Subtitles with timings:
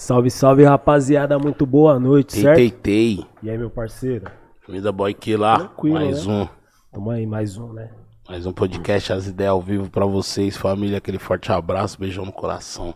[0.00, 1.38] Salve, salve, rapaziada.
[1.38, 2.56] Muito boa noite, Tei, certo?
[2.56, 3.26] tei, tei.
[3.42, 4.30] E aí, meu parceiro?
[4.66, 5.58] Vida Boy que lá.
[5.58, 6.32] Tranquilo, mais né?
[6.32, 6.48] um.
[6.90, 7.90] Tamo aí, mais um, né?
[8.26, 10.96] Mais um podcast As Ideias ao vivo pra vocês, família.
[10.96, 12.94] Aquele forte abraço, beijão no coração.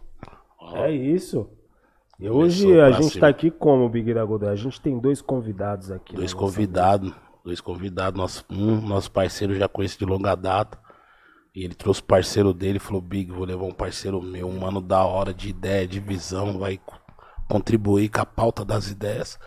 [0.58, 1.46] Ó, É isso.
[2.18, 3.20] E hoje a gente cima.
[3.20, 4.46] tá aqui como, Big Godot?
[4.46, 6.16] A gente tem dois convidados aqui.
[6.16, 7.12] Dois na nossa convidados.
[7.44, 8.18] Dois convidados.
[8.18, 10.78] Nosso, um, nosso parceiro já conhece de longa data.
[11.54, 14.58] E ele trouxe o parceiro dele e falou: Big, vou levar um parceiro meu, um
[14.58, 16.98] mano da hora de ideia, de visão, vai co-
[17.48, 19.38] contribuir com a pauta das ideias.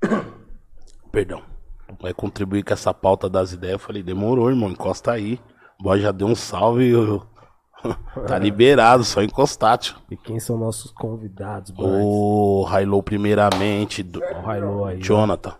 [1.10, 1.42] Perdão.
[2.00, 3.74] Vai contribuir com essa pauta das ideias.
[3.74, 5.40] Eu falei: demorou, irmão, encosta aí.
[5.80, 6.88] O boy já deu um salve.
[6.88, 7.22] eu-
[8.26, 9.96] tá liberado, só encostar, tio.
[10.10, 11.72] E quem são nossos convidados?
[11.76, 14.02] O Railou, primeiramente.
[14.02, 14.20] Do...
[14.20, 15.00] O Hilo aí.
[15.00, 15.54] Jonathan,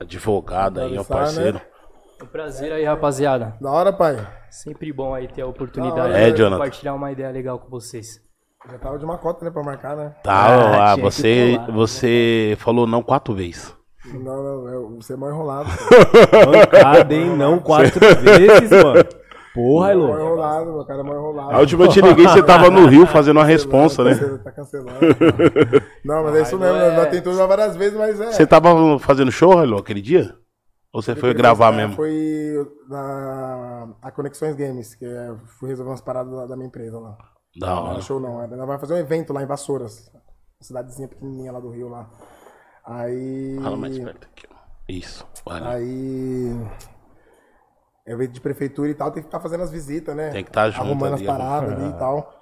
[0.00, 1.60] advogado aí, ó, Conversar, né?
[2.22, 3.54] Um prazer aí, rapaziada.
[3.60, 4.16] Da hora, pai.
[4.50, 8.20] Sempre bom aí ter a oportunidade É, de compartilhar uma ideia legal com vocês.
[8.70, 10.14] Já tava de uma cota, né, pra marcar, né?
[10.22, 11.72] Tá, Ah, ah, você, colar.
[11.72, 13.74] você falou não quatro vezes.
[14.12, 15.68] Não, não, eu- você é mal enrolado.
[16.46, 17.36] Bancada, hein?
[17.36, 19.04] Não quatro vezes, mano.
[19.54, 20.08] Porra, Mal Hilo.
[20.20, 21.50] enrolado, meu cara é mal enrolado.
[21.52, 24.10] A última eu te liguei, você tava no Rio fazendo uma responsa, né?
[24.14, 24.90] Cancela- Tá cancelando.
[26.04, 26.76] Não, mas é isso mesmo.
[26.76, 26.96] é.
[26.96, 28.32] Nós tentou já várias vezes, mas é.
[28.32, 30.34] Você tava fazendo show, Railou, aquele dia?
[30.92, 31.94] Ou você foi gravar É, mesmo?
[31.94, 36.98] Foi na a Conexões Games, que é, fui resolver umas paradas da, da minha empresa
[36.98, 37.16] lá.
[37.58, 37.92] Da Não hora.
[37.94, 40.10] era show não, nós vai fazer um evento lá em Vassouras.
[40.14, 42.10] Uma cidadezinha pequenininha lá do Rio lá.
[42.84, 43.58] Aí.
[43.62, 44.48] Fala mais perto aqui.
[44.88, 45.66] Isso, vale.
[45.66, 46.66] Aí.
[48.06, 50.30] É evento de prefeitura e tal, tem que ficar fazendo as visitas, né?
[50.30, 52.34] Tem que tá junto Arrumando ali, as paradas ali e tal.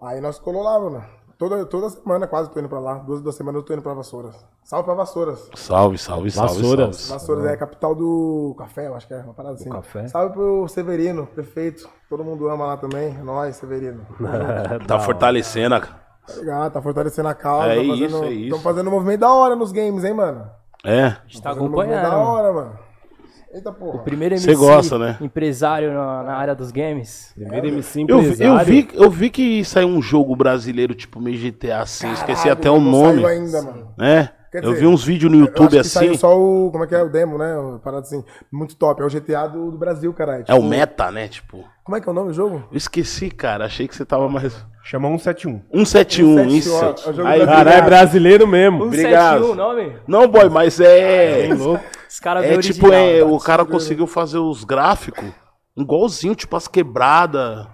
[0.00, 1.04] Aí nós colou lá, mano.
[1.40, 2.98] Toda, toda semana quase tô indo pra lá.
[2.98, 4.36] Duas, duas semanas eu tô indo pra Vassouras.
[4.62, 5.48] Salve pra Vassouras.
[5.54, 6.96] Salve, salve, salve, Vassouras.
[6.96, 7.18] salve.
[7.18, 9.70] Vassouras é a capital do café, eu acho que é uma parada assim.
[9.70, 10.06] café?
[10.08, 11.88] Salve pro Severino, prefeito.
[12.10, 13.16] Todo mundo ama lá também.
[13.18, 14.06] É Nóis, Severino.
[14.86, 15.80] Tá fortalecendo a...
[15.80, 16.72] Tá ligado?
[16.74, 17.68] Tá fortalecendo a causa.
[17.68, 18.44] É tá isso, fazendo, é isso.
[18.44, 20.46] Estão fazendo um movimento da hora nos games, hein, mano?
[20.84, 21.04] É?
[21.04, 22.22] A gente tá Fazendo um movimento acompanhando.
[22.22, 22.78] Da hora, mano.
[23.52, 23.98] Eita porra.
[24.04, 25.16] Primeiro Você MC gosta, né?
[25.20, 27.32] empresário na, na área dos games.
[27.34, 28.64] Primeiro MC Eu, vi- eu, empresário.
[28.66, 32.70] vi, eu vi que saiu um jogo brasileiro, tipo meio GTA assim, esqueci Caralho, até
[32.70, 33.22] o não nome.
[33.22, 33.88] Saiu ainda, mano.
[34.00, 34.28] É?
[34.52, 36.06] Quer Eu dizer, vi uns vídeos no Eu YouTube acho que assim.
[36.06, 36.70] saiu só o.
[36.72, 37.54] Como é que é o demo, né?
[37.56, 38.24] Uma Parada assim.
[38.52, 39.00] Muito top.
[39.00, 40.44] É o GTA do, do Brasil, caralho.
[40.48, 41.28] É o Tipo, meta, né?
[41.28, 41.64] Tipo.
[41.84, 42.64] Como é que é o nome do jogo?
[42.70, 43.66] Eu esqueci, cara.
[43.66, 44.52] Achei que você tava mais.
[44.82, 45.62] Chama 171.
[45.72, 46.74] 171, 171, isso.
[46.74, 47.46] ó, é o jogo Aí, brasileiro.
[47.46, 48.84] Caralho, é brasileiro mesmo.
[48.86, 49.44] Obrigado.
[49.46, 49.96] 171 o nome?
[50.08, 51.42] Não, boy, mas é.
[51.42, 51.84] Bem louco.
[52.10, 53.26] Os caras É tipo, original, é, tá?
[53.26, 55.30] o cara conseguiu fazer os gráficos
[55.76, 57.68] igualzinho, tipo as quebradas.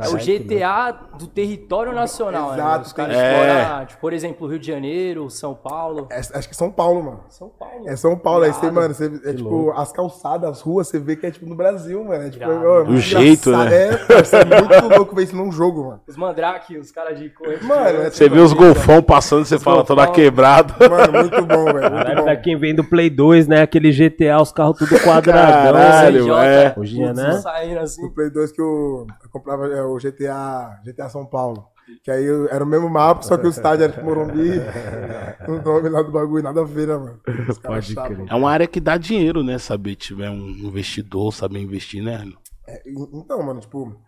[0.00, 2.54] É o GTA do território nacional, né?
[2.56, 6.06] Exato, Os caras exploram, tipo, por exemplo, Rio de Janeiro, São Paulo.
[6.10, 7.20] É, acho que é São Paulo, mano.
[7.28, 7.86] São Paulo.
[7.86, 8.44] É São Paulo.
[8.44, 11.44] Aí você, mano, você, é tipo, as calçadas, as ruas, você vê que é tipo
[11.44, 12.24] no Brasil, mano.
[12.24, 12.66] É tipo, Irado.
[12.66, 13.68] ó, é muito O jeito, né?
[13.74, 16.00] É, é muito louco ver isso num jogo, mano.
[16.08, 17.62] Os Mandrake, os caras de corrente.
[17.62, 20.14] Mano, é Você vê os golfão passando, você fala toda golfão.
[20.14, 20.74] quebrada.
[20.88, 21.92] Mano, muito bom, velho.
[21.92, 22.22] Muito bom.
[22.24, 23.60] pra quem vem do Play 2, né?
[23.60, 25.72] Aquele GTA, os carros tudo quadradão.
[25.74, 26.46] Caralho, assim.
[26.46, 26.74] é.
[26.78, 27.32] Hoje em dia, né?
[27.40, 28.02] Saindo assim.
[28.02, 31.68] No Play 2 que eu, eu comprava é, o GTA, GTA São Paulo.
[32.02, 34.60] Que aí era o mesmo mapa, só que o estádio era tipo Morumbi.
[35.48, 37.20] o nome lá do bagulho, nada a ver, né, mano?
[37.62, 38.26] Pode crer.
[38.28, 39.58] É uma área que dá dinheiro, né?
[39.58, 42.32] Saber tiver um investidor, saber investir, né?
[42.66, 44.00] É, então, mano, tipo,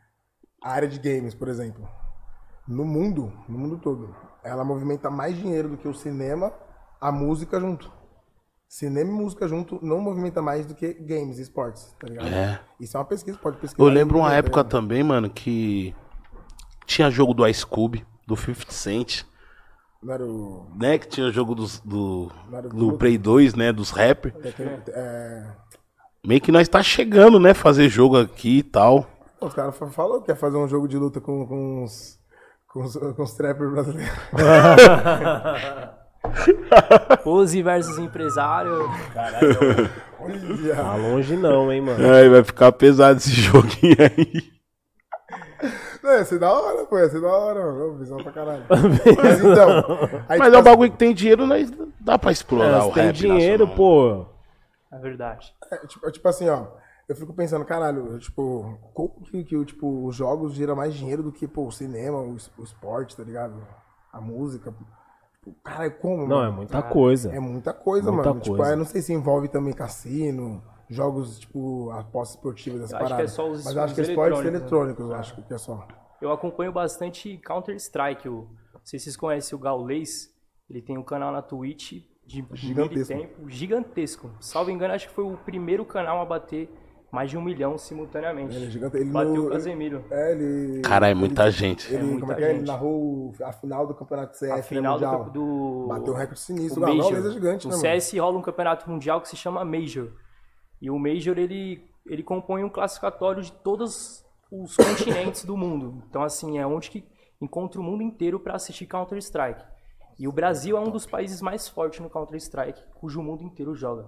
[0.62, 1.86] a área de games, por exemplo,
[2.66, 6.52] no mundo, no mundo todo, ela movimenta mais dinheiro do que o cinema,
[7.00, 7.90] a música junto.
[8.76, 12.26] Cinema e música junto não movimenta mais do que games e esportes, tá ligado?
[12.26, 12.60] É.
[12.80, 13.80] Isso é uma pesquisa, pode pesquisar.
[13.80, 15.94] Eu lembro uma aí, época tá também, mano, que
[16.84, 19.22] tinha jogo do Ice Cube, do 50 Cent?
[20.02, 20.66] Não era o.
[20.74, 20.98] né?
[20.98, 22.32] Que tinha jogo dos, do,
[22.74, 23.72] do Play 2, né?
[23.72, 24.34] Dos rappers.
[24.44, 25.46] É, é,
[26.26, 27.54] Meio que nós tá chegando, né?
[27.54, 29.06] Fazer jogo aqui e tal.
[29.40, 32.18] os caras fa- falaram que ia fazer um jogo de luta com, com os.
[32.66, 34.12] Com os, com os trappers brasileiros.
[37.22, 38.88] Pose versus empresário.
[40.20, 40.74] Olha.
[40.74, 42.12] Tá longe não, hein, mano.
[42.14, 44.54] Aí vai ficar pesado esse joguinho aí.
[46.02, 47.98] Não, ia ser da hora, pô, ia ser da hora, mano.
[47.98, 48.64] Visão pra caralho.
[48.68, 49.84] Mas então.
[50.28, 51.70] aí, Mas tipo, é um bagulho que tem dinheiro, nós
[52.00, 53.76] dá pra explorar É, o tem rap dinheiro, nacional.
[53.76, 54.26] pô.
[54.92, 55.54] É verdade.
[55.72, 56.66] É, tipo, é tipo assim, ó.
[57.08, 61.32] Eu fico pensando, caralho, tipo, como que, que tipo, os jogos geram mais dinheiro do
[61.32, 63.54] que, pô, o cinema, o, o esporte, tá ligado?
[64.12, 64.70] A música.
[64.70, 64.86] Tipo,
[65.62, 66.26] caralho, como?
[66.26, 67.32] Não, é muita coisa.
[67.34, 68.40] É muita coisa, Muita mano.
[68.40, 68.72] Tipo, coisa.
[68.72, 73.22] eu não sei se envolve também cassino, jogos, tipo, apostas esportivas, dessa Eu acho que
[73.22, 75.16] é só os Mas eu acho que é os esportes eletrônicos, né?
[75.16, 75.86] acho que é só.
[76.20, 78.28] Eu acompanho bastante Counter-Strike.
[78.28, 80.32] o- Não sei se vocês conhecem o Gaules.
[80.68, 83.12] Ele tem um canal na Twitch de gigantesco.
[83.14, 84.30] tempo, gigantesco.
[84.40, 86.70] Salvo engano, acho que foi o primeiro canal a bater
[87.14, 88.70] mais de um milhão Ele é simultaneamente.
[88.70, 88.96] gigante.
[88.96, 90.04] Ele Bateu no- o Casemiro.
[90.10, 90.82] É, ele.
[90.82, 91.92] Caralho, é muita gente.
[91.94, 92.50] Ele, muita como é que é?
[92.50, 96.80] Ele narrou a final do campeonato CS A final do, do Bateu um recorde sinistro.
[96.80, 97.10] o O Major.
[97.12, 98.00] Gaules é gigante, no né, mano?
[98.00, 100.12] CS rola um campeonato mundial que se chama Major.
[100.82, 106.02] E o Major, ele, ele compõe um classificatório de todos os continentes do mundo.
[106.08, 107.04] Então, assim, é onde que
[107.40, 109.62] encontra o mundo inteiro para assistir Counter-Strike.
[110.18, 114.06] E o Brasil é um dos países mais fortes no Counter-Strike, cujo mundo inteiro joga.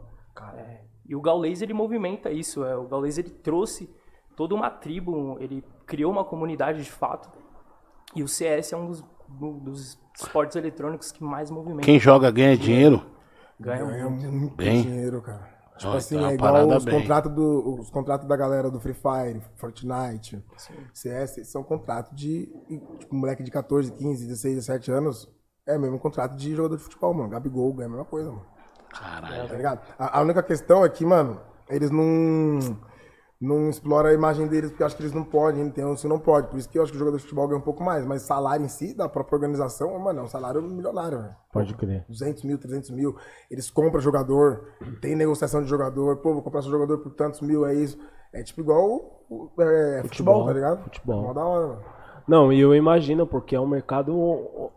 [0.56, 2.64] É, e o Gaules, ele movimenta isso.
[2.64, 3.88] É, o Gaules, ele trouxe
[4.37, 7.31] toda uma tribo, ele criou uma comunidade de fato.
[8.14, 11.82] E o CS é um dos, dos esportes eletrônicos que mais movimenta.
[11.82, 13.05] Quem joga ganha dinheiro.
[13.58, 14.32] Ganha Ganha muito.
[14.32, 14.82] muito Bem.
[14.82, 15.56] dinheiro, cara.
[15.79, 17.00] Tipo assim, então é igual os bem.
[17.00, 20.43] contratos, do, os contratos da galera do Free Fire, Fortnite,
[20.94, 22.47] CS, são contratos de,
[22.99, 25.29] tipo, moleque de 14, 15, 16, 17 anos,
[25.67, 27.29] é o mesmo contrato de jogador de futebol, mano.
[27.29, 28.47] Gabigol ganha a mesma coisa, mano.
[29.00, 29.48] Caralho.
[29.48, 29.81] Tá ligado?
[29.98, 32.58] A, a única questão é que, mano, eles não,
[33.40, 36.08] não exploram a imagem deles porque eu acho que eles não podem, tem uns que
[36.08, 36.48] não pode.
[36.48, 38.04] Por isso que eu acho que o jogador de futebol ganha um pouco mais.
[38.06, 41.34] Mas salário em si, da própria organização, mano, é um salário milionário, velho.
[41.52, 42.04] Pode crer.
[42.08, 43.16] 200 mil, 300 mil.
[43.50, 44.69] Eles compram jogador,
[45.00, 46.16] tem negociação de jogador.
[46.19, 47.99] Pô, vou comprar seu jogador por tantos mil, é isso.
[48.32, 50.82] É tipo igual o- é, futebol, tá ligado?
[50.84, 51.22] futebol.
[51.22, 51.95] Mó da hora, mano.
[52.26, 54.12] Não, e eu imagino, porque é um mercado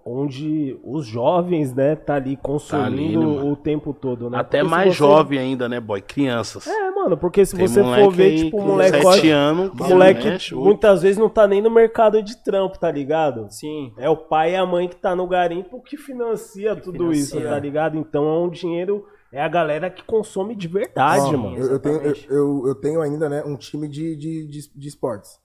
[0.05, 4.37] onde os jovens, né, tá ali consumindo ali, né, o tempo todo, né?
[4.37, 5.99] Até Porque mais você- jovem ainda, né, boy?
[6.01, 6.67] Crianças.
[6.67, 9.01] É, mano, porque se Tem você for ver, aí tipo, o com moleque...
[9.01, 12.77] sete anos, O que moleque mexe, muitas vezes não tá nem no mercado de trampo,
[12.77, 13.47] tá ligado?
[13.49, 13.93] Sim.
[13.97, 17.49] É o pai e a mãe que tá no garimpo que financia tudo isso, financia.
[17.49, 17.97] tá ligado?
[17.97, 21.57] Então é um dinheiro, é a galera que consome de verdade, mano.
[21.57, 25.39] Eu, eu tenho, eu, eu tenho ainda, né, um time de, de, de, de esportes.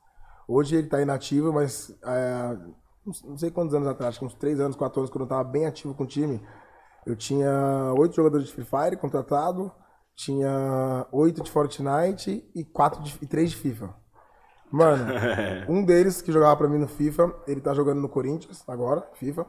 [0.46, 2.56] Hoje ele tá inativo, mas é,
[3.24, 5.44] não sei quantos anos atrás, acho que uns 3 anos, 4 anos, quando eu tava
[5.44, 6.40] bem ativo com o time,
[7.06, 9.70] eu tinha 8 jogadores de Free Fire contratado,
[10.14, 13.94] tinha 8 de Fortnite e, 4 de, e 3 de FIFA.
[14.70, 15.04] Mano,
[15.68, 19.46] um deles que jogava pra mim no FIFA, ele tá jogando no Corinthians agora, FIFA.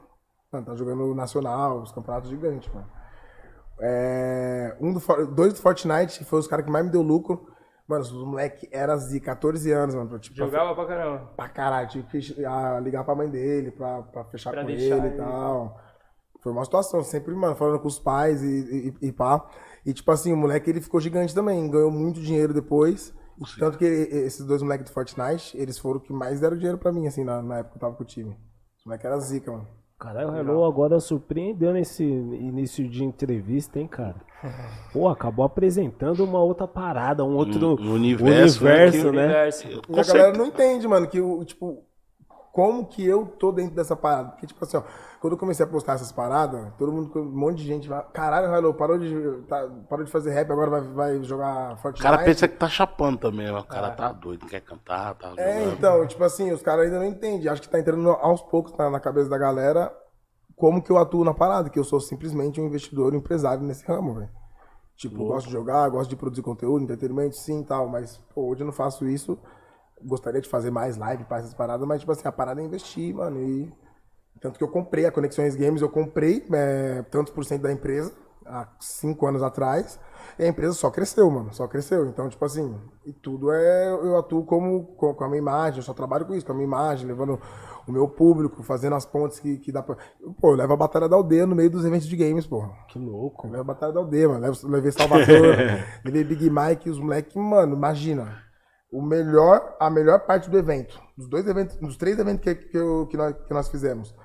[0.51, 2.88] Mano, tá jogando no Nacional, os campeonatos gigantes, mano.
[3.80, 5.01] É, um do,
[5.33, 7.47] dois do Fortnite, que foi os caras que mais me deu lucro.
[7.88, 10.10] Mano, os moleque era de 14 anos, mano.
[10.10, 11.32] pra, Tipo, Jogava pra caramba.
[11.36, 11.88] pra caralho.
[11.88, 15.10] Tive que ah, ligar pra mãe dele pra, pra fechar Pra com deixar ele e
[15.10, 15.18] ele.
[15.18, 15.80] tal.
[16.42, 19.48] Foi uma situação, sempre, mano, falando com os pais e, e, e pá.
[19.86, 21.70] E, tipo assim, o moleque, ele ficou gigante também.
[21.70, 23.14] Ganhou muito dinheiro depois.
[23.38, 26.78] E tanto que esses dois moleques do Fortnite, eles foram os que mais deram dinheiro
[26.78, 28.31] pra mim, assim, na, na época que eu tava com o time.
[28.80, 29.68] Os moleques eram zica, mano.
[29.97, 34.15] Caralho, o Hello agora surpreendeu nesse início de entrevista, hein, cara?
[34.92, 39.24] Pô, acabou apresentando uma outra parada, um outro Um universo, né, universo, que- né?
[39.24, 39.68] Universo.
[39.68, 41.81] E Com a galera não entende, mano, que o, tipo,
[42.56, 44.30] como que eu tô dentro dessa parada.
[44.30, 44.84] Porque, tipo assim, ó,
[45.19, 48.48] quando eu comecei a postar essas paradas, todo mundo, um monte de gente vai, caralho,
[48.56, 52.02] Hello, parou de, tá, parou de fazer rap, agora vai, vai jogar O Fortnite.
[52.02, 53.60] cara pensa que tá chapando também, ó.
[53.60, 55.74] o cara tá doido, não quer cantar, tá É, jogando.
[55.74, 57.50] então, tipo assim, os caras ainda não entendem.
[57.50, 59.94] Acho que tá entrando aos poucos na, na cabeça da galera
[60.56, 63.86] como que eu atuo na parada, que eu sou simplesmente um investidor, um empresário nesse
[63.86, 64.30] ramo, velho.
[64.96, 68.62] Tipo, gosto de jogar, gosto de produzir conteúdo, entretenimento, sim e tal, mas pô, hoje
[68.62, 69.38] eu não faço isso.
[70.03, 73.13] Gostaria de fazer mais live para essas paradas, mas tipo assim, a parada é investir,
[73.13, 73.42] mano.
[73.42, 73.71] E
[74.39, 78.13] tanto que eu comprei a Conexões Games, eu comprei é, tantos por cento da empresa
[78.45, 80.00] há cinco anos atrás.
[80.38, 81.53] E a empresa só cresceu, mano.
[81.53, 82.06] Só cresceu.
[82.07, 82.75] Então, tipo assim,
[83.06, 83.89] e tudo é.
[83.89, 86.56] Eu atuo como com, com a minha imagem, eu só trabalho com isso, com a
[86.56, 87.39] minha imagem, levando
[87.88, 89.97] o meu público, fazendo as pontes que, que dá pra.
[90.42, 92.71] Pô, eu levo a Batalha da Aldeia no meio dos eventos de games, porra.
[92.90, 93.47] Que louco.
[93.47, 94.42] Eu levo a Batalha da Aldeia, mano.
[94.42, 95.56] Levo, levei Salvador,
[96.04, 98.44] levei Big Mike e os moleques, mano, imagina.
[98.97, 102.78] O melhor, a melhor parte do evento, dos dois eventos, dos três eventos que, que,
[102.78, 104.16] eu- que nós, que nós fizemos,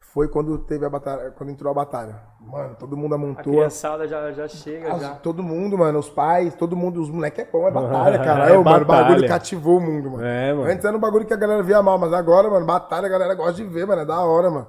[0.00, 2.20] foi quando teve a batalha, quando entrou a batalha.
[2.40, 3.52] Mano, todo mundo A amontou.
[3.52, 5.14] criançada já, já chega, As- já.
[5.16, 8.50] todo mundo, mano, os pais, todo mundo, os moleques é bom, é batalha, cara.
[8.50, 10.24] É mano, o bagulho cativou o mundo, mano.
[10.24, 10.70] É, mano.
[10.70, 13.34] Antes era um bagulho que a galera via mal, mas agora, mano, batalha a galera
[13.34, 14.66] gosta de ver, mano, é da hora, mano.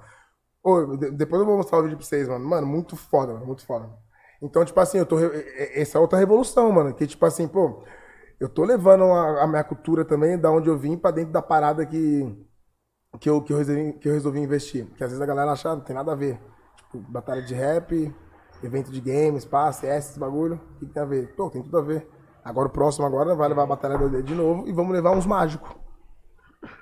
[0.64, 2.46] Ô, de- depois eu vou mostrar o vídeo pra vocês, mano.
[2.46, 3.90] Mano, muito foda, mano, muito foda.
[4.42, 5.16] Então, tipo assim, eu tô.
[5.18, 6.94] re- Essa é outra revolução, mano.
[6.94, 7.84] Que, tipo assim, pô,
[8.40, 11.42] eu tô levando a, a minha cultura também, da onde eu vim, pra dentro da
[11.42, 12.48] parada que.
[13.20, 14.86] Que eu, que, eu resolvi, que eu resolvi investir.
[14.86, 16.40] Porque às vezes a galera acha, ah, não tem nada a ver.
[16.92, 18.16] Tipo, batalha de rap,
[18.64, 20.62] evento de games, pá, CS, esse bagulho.
[20.76, 21.36] O que, que tem a ver?
[21.36, 22.08] Pô, tem tudo a ver.
[22.44, 25.12] Agora o próximo agora vai levar a batalha do D de novo e vamos levar
[25.12, 25.70] uns mágicos.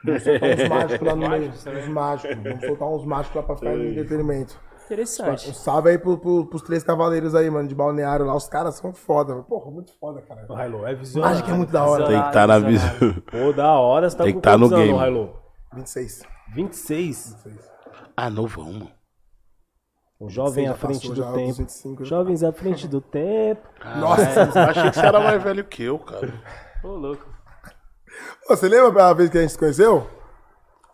[0.04, 1.50] Vamos soltar uns mágicos lá no meio.
[1.50, 2.38] Uns mágicos.
[2.44, 4.60] Vamos soltar uns mágicos lá pra ficar no entretenimento.
[4.89, 5.53] Um Interessante.
[5.53, 8.34] salve aí pro, pro, pros três cavaleiros aí, mano, de balneário lá.
[8.36, 9.44] Os caras são foda, mano.
[9.44, 10.46] Porra, muito foda, cara.
[10.50, 11.36] O Hilo é visionário.
[11.36, 12.08] Mágica é muito da hora.
[12.08, 13.00] Tem que estar na Visionário.
[13.00, 13.22] visão.
[13.24, 14.98] Pô, da hora, você tá Tem que tá no game.
[14.98, 15.34] Hilo?
[15.74, 16.22] 26.
[16.53, 17.36] 26.
[18.15, 18.91] Ah, novão, mano.
[20.20, 21.53] O jovem à frente do tempo.
[21.58, 22.10] 25, já.
[22.17, 23.62] Jovens à frente do tempo.
[24.00, 26.34] Nossa, achei que você era mais velho que eu, cara.
[26.84, 27.24] Ô, louco.
[28.50, 30.08] Ô, Você lembra a vez que a gente se conheceu?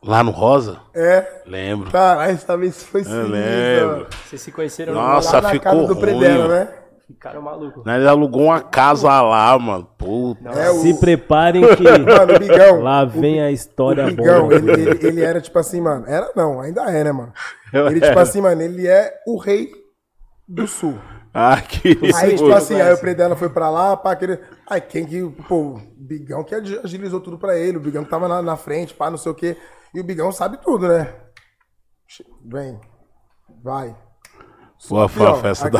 [0.04, 0.80] Lá no Rosa?
[0.94, 1.42] É.
[1.46, 1.90] Lembro.
[1.92, 3.88] Caralho, essa vez foi Eu sinistra, lembro.
[3.88, 4.08] mano.
[4.26, 6.02] Vocês se conheceram Nossa, Lá na ficou casa do ruim.
[6.02, 6.68] Predela, né?
[7.08, 7.86] Ficaram malucos.
[7.86, 9.88] Nós alugou uma casa lá, mano.
[9.98, 10.50] Puta.
[10.50, 12.82] É, o, Se preparem que Mano, o Bigão.
[12.82, 14.56] lá vem a história o Bigão, boa.
[14.56, 16.06] ele, ele, ele era tipo assim, mano.
[16.08, 17.32] Era não, ainda é, né, mano?
[17.72, 19.70] Eu Ele, tipo assim, mano, ele é o rei
[20.48, 20.98] do sul.
[21.34, 22.54] Ah, que Aí, tipo isso.
[22.54, 24.40] assim, aí o Predela foi pra lá, pá, aquele.
[24.68, 25.24] Aí quem que.
[25.48, 28.56] Pô, o Bigão que agi- agilizou tudo pra ele, o Bigão que tava na, na
[28.56, 29.58] frente, pá, não sei o quê.
[29.96, 31.12] E o Bigão sabe tudo, né?
[32.46, 32.80] Vem,
[33.64, 33.96] vai.
[34.90, 35.80] Boa, foi a Ó, festa da.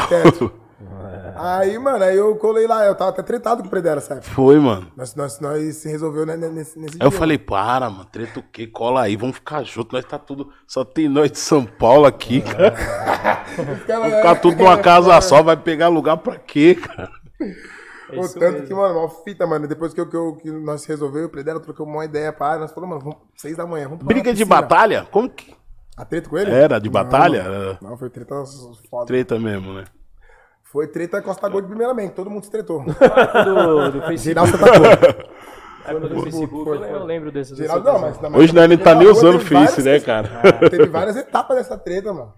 [1.36, 4.24] Aí, mano, aí eu colei lá, eu tava até tretado com o Predela, sabe?
[4.24, 4.92] Foi, mano.
[4.96, 7.18] Nós, nós, nós se resolveu né, nesse, nesse Aí eu dia.
[7.20, 8.68] falei, para, mano, treta o quê?
[8.68, 9.94] Cola aí, vamos ficar junto.
[9.96, 10.52] Nós tá tudo.
[10.68, 12.76] Só tem nós de São Paulo aqui, cara.
[13.58, 17.10] Vamos ficar tudo numa casa só, vai pegar lugar pra quê, cara?
[18.10, 18.68] É Pô, isso tanto mesmo.
[18.68, 19.68] que, mano, uma fita, mano.
[19.68, 22.58] Depois que, eu, que, eu, que nós se resolveu, o Predela trocou uma ideia, pá.
[22.58, 25.08] Nós falamos, mano, vamos, seis da manhã, vamos pra Briga de batalha?
[25.12, 25.54] Como que.
[25.98, 26.52] A treta com ele?
[26.52, 27.78] Era de Não, batalha?
[27.82, 28.36] Não, não, foi treta
[28.90, 29.06] foda.
[29.06, 29.84] treta mesmo, né?
[30.74, 32.84] Foi treta Costa Gold primeiramente, todo mundo se tretou.
[32.84, 34.18] do, do Facebook.
[34.18, 34.86] Geral você tacou.
[35.86, 38.18] A época do Facebook, foi, eu lembro- eu lembro dessas Geral, dessas não, mas...
[38.18, 38.32] coisas.
[38.32, 40.30] na- Hoje nós nem tá na nem usando teve Face, né, cara?
[40.72, 42.34] Teve várias etapas dessa treta, mano.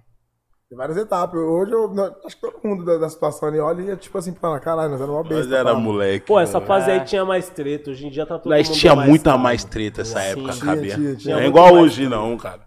[0.68, 1.40] Teve várias etapas.
[1.40, 4.18] Hoje eu não- acho que todo mundo da, da situação ali olha e é tipo
[4.18, 5.44] assim, fala, caralho, nós éramos uma besta.
[5.44, 6.26] Nós era moleque.
[6.26, 7.92] Pô, essa fase aí tinha mais treta.
[7.92, 10.66] Hoje em dia tá todo Nós mundo tinha mais muita mais treta essa época, tinha,
[10.76, 10.96] cabia.
[10.96, 12.62] tinha, tinha Não é igual hoje, não, cara.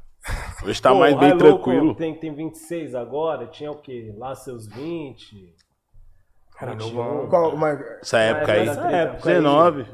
[0.65, 1.95] Hoje tá Pô, mais bem Loco tranquilo.
[1.95, 4.13] Tem, tem 26 agora, tinha o quê?
[4.19, 5.55] Lá seus 20.
[6.59, 6.95] Cara, 21.
[6.95, 7.29] novão.
[7.29, 8.67] Qual, mas, Essa época aí.
[8.67, 9.35] Nessa época aí.
[9.37, 9.87] 19.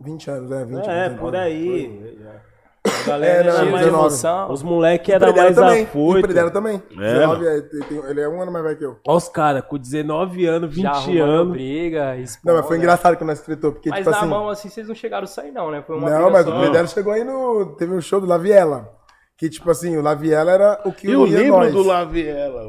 [0.00, 1.20] 20 anos, é, 20 É, anos.
[1.20, 2.16] por aí.
[2.86, 4.04] A É, galera não, era não, mais 19.
[4.06, 4.50] emoção.
[4.52, 4.62] Os
[5.10, 5.82] eram Predela mais também.
[5.82, 6.22] O afoito.
[6.26, 6.82] Predela também.
[6.92, 8.96] É, 19, é, tem- tem- ele é um ano mais velho que eu.
[9.06, 11.52] Olha os caras, com 19 anos, 20 Já arrumando anos.
[11.52, 14.28] briga, Não, mas foi engraçado que nós tretou, porque, Mas tipo na assim...
[14.28, 15.82] mão, assim, vocês não chegaram a sair, não, né?
[15.86, 16.54] Foi uma Não, mas só.
[16.56, 17.74] o Predela chegou aí no...
[17.76, 18.92] Teve um show do Laviela.
[19.36, 21.72] Que, tipo assim, o Laviela era o que Eu unia lembro nós.
[21.72, 22.62] do Laviela.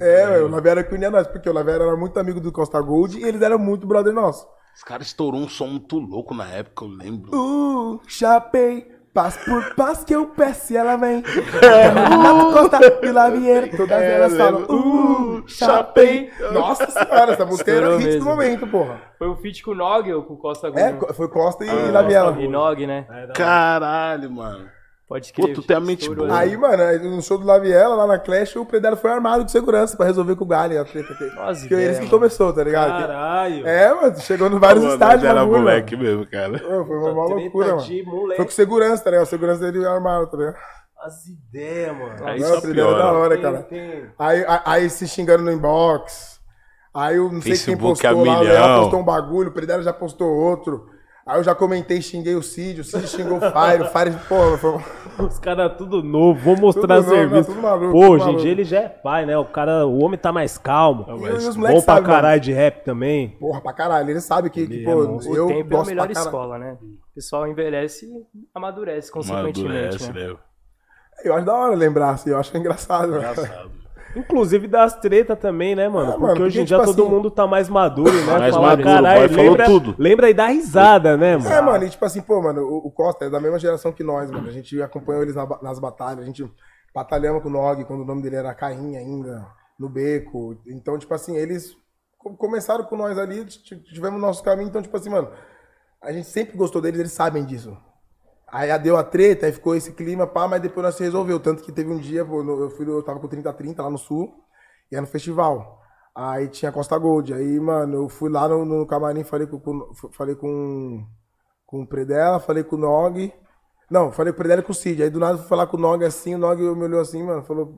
[0.00, 2.52] É, o Laviela era o que unia nós, porque o Laviela era muito amigo do
[2.52, 4.46] Costa Gold e eles eram muito brother nosso.
[4.76, 7.30] Os caras estourou um som muito louco na época, eu lembro.
[7.34, 11.22] Uh, chapei, passo por passo que eu peço e ela vem.
[11.60, 14.66] Renato Costa e Laviera, todas É, elas lembro.
[14.66, 16.30] falam, uh, chapei.
[16.52, 19.00] Nossa senhora, essa música era hit do momento, porra.
[19.18, 21.06] Foi o feat com o Nog ou com o Costa Gold?
[21.08, 22.38] É, foi Costa e Laviela.
[22.38, 23.06] E Nog, né?
[23.34, 24.68] Caralho, mano.
[25.12, 25.54] Pode Pô, crer.
[25.54, 26.38] tu tem a mente boa.
[26.38, 29.94] Aí, mano, no show do Laviela, lá na Clash, o Predelo foi armado com segurança
[29.96, 31.14] pra resolver com o Gali a treta.
[31.14, 32.10] Que, Nossa, que ideia, eles que mano.
[32.18, 33.06] começou, tá ligado?
[33.06, 33.66] Caralho.
[33.66, 35.24] É, mano, chegou em vários Mano, estádios.
[35.24, 36.48] era bagulho, moleque mesmo, cara.
[36.48, 36.60] mano.
[36.60, 37.82] Pô, Foi uma, loucura, mano.
[37.86, 38.36] de moleque.
[38.36, 39.26] Foi com segurança, tá ligado?
[39.26, 40.56] O segurança dele armado, tá ligado?
[41.04, 42.14] As ideias, mano.
[42.26, 43.62] Aí Não, só o é da hora, Tem- cara.
[43.64, 46.40] tem- Aí, aí, aí se xingando no inbox.
[46.94, 48.42] Aí eu não sei Facebook quem a postou lá, o.
[48.44, 50.86] Léo postou um bagulho, o Predelo já postou outro.
[51.24, 54.58] Aí eu já comentei, xinguei o Cid, o Cid xingou o Fire, o Fire, pô,
[54.58, 55.24] foi...
[55.24, 57.34] Os caras tudo novo, vou mostrar Tudo novo, serviço.
[57.34, 59.38] não, tudo maluco, Pô, tudo hoje em dia ele já é pai, né?
[59.38, 61.06] O cara, o homem tá mais calmo.
[61.08, 63.36] E os Bom pra caralho de rap também.
[63.38, 64.10] Porra, pra caralho.
[64.10, 65.36] Ele sabe que, que pô, é monstro.
[65.36, 66.78] eu O tempo é a gosto melhor escola, né?
[66.82, 70.28] O pessoal envelhece e amadurece, consequentemente, Amadurece, né?
[70.28, 70.36] né?
[71.22, 73.10] Eu acho da hora lembrar, assim, eu acho engraçado.
[73.10, 73.18] mano.
[73.18, 73.81] Engraçado.
[74.14, 76.10] Inclusive das tretas também, né, mano?
[76.10, 78.38] É, porque mano, hoje em porque, dia tipo todo assim- mundo tá mais maduro, né?
[78.38, 79.94] Mais Fala, maduro, caralho, o boy falou lembra, tudo.
[79.98, 81.50] lembra aí da risada, né, mano?
[81.50, 84.02] É, mano, e tipo assim, pô, mano, o, o Costa é da mesma geração que
[84.04, 84.48] nós, mano.
[84.48, 86.44] A gente acompanhou eles na nas batalhas, a gente
[86.94, 89.46] batalhamos com o Nog quando o nome dele era Caim ainda,
[89.78, 90.56] no Beco.
[90.68, 91.74] Então, tipo assim, eles
[92.18, 95.30] co- começaram com nós ali, tivemos nosso caminho, então, tipo assim, mano,
[96.02, 97.74] a gente sempre gostou deles, eles sabem disso.
[98.52, 101.40] Aí deu a treta, aí ficou esse clima, pá, mas depois nós se resolveu.
[101.40, 104.34] Tanto que teve um dia, pô, eu, fui, eu tava com 30-30 lá no sul,
[104.90, 105.80] e era no festival.
[106.14, 107.32] Aí tinha Costa Gold.
[107.32, 111.06] Aí, mano, eu fui lá no, no camarim, falei com, com- falei com,
[111.66, 113.32] com o Predela, falei com o Nog.
[113.90, 115.02] Não, falei com o Predela e com o Cid.
[115.02, 117.22] Aí do nada eu fui falar com o Nog assim, o Nog me olhou assim,
[117.22, 117.74] mano, falou.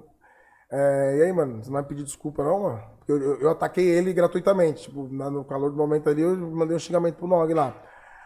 [0.70, 2.82] É, e aí, mano, você não vai pedir desculpa, não, mano?
[2.98, 4.84] Porque eu, eu, eu ataquei ele gratuitamente.
[4.84, 7.74] Tipo, no calor do momento ali, eu mandei um xingamento pro Nog lá.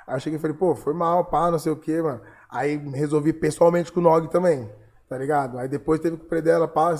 [0.06, 2.20] Aí eu cheguei e falei, pô, foi mal, pá, não sei o quê, mano.
[2.50, 4.70] Aí resolvi pessoalmente com o Nog também,
[5.08, 5.58] tá ligado?
[5.58, 6.94] Aí depois teve com o Predela, pá,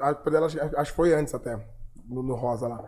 [0.00, 1.58] a Predela acho, acho que foi antes até,
[2.08, 2.84] no, no Rosa lá.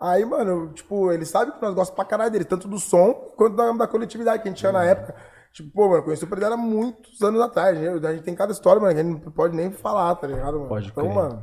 [0.00, 3.54] Aí, mano, tipo, ele sabe que nós gostamos pra caralho dele, tanto do som quanto
[3.54, 5.14] da, da coletividade que a gente tinha na época.
[5.52, 7.78] Tipo, pô, mano, eu conheci o Predela muitos anos atrás.
[7.78, 7.88] né?
[7.90, 10.54] A gente tem cada história, mano, que a gente não pode nem falar, tá ligado,
[10.54, 10.68] mano?
[10.68, 11.14] Pode então, crer.
[11.14, 11.42] mano,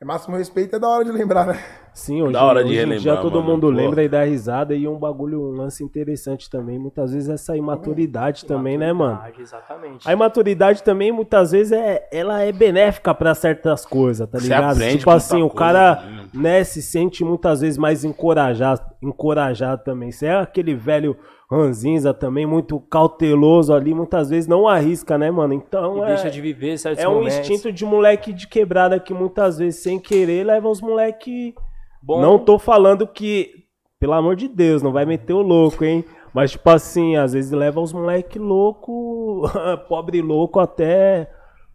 [0.00, 1.62] é máximo respeito, é da hora de lembrar, né?
[1.92, 3.68] Sim, hoje, Da hora de hoje em relembrar, dia todo mano, mundo pô.
[3.70, 6.78] lembra e dá risada e um bagulho, um lance interessante também.
[6.78, 9.20] Muitas vezes essa imaturidade também, né, mano?
[9.38, 10.08] Exatamente.
[10.08, 14.80] A imaturidade também, muitas vezes, é, ela é benéfica pra certas coisas, tá Você ligado?
[14.88, 16.28] Tipo assim, o cara, coisa, né?
[16.32, 20.10] né, se sente muitas vezes mais encorajado, encorajado também.
[20.10, 21.14] Você é aquele velho
[21.50, 25.52] ranzinza também, muito cauteloso ali, muitas vezes não arrisca, né, mano?
[25.52, 27.38] Então E é, deixa de viver certos é um momentos.
[27.38, 31.54] instinto de moleque de quebrada que muitas vezes, sem querer, leva os moleque...
[32.02, 33.64] Bom, Não tô falando que,
[33.98, 36.04] pelo amor de Deus, não vai meter o louco, hein?
[36.32, 39.42] Mas, tipo assim, às vezes leva os moleque louco,
[39.88, 41.28] pobre louco, até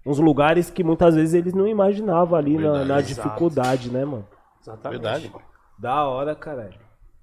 [0.06, 3.28] uns lugares que muitas vezes eles não imaginavam ali na, Verdade, na exato.
[3.28, 4.26] dificuldade, né, mano?
[4.62, 5.02] Exatamente.
[5.02, 5.32] Verdade.
[5.78, 6.80] Da hora, caralho.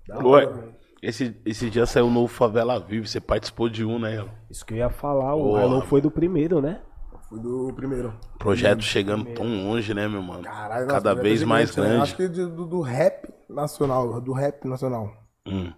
[0.07, 0.75] Da Ué, hora, velho.
[1.03, 4.25] Esse, esse dia saiu o novo Favela Vive, você participou de um, né?
[4.49, 6.81] Isso que eu ia falar, o Hello foi do primeiro, né?
[7.29, 8.15] Fui do primeiro.
[8.39, 10.43] Projeto chegando tão longe, né, meu mano?
[10.43, 11.83] Caralho, Cada vez é mais né?
[11.83, 12.03] grande.
[12.03, 15.11] Acho que do, do rap nacional, do rap nacional.
[15.47, 15.73] Hum.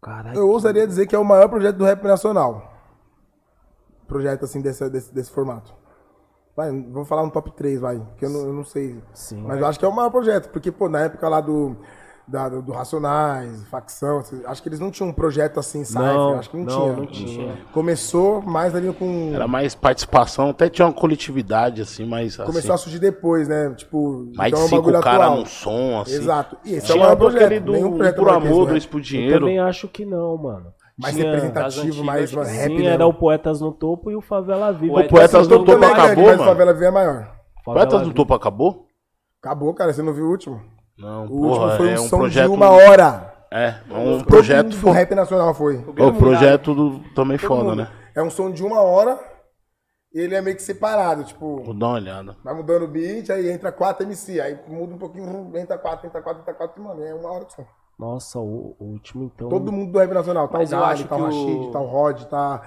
[0.00, 0.38] Caralho.
[0.38, 2.72] Eu ousaria dizer que é o maior projeto do rap nacional.
[4.06, 5.74] Projeto assim desse, desse, desse formato.
[6.56, 8.00] Vai, vou falar um top 3, vai.
[8.16, 9.02] Que eu não, eu não sei.
[9.12, 9.42] Sim.
[9.42, 10.50] Mas eu acho que é o maior projeto.
[10.50, 11.76] Porque, pô, na época lá do.
[12.30, 16.00] Da, do, do Racionais, facção, assim, acho que eles não tinham um projeto assim, Cypher,
[16.02, 16.96] Não, acho que não, não, tinha.
[16.96, 17.58] não tinha.
[17.72, 19.32] Começou mais ali com.
[19.34, 22.38] Era mais participação, até tinha uma coletividade, assim, mas.
[22.38, 23.74] Assim, Começou a surgir depois, né?
[23.76, 26.14] Tipo, mais então é de um cinco bagulho caras num som, assim.
[26.14, 26.56] Exato.
[26.64, 27.64] E esse é o Tinha maior do aquele projeto.
[27.64, 29.40] do Nenhum um projeto por amor, dois por Eu dinheiro.
[29.40, 30.66] também acho que não, mano.
[30.96, 32.46] Mais Tinha- representativo, mais rap.
[32.46, 32.84] Sim, né?
[32.86, 34.92] era o Poetas no Topo e o Favela Viva.
[34.92, 36.50] Poetas Poetas no do Topo é grande, acabou, mas o mano.
[36.50, 37.32] Favela V é maior.
[37.64, 38.14] Poetas do Viva.
[38.14, 38.86] Topo acabou?
[39.42, 39.92] Acabou, cara.
[39.92, 40.60] Você não viu o último?
[41.00, 42.48] Não, O porra, último foi um é um som projeto.
[42.50, 43.34] de uma hora.
[43.52, 44.68] É, é um Todo projeto.
[44.76, 45.76] do rap nacional foi.
[45.76, 47.76] O projeto do, também Todo foda, mundo.
[47.76, 47.88] né?
[48.14, 49.18] É um som de uma hora
[50.14, 51.24] e ele é meio que separado.
[51.24, 52.36] Tipo, Vou dar uma olhada.
[52.44, 54.40] vai mudando o beat, aí entra quatro MC.
[54.40, 57.02] Aí muda um pouquinho, entra quatro, entra quatro, entra quatro, mano.
[57.02, 57.64] É uma hora de som.
[57.98, 59.48] Nossa, o, o último então.
[59.48, 60.48] Todo mundo do rap nacional.
[60.48, 62.62] Tá Mas o eu Gali, tá o o- Rashid, tá o Rod, tá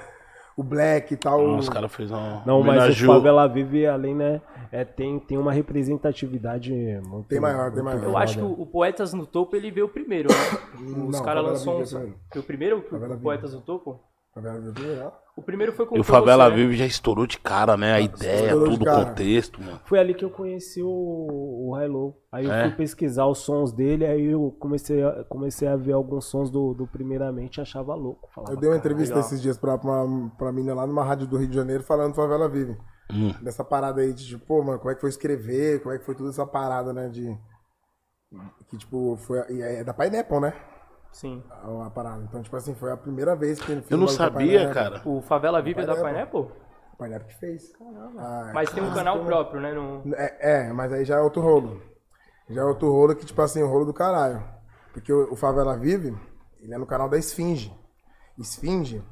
[0.56, 1.58] o Black, tá o...
[1.58, 2.44] Os caras fez uma.
[2.46, 4.42] Não, mas o homenageou- Favela Vive, além, né?
[4.74, 6.74] É, tem, tem uma representatividade
[7.06, 7.28] muito.
[7.28, 8.10] Tem maior, tem muito maior.
[8.10, 10.36] Eu acho que o, o Poetas no Topo ele veio primeiro, né?
[11.08, 11.76] Os caras um.
[11.84, 12.18] primeiro.
[12.32, 13.20] Foi o primeiro que o.
[13.20, 14.00] Poetas no Topo?
[14.34, 15.12] Favela V, né?
[15.36, 16.56] O primeiro foi com E o Favela você, né?
[16.58, 17.94] Vive já estourou de cara, né?
[17.94, 19.80] A ideia, tudo, o contexto, mano.
[19.86, 22.14] Foi ali que eu conheci o, o Hello.
[22.32, 22.68] Aí eu É?
[22.68, 26.76] fui pesquisar os sons dele, aí eu comecei a, comecei a ver alguns sons do,
[26.76, 28.30] do Primeiramente e achava louco.
[28.32, 29.28] Falava, Eu dei uma "Caralho, entrevista legal.
[29.28, 30.04] esses dias pra, pra,
[30.38, 32.78] pra mina lá numa rádio do Rio de Janeiro falando do Favela Vive.
[33.12, 33.34] Hum.
[33.42, 36.06] Dessa parada aí de, tipo, pô, mano, como é que foi escrever, como é que
[36.06, 37.36] foi toda essa parada, né, de...
[38.70, 39.40] Que, tipo, foi...
[39.52, 40.54] E é da Pineapple, né?
[41.14, 41.42] Sim.
[41.50, 42.24] A, a parada.
[42.24, 44.74] Então, tipo assim, foi a primeira vez que ele fez Eu não sabia, Pineapple.
[44.74, 45.02] cara.
[45.06, 46.48] O Favela Vive é da Pineapple.
[46.98, 47.28] Pineapple?
[47.34, 47.72] Que fez.
[48.18, 49.74] Ah, Mas tem um canal tem próprio, né?
[49.74, 50.02] No...
[50.16, 51.82] É, é, mas aí já é outro rolo.
[52.50, 54.44] Já é outro rolo que, tipo assim, o rolo do caralho.
[54.92, 56.18] Porque o, o Favela Vive,
[56.60, 57.74] ele é no canal da Esfinge.
[58.38, 59.04] Esfinge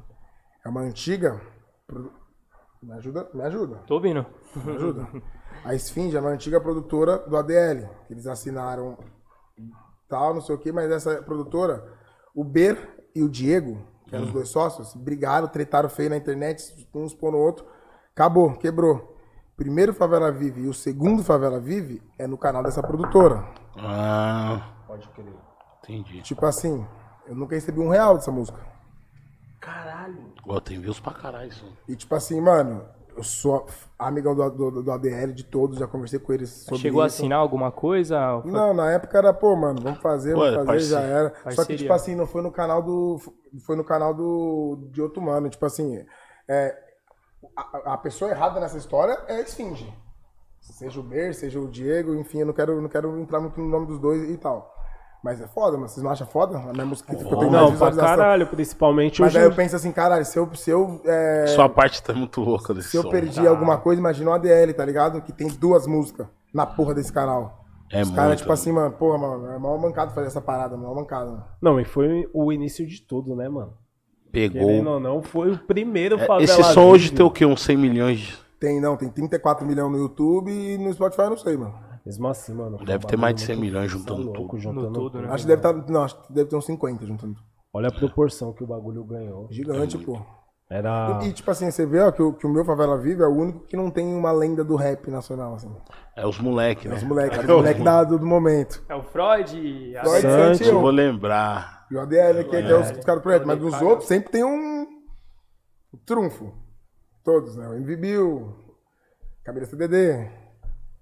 [0.64, 1.40] é uma antiga.
[2.82, 3.28] Me ajuda?
[3.32, 3.76] Me ajuda.
[3.86, 4.26] Tô ouvindo.
[4.56, 5.08] Me ajuda.
[5.64, 7.88] A Esfinge é uma antiga produtora do ADL.
[8.06, 8.98] Que eles assinaram
[10.12, 11.82] tal, não sei o que, mas essa produtora,
[12.34, 12.76] o Ber
[13.14, 17.32] e o Diego, que eram os dois sócios, brigaram, tretaram feio na internet, um expor
[17.32, 17.64] no outro.
[18.14, 19.16] Acabou, quebrou.
[19.56, 23.42] Primeiro Favela Vive e o segundo Favela Vive é no canal dessa produtora.
[23.78, 25.32] Ah, Pode crer.
[25.82, 26.20] entendi.
[26.20, 26.86] Tipo assim,
[27.26, 28.60] eu nunca recebi um real dessa música.
[29.60, 30.32] Caralho.
[30.46, 31.64] Ó, tem views pra caralho isso.
[31.88, 32.84] E tipo assim, mano,
[33.16, 33.66] eu sou
[33.98, 37.16] amigão do, do, do ADL de todos, já conversei com eles sobre Chegou a isso.
[37.16, 38.40] assinar alguma coisa?
[38.42, 40.94] Foi- Não, na época era, pô, mano, vamos fazer, vamos Ué, fazer, parceiro.
[40.94, 41.28] já era.
[41.28, 41.78] Só que, Parceria.
[41.78, 43.20] tipo assim, não foi no canal do.
[43.66, 44.88] Foi no canal do.
[44.90, 45.48] de outro mano.
[45.50, 46.04] Tipo assim,
[46.48, 46.76] é,
[47.56, 49.92] a, a pessoa errada nessa história é a Esfinge.
[50.60, 53.68] Seja o Ber, seja o Diego, enfim, eu não quero, não quero entrar muito no
[53.68, 54.71] nome dos dois e tal.
[55.22, 56.58] Mas é foda, mas vocês não acham foda?
[56.58, 58.16] A minha música que eu tenho mais Não, pra visualização.
[58.16, 59.38] caralho, principalmente Mas hoje.
[59.38, 62.74] aí eu penso assim, caralho, se eu, se eu, é, Sua parte tá muito louca
[62.74, 63.10] desse se eu som.
[63.10, 65.22] perdi alguma coisa, imagina um ADL, tá ligado?
[65.22, 67.60] Que tem duas músicas na porra desse canal.
[67.90, 68.54] É Os caras, tipo né?
[68.54, 71.44] assim, mano, porra, mano, é mal mancado fazer essa parada, mal mancado, mano.
[71.60, 73.74] Não, e foi o início de tudo, né, mano?
[74.32, 74.86] Querendo Pegou.
[74.94, 77.44] ou não, foi o primeiro É, favela Esse som hoje tem o quê?
[77.46, 78.42] Uns 100 milhões.
[78.58, 81.74] Tem, não, tem 34 milhões no YouTube e no Spotify eu não sei, mano.
[82.04, 82.78] Mesmo assim, mano.
[82.84, 84.58] Deve ter mais de bagulho 100 milhões juntando louco, tudo.
[84.58, 85.28] juntando No todo, né?
[85.30, 87.36] Acho que deve estar, não, acho que deve ter uns 50 juntando.
[87.72, 89.46] Olha a proporção que o bagulho ganhou.
[89.50, 90.20] Gigante, pô.
[90.68, 91.20] Era.
[91.22, 93.30] E, tipo assim, você vê, ó, que o, que o meu Favela Vive é o
[93.34, 95.70] único que não tem uma lenda do rap nacional, assim.
[96.16, 96.96] É os moleques, né?
[96.96, 98.82] Os moleques, os moleques da- do, do momento.
[98.88, 101.86] É o Freud, a Freud Santi, Eu vou lembrar.
[101.90, 103.46] E o ADL aqui, que é os, os caras do projeto.
[103.46, 103.84] Mas dos Cara.
[103.84, 104.82] outros sempre tem um,
[105.92, 106.54] um trunfo.
[107.22, 107.68] Todos, né?
[107.68, 108.56] O MV Bill,
[109.44, 110.30] Cabeça CDD,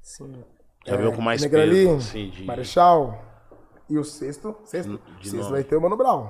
[0.02, 0.44] Sim.
[0.86, 2.44] Já viu com mais Negrali, peso, assim, de...
[2.44, 3.18] Marechal.
[3.88, 5.50] E o sexto, sexto, De sexto nome.
[5.52, 6.28] vai ter o Mano Brown.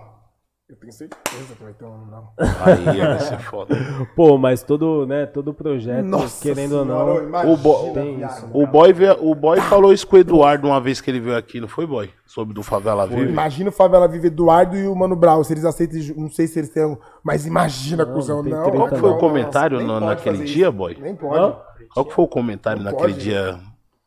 [0.68, 2.24] Eu tenho certeza que vai ter um Mano Brown.
[2.64, 3.76] Aí ia ser foda.
[4.16, 7.22] Pô, mas todo, né, todo projeto, Nossa querendo ou não.
[7.24, 8.30] imagina, o bo- tem viado.
[8.38, 8.48] isso.
[8.52, 11.36] O boy, veio- o boy falou isso com o Eduardo uma vez que ele veio
[11.36, 12.08] aqui, não foi, boy?
[12.24, 13.28] Sobre do Favela Vive.
[13.30, 15.44] Imagina o Favela Vive Eduardo e o Mano Brown.
[15.44, 16.86] Se eles aceitam, não sei se eles têm.
[16.86, 18.42] um- Mas imagina, cuzão.
[18.42, 20.96] tem Não, treta, Qual que não, foi o não, comentário naquele dia, boy?
[21.00, 21.56] Nem pode.
[21.92, 23.24] Qual que foi o comentário Não naquele pode.
[23.24, 23.60] dia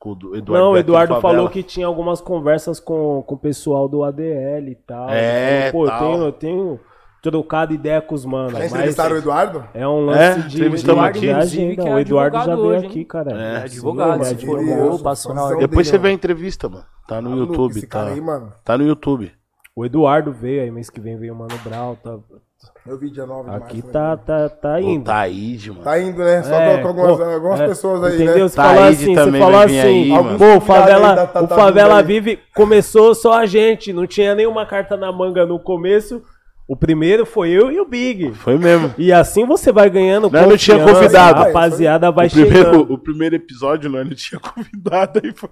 [0.04, 0.66] com o do Eduardo?
[0.66, 4.76] Não, o Eduardo falou que tinha algumas conversas com, com o pessoal do ADL e
[4.76, 5.10] tal.
[5.10, 6.02] É, Pô, tal.
[6.02, 6.80] eu tenho, eu tenho
[7.22, 8.52] trocado ideia com os manos.
[8.52, 9.64] Já entrevistaram o Eduardo?
[9.74, 11.20] é um É, lance de, entrevistamos de, aqui.
[11.22, 11.84] de agenda.
[11.84, 13.32] que é O Eduardo já veio hoje, aqui, cara.
[13.32, 15.04] É, advogado, Sim, é advogado.
[15.04, 15.56] passou na hora.
[15.58, 16.86] Depois dele, você vê a entrevista, mano.
[17.08, 18.00] Tá no Maluco, YouTube, esse tá?
[18.00, 18.54] cara aí, mano.
[18.66, 19.32] Tá no YouTube.
[19.74, 21.96] O Eduardo veio aí, mês que vem veio o Mano Brown.
[21.96, 22.20] Tá,
[22.86, 24.18] Eu vi dia 9 de aqui março, tá, né?
[24.26, 25.06] tá, tá O indo.
[25.06, 25.84] Taíde, mano.
[25.84, 26.44] Tá indo, né?
[26.44, 28.36] Só É, com algumas, pô, algumas é, pessoas aí, entendeu?
[28.36, 28.42] né?
[28.50, 30.38] Você falou Taíde assim, vir aí, assim, mano.
[30.38, 32.04] pô, o Alguns favela, aí da- tá- o tá favela aí.
[32.04, 36.22] vive começou só a gente, não tinha nenhuma carta na manga no começo.
[36.68, 38.34] O primeiro foi eu e o Big.
[38.34, 38.94] Foi mesmo.
[38.98, 41.42] E assim você vai ganhando Não, não tinha convidado.
[41.42, 42.94] A rapaziada vai o, primeiro, chegando.
[42.94, 45.50] o primeiro episódio nós não tinha convidado, aí foi.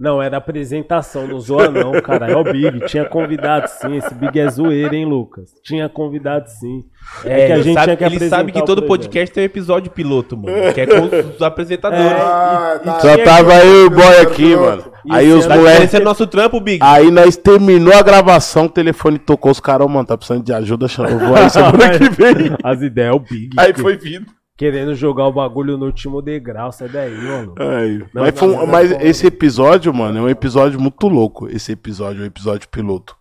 [0.00, 2.30] Não, era apresentação, não zoa não, cara.
[2.30, 3.96] É o Big, tinha convidado sim.
[3.98, 5.50] Esse Big é zoeiro, hein, Lucas?
[5.62, 6.84] Tinha convidado sim.
[7.22, 9.46] É, que a ele gente sabe, tinha que ele sabe que todo podcast tem um
[9.46, 10.72] episódio piloto, mano.
[10.72, 11.04] Que é com
[11.36, 12.12] os apresentadores.
[12.12, 13.00] Ah, tá.
[13.00, 14.62] Só tava eu e o boy aqui, Piloto.
[14.64, 14.92] mano.
[15.10, 15.78] Aí os Esse Tá moleques.
[15.78, 16.78] parecendo nosso trampo, Big.
[16.82, 20.52] Aí nós terminou a gravação, o telefone tocou, os caras, "Ô, mano, tá precisando de
[20.52, 22.56] ajuda, chama- eu vou aí semana que vem.
[22.64, 23.50] As ideias, é o Big.
[23.58, 24.26] Aí que- foi vindo.
[24.60, 27.54] Querendo jogar o bagulho no último degrau, sai daí, mano.
[27.58, 27.98] Aí.
[28.12, 29.00] Não, mas foi um- não, não, mas não.
[29.00, 31.48] esse episódio, mano, é um episódio muito louco.
[31.48, 33.16] Esse episódio, o episódio piloto.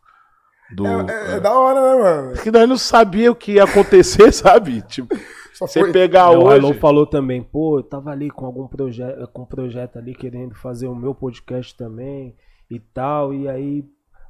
[0.75, 2.33] Do, É, é da hora, né, mano?
[2.43, 4.81] Que nós não sabia o que ia acontecer, sabe?
[4.81, 5.15] Tipo,
[5.53, 5.91] Só você foi.
[5.93, 6.79] pegar o Alô hoje.
[6.79, 10.87] falou também, pô, eu tava ali com algum projeto, com um projeto ali querendo fazer
[10.87, 12.35] o meu podcast também
[12.69, 13.83] e tal, e aí,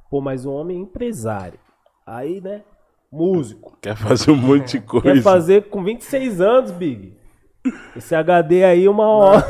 [0.08, 1.58] pô, mas o homem é empresário.
[2.06, 2.62] Aí, né,
[3.10, 3.76] músico.
[3.80, 5.12] Quer fazer um monte de coisa.
[5.12, 7.16] Quer fazer com 26 anos, Big.
[7.94, 9.42] Esse HD aí, uma hora.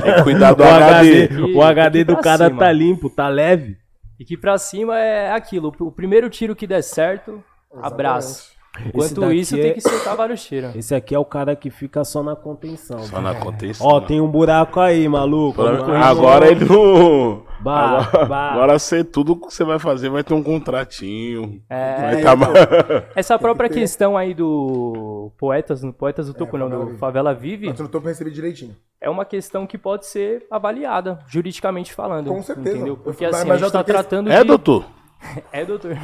[0.00, 1.24] Tem que cuidar do o HD.
[1.24, 2.58] HD, o HD do cara cima.
[2.58, 3.76] tá limpo, tá leve.
[4.18, 5.72] E que pra cima é aquilo.
[5.80, 7.42] O primeiro tiro que der certo,
[7.82, 8.57] abraço.
[8.86, 10.74] Enquanto isso, é- tem que soltar vários tiros.
[10.74, 12.98] Esse aqui é o cara que fica só na contenção.
[13.00, 13.86] Só na contenção.
[13.86, 15.62] Ó, tem um buraco aí, maluco.
[15.62, 15.94] Corrigir.
[16.02, 17.42] Agora ele não.
[17.60, 18.52] Bah, agora, bah.
[18.52, 21.60] agora você, tudo que você vai fazer vai ter um contratinho.
[21.68, 22.36] É, vai tá.
[23.16, 26.98] Essa própria questão aí do Poetas, no Poetas do Topo, não, Favela do Vive.
[26.98, 28.76] Favela Vive, Mas no topo recebi direitinho.
[29.00, 32.28] é uma questão que pode ser avaliada, juridicamente falando.
[32.30, 32.76] Com certeza.
[32.76, 32.94] Entendeu?
[32.94, 34.44] Eu Porque assim, mas a já gente tá tratando É, de...
[34.44, 34.84] doutor?
[35.52, 35.96] É, doutor.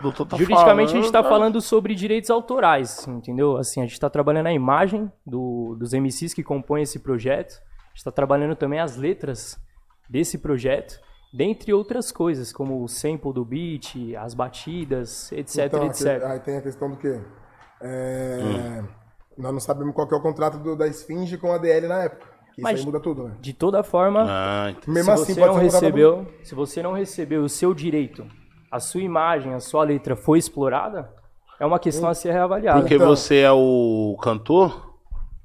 [0.00, 3.56] Doutor tá Juridicamente a gente tá tá- falando sobre direitos autorais, entendeu?
[3.56, 7.88] Assim, a gente tá trabalhando a imagem do- dos MCs que compõem esse projeto, a
[7.94, 9.58] gente tá trabalhando também as letras
[10.08, 11.00] desse projeto,
[11.32, 16.06] dentre outras coisas, como o sample do beat, as batidas, etc, Então, etc.
[16.06, 17.18] aqui- aí tem a questão do quê?
[17.80, 18.82] É,
[19.38, 22.04] Nós não sabemos qual que é o contrato do- da Esfinge com a DL na
[22.04, 22.26] época.
[22.56, 23.34] Que Mas- isso aí muda tudo, né?
[23.40, 25.02] De toda forma, Ah, se assim,
[25.34, 28.26] você pode não recebeu, se você não recebeu o seu direito,
[28.72, 31.08] a sua imagem, a sua letra foi explorada,
[31.60, 32.80] é uma questão a ser reavaliada.
[32.80, 34.86] Porque Então- você é o cantor?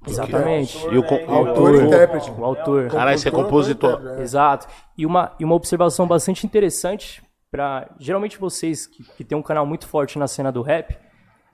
[0.08, 0.78] Exatamente.
[0.88, 2.32] E o, con- Autor e o- intérprete.
[2.32, 2.88] O autor.
[2.90, 3.92] Caralho, você é compositor.
[3.94, 4.22] autor, é.
[4.22, 4.68] Exato.
[4.98, 7.22] E uma, e uma observação bastante interessante
[7.52, 10.98] para geralmente vocês que, que tem um canal muito forte na cena do rap,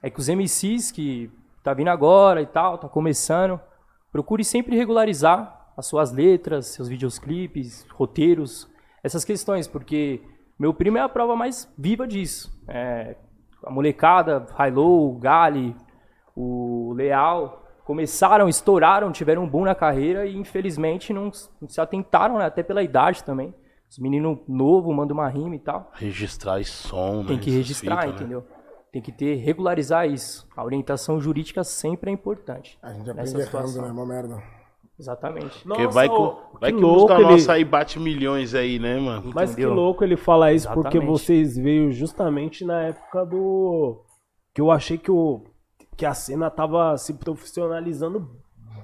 [0.02, 1.30] é que os MCs que
[1.64, 3.60] tá vindo agora e tal, tá começando,
[4.12, 8.68] procure sempre regularizar as suas letras, seus videoclipes, roteiros,
[9.04, 10.22] essas questões, porque
[10.58, 12.52] meu primo é a prova mais viva disso.
[12.68, 13.16] É,
[13.64, 15.76] a molecada, Hilo, Gali,
[16.36, 22.46] o Leal, começaram, estouraram, tiveram um boom na carreira e infelizmente não, se atentaram, né?
[22.46, 23.54] até pela idade também.
[23.90, 25.92] Os meninos novos mandam uma rima e tal.
[25.94, 27.28] Registrar esse som, né?
[27.30, 28.42] Tem que essas registrar, fitas, né?
[28.88, 28.92] Entendeu?
[28.92, 30.48] Tem que ter, regularizar isso.
[30.56, 32.78] A orientação jurídica sempre é importante.
[32.82, 33.82] A gente nessa aprende errando, situação.
[33.82, 33.92] né?
[33.92, 34.42] Uma merda.
[35.00, 35.64] Exatamente.
[35.64, 39.00] Porque vai, ô, que, vai que, louco música ele- nossa aí bate milhões aí, né,
[39.00, 39.32] mano?
[39.34, 39.76] Mas que Entendeu?
[39.76, 41.10] louco ele falar isso, porque Exatamente.
[41.10, 44.04] vocês veio justamente na época do.
[44.56, 45.44] Que eu achei que, o...
[45.96, 48.28] que a cena tava se profissionalizando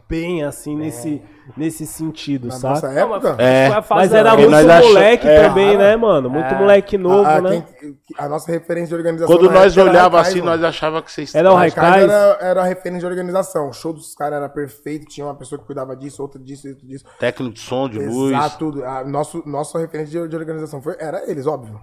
[0.07, 1.21] bem, assim, nesse,
[1.57, 2.73] nesse sentido, Na sabe?
[2.75, 3.35] nossa época.
[3.39, 3.67] É.
[3.67, 5.47] Foi a fase Mas era Porque muito nós acha- moleque é.
[5.47, 6.29] também, né, mano?
[6.29, 7.65] Muito moleque novo, a, a, né?
[7.79, 9.35] quem- a nossa referência de organização.
[9.35, 10.51] Quando na nós época era olhava Raikais, assim, mano.
[10.57, 12.11] nós achava que vocês Era o Raikais Raikais?
[12.11, 13.69] era, era a referência de organização.
[13.69, 16.85] O show dos caras era perfeito, tinha uma pessoa que cuidava disso, outra disso, outra
[16.87, 17.05] disso.
[17.19, 18.31] técnico de som, de luz.
[18.35, 18.85] Exato, tudo.
[18.85, 21.79] A nosso, nossa referência de, de organização foi, era eles, óbvio.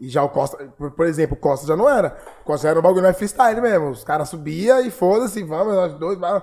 [0.00, 2.16] E já o Costa, por, por exemplo, o Costa já não era.
[2.42, 3.90] O Costa já era um bagulho mais freestyle mesmo.
[3.90, 6.42] Os caras subiam e foda-se, vamos, nós dois, vamos.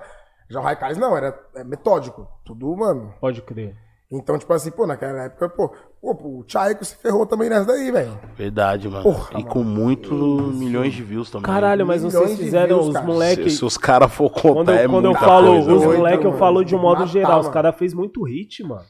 [0.50, 2.28] Já o Raikais não, era é metódico.
[2.46, 3.14] Tudo, mano.
[3.20, 3.76] Pode crer.
[4.12, 7.92] Então, tipo assim, pô, naquela época, pô, pô, o Chaico se ferrou também nessa daí,
[7.92, 8.18] velho.
[8.38, 9.02] Verdade, mano.
[9.02, 11.46] Porra, e com muitos milhões de views também.
[11.48, 13.06] Caralho, mas Milhões vocês fizeram views, os cara.
[13.50, 15.98] Se, se os caras for contar, Quando, eu- é quando eu falo coisa, os velho.
[15.98, 17.40] moleque, eu falo de um modo Matar, geral.
[17.40, 17.54] Os mano.
[17.54, 18.84] caras fez muito hit, mano.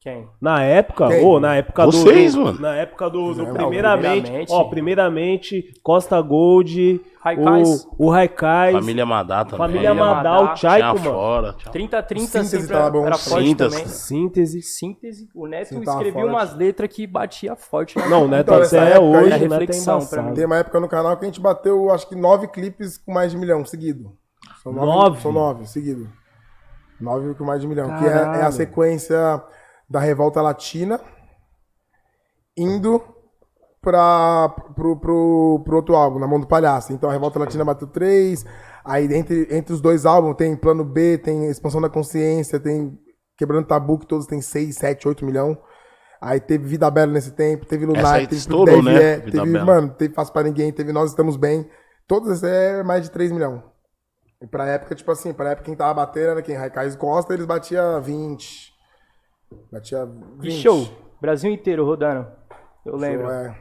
[0.00, 0.28] Quem?
[0.40, 1.24] Na época, Quem?
[1.26, 2.44] ô, na época Vocês, do.
[2.44, 2.60] mano.
[2.60, 4.52] Na época do, do Não, primeiramente, primeiramente.
[4.52, 7.84] Ó, primeiramente, Costa Gold, Haikais.
[7.98, 9.58] o, o Haikais, Família Madá também.
[9.58, 11.10] Família Madá, o Chaico, mano.
[11.10, 11.52] fora.
[11.72, 11.88] Tinha...
[11.88, 13.06] 30-30 Síntese sempre tava bom.
[13.06, 13.70] era forte Síntese.
[13.76, 13.88] também.
[13.88, 14.62] Síntese.
[14.62, 15.28] Síntese.
[15.34, 16.28] O Neto tava escrevia forte.
[16.32, 17.98] umas letras que batia forte.
[17.98, 18.06] né?
[18.08, 20.28] Não, o Neto Então, até época hoje, é reflexão pra embaçado.
[20.28, 20.34] mim.
[20.34, 23.32] Tem uma época no canal que a gente bateu, acho que nove clipes com mais
[23.32, 24.12] de milhão seguido.
[24.62, 25.20] São Nove?
[25.20, 26.08] São nove, seguido.
[27.00, 27.88] Nove com mais de milhão.
[27.98, 28.52] Que é, é a Caralho.
[28.52, 29.42] sequência
[29.88, 31.00] da Revolta Latina
[32.56, 33.02] indo
[33.80, 36.92] pra, pro, pro, pro outro álbum, Na Mão do Palhaço.
[36.92, 38.44] Então a Revolta Latina bateu três.
[38.84, 42.98] Aí entre, entre os dois álbuns tem Plano B, tem Expansão da Consciência, tem
[43.36, 45.56] Quebrando Tabu, que todos têm seis, sete, oito milhão.
[46.20, 49.12] Aí teve Vida Bela nesse tempo, teve Lunar, teve estourou, né?
[49.12, 49.64] É, teve, Bela.
[49.64, 51.68] mano, teve Fácil Pra Ninguém, teve Nós Estamos Bem.
[52.08, 53.62] Todos esses é mais de 3 milhões.
[54.42, 56.56] E pra época, tipo assim, pra época quem tava batendo era quem?
[56.56, 58.77] Raikais Costa, eles batiam 20.
[59.72, 60.04] Batia
[60.38, 60.40] 20.
[60.42, 60.88] Que show.
[61.20, 62.26] Brasil inteiro rodando.
[62.84, 63.26] Eu lembro.
[63.26, 63.54] Show, é.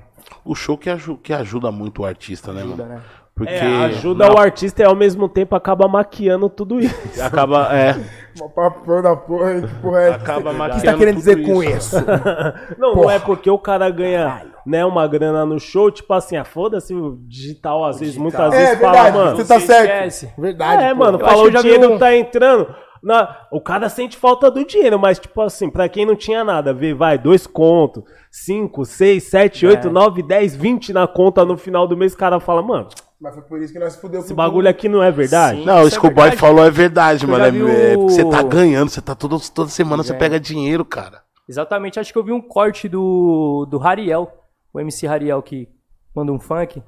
[0.46, 2.96] O show que, aju- que ajuda muito o artista, né, Ajuda, mano?
[2.96, 3.02] né?
[3.36, 7.22] Porque É, ajuda o artista e ao mesmo tempo acaba maquiando tudo isso.
[7.22, 7.94] acaba, é,
[8.36, 9.62] Uma papo da porra, hein?
[9.62, 11.96] que porra é acaba O que maquiando você tá querendo dizer com isso.
[11.98, 12.06] isso?
[12.80, 13.14] Não, não Porra.
[13.14, 17.20] é porque o cara ganha né, uma grana no show, tipo assim, ah, foda-se o
[17.28, 19.38] digital, às vezes, muitas É vezes verdade, fala, mano.
[19.38, 19.84] você tá certo.
[19.92, 20.34] esquece.
[20.36, 20.84] Verdade.
[20.84, 21.00] É, pô.
[21.00, 22.76] mano, que o dinheiro um- tá entrando.
[23.04, 26.74] Na, o cara sente falta do dinheiro, mas tipo assim, pra quem não tinha nada,
[26.74, 29.70] vê, vai, dois contos, cinco, seis, sete, É.
[29.70, 32.88] oito, nove, dez, vinte na conta no final do mês, o cara fala, mano,
[33.20, 35.60] Mas foi por isso que nós fudeu esse bagulho aqui não é verdade?
[35.60, 35.66] Sim.
[35.66, 36.38] Não, é que o boy verdade.
[36.38, 37.44] falou é verdade, Eu mano.
[37.44, 40.18] já É, é o- porque você tá ganhando, você tá todo, toda semana você É.
[40.18, 41.22] pega dinheiro, cara.
[41.50, 44.32] Exatamente, acho que eu vi um corte do, do Hariel,
[44.74, 45.68] o MC Hariel que
[46.16, 46.84] manda um funk.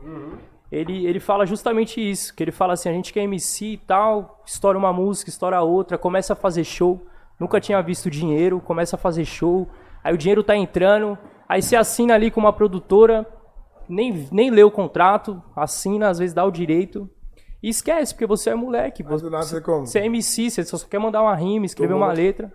[0.71, 3.77] Ele, ele fala justamente isso, que ele fala assim, a gente que é MC e
[3.77, 7.05] tal, estoura uma música, estoura outra, começa a fazer show,
[7.39, 9.67] nunca tinha visto dinheiro, começa a fazer show,
[10.03, 13.25] aí o dinheiro tá entrando, aí você assina ali com uma produtora,
[13.87, 17.09] nem, nem lê o contrato, assina, às vezes dá o direito,
[17.63, 19.87] e esquece, porque você é moleque, você como?
[19.87, 22.53] você é MC, você só quer mandar uma rima, escrever uma letra.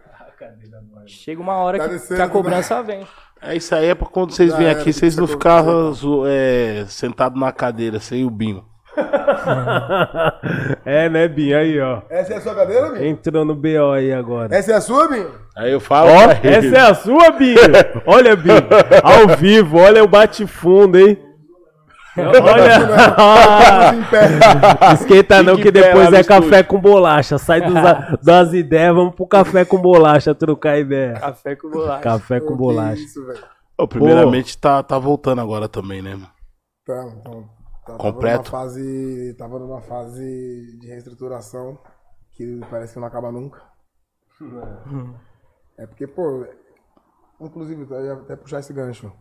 [1.07, 2.33] Chega uma hora Tá que, descendo, que a né?
[2.33, 3.07] cobrança vem.
[3.46, 7.38] É isso aí é pra quando vocês vêm aqui, vocês não ficarem zo- é, sentados
[7.40, 8.64] na cadeira, sem o binho.
[10.85, 11.59] é, né, Binho?
[11.59, 12.02] Aí, ó.
[12.09, 13.04] Essa é a sua cadeira, Binho?
[13.07, 14.54] Entrou no BO aí agora.
[14.54, 15.30] Essa é a sua, Binho?
[15.57, 16.11] Aí eu falo.
[16.11, 17.59] Ó, essa é a sua, Binho?
[18.07, 18.54] Olha, Binho.
[19.02, 21.18] Ao vivo, olha o bate-fundo, hein?
[22.16, 23.94] Olha.
[24.94, 27.38] Esquenta não, que depois é café com bolacha.
[27.38, 27.74] Sai dos-
[28.22, 31.14] das ideias, vamos pro café com bolacha trocar ideia.
[31.14, 32.03] Café com bolacha.
[32.03, 33.00] Café com bolacha.
[33.03, 33.44] isso, velho.
[33.88, 36.31] Primeiramente, tá, tá voltando agora também, né, mano?
[36.87, 37.48] Tá, então,
[37.87, 38.50] tá- Completo?
[38.50, 41.79] Tava numa fase, tava numa fase de reestruturação
[42.37, 43.61] que parece que não acaba nunca.
[45.79, 46.46] É porque, pô,
[47.40, 49.12] inclusive, eu ia até puxar esse gancho.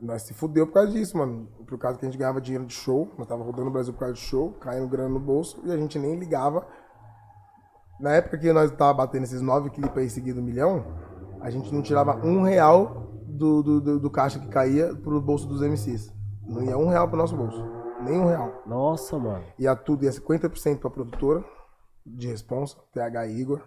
[0.00, 1.48] Nós se fudeu por causa disso, mano.
[1.66, 4.00] Por causa que a gente ganhava dinheiro de show, nós tava rodando o Brasil por
[4.00, 6.66] causa de show, caindo grana no bolso e a gente nem ligava.
[7.98, 10.84] Na época que nós tava batendo esses nove clipes aí seguido um milhão,
[11.40, 15.46] a gente não tirava um real do, do, do, do caixa que caía pro bolso
[15.46, 16.12] dos MCs.
[16.46, 17.64] Não ia um real pro nosso bolso.
[18.02, 18.62] Nem um real.
[18.66, 19.44] Nossa, mano.
[19.58, 21.42] Ia tudo, ia 50% pra produtora
[22.04, 23.62] de responsa, TH Igor.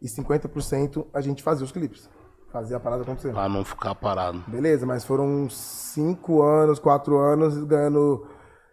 [0.00, 2.08] E 50% a gente fazia os clipes.
[2.52, 3.32] Fazia a parada acontecer.
[3.32, 4.42] Pra não ficar parado.
[4.48, 8.26] Beleza, mas foram uns 5 anos, 4 anos ganhando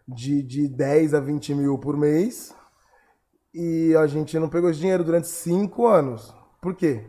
[0.07, 2.55] de, de 10 a 20 mil por mês.
[3.53, 6.35] E a gente não pegou esse dinheiro durante 5 anos.
[6.61, 7.05] Por quê?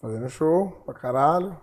[0.00, 1.56] Fazendo show pra caralho.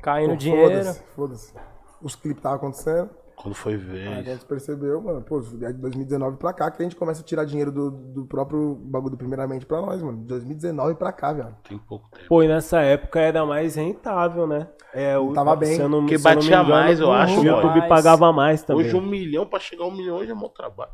[0.00, 0.84] Caindo Pô, dinheiro.
[0.84, 1.54] Foda-se, foda-se.
[2.00, 3.10] Os clipes estavam acontecendo.
[3.42, 3.82] Quando foi Aí a
[4.20, 4.24] ver.
[4.24, 7.44] gente percebeu, mano, pô, é de 2019 pra cá que a gente começa a tirar
[7.44, 10.18] dinheiro do, do próprio bagulho do primeiramente pra nós, mano.
[10.18, 11.56] De 2019 pra cá, velho.
[11.68, 12.28] Tem pouco tempo.
[12.28, 14.68] Pô, e nessa época era mais rentável, né?
[14.94, 15.74] É, o, Tava bem.
[15.74, 17.88] se eu não- Porque batia engano, mais, eu acho, O YouTube mais.
[17.88, 18.86] pagava mais também.
[18.86, 20.92] Hoje um milhão pra chegar a um milhão já é mó trabalho.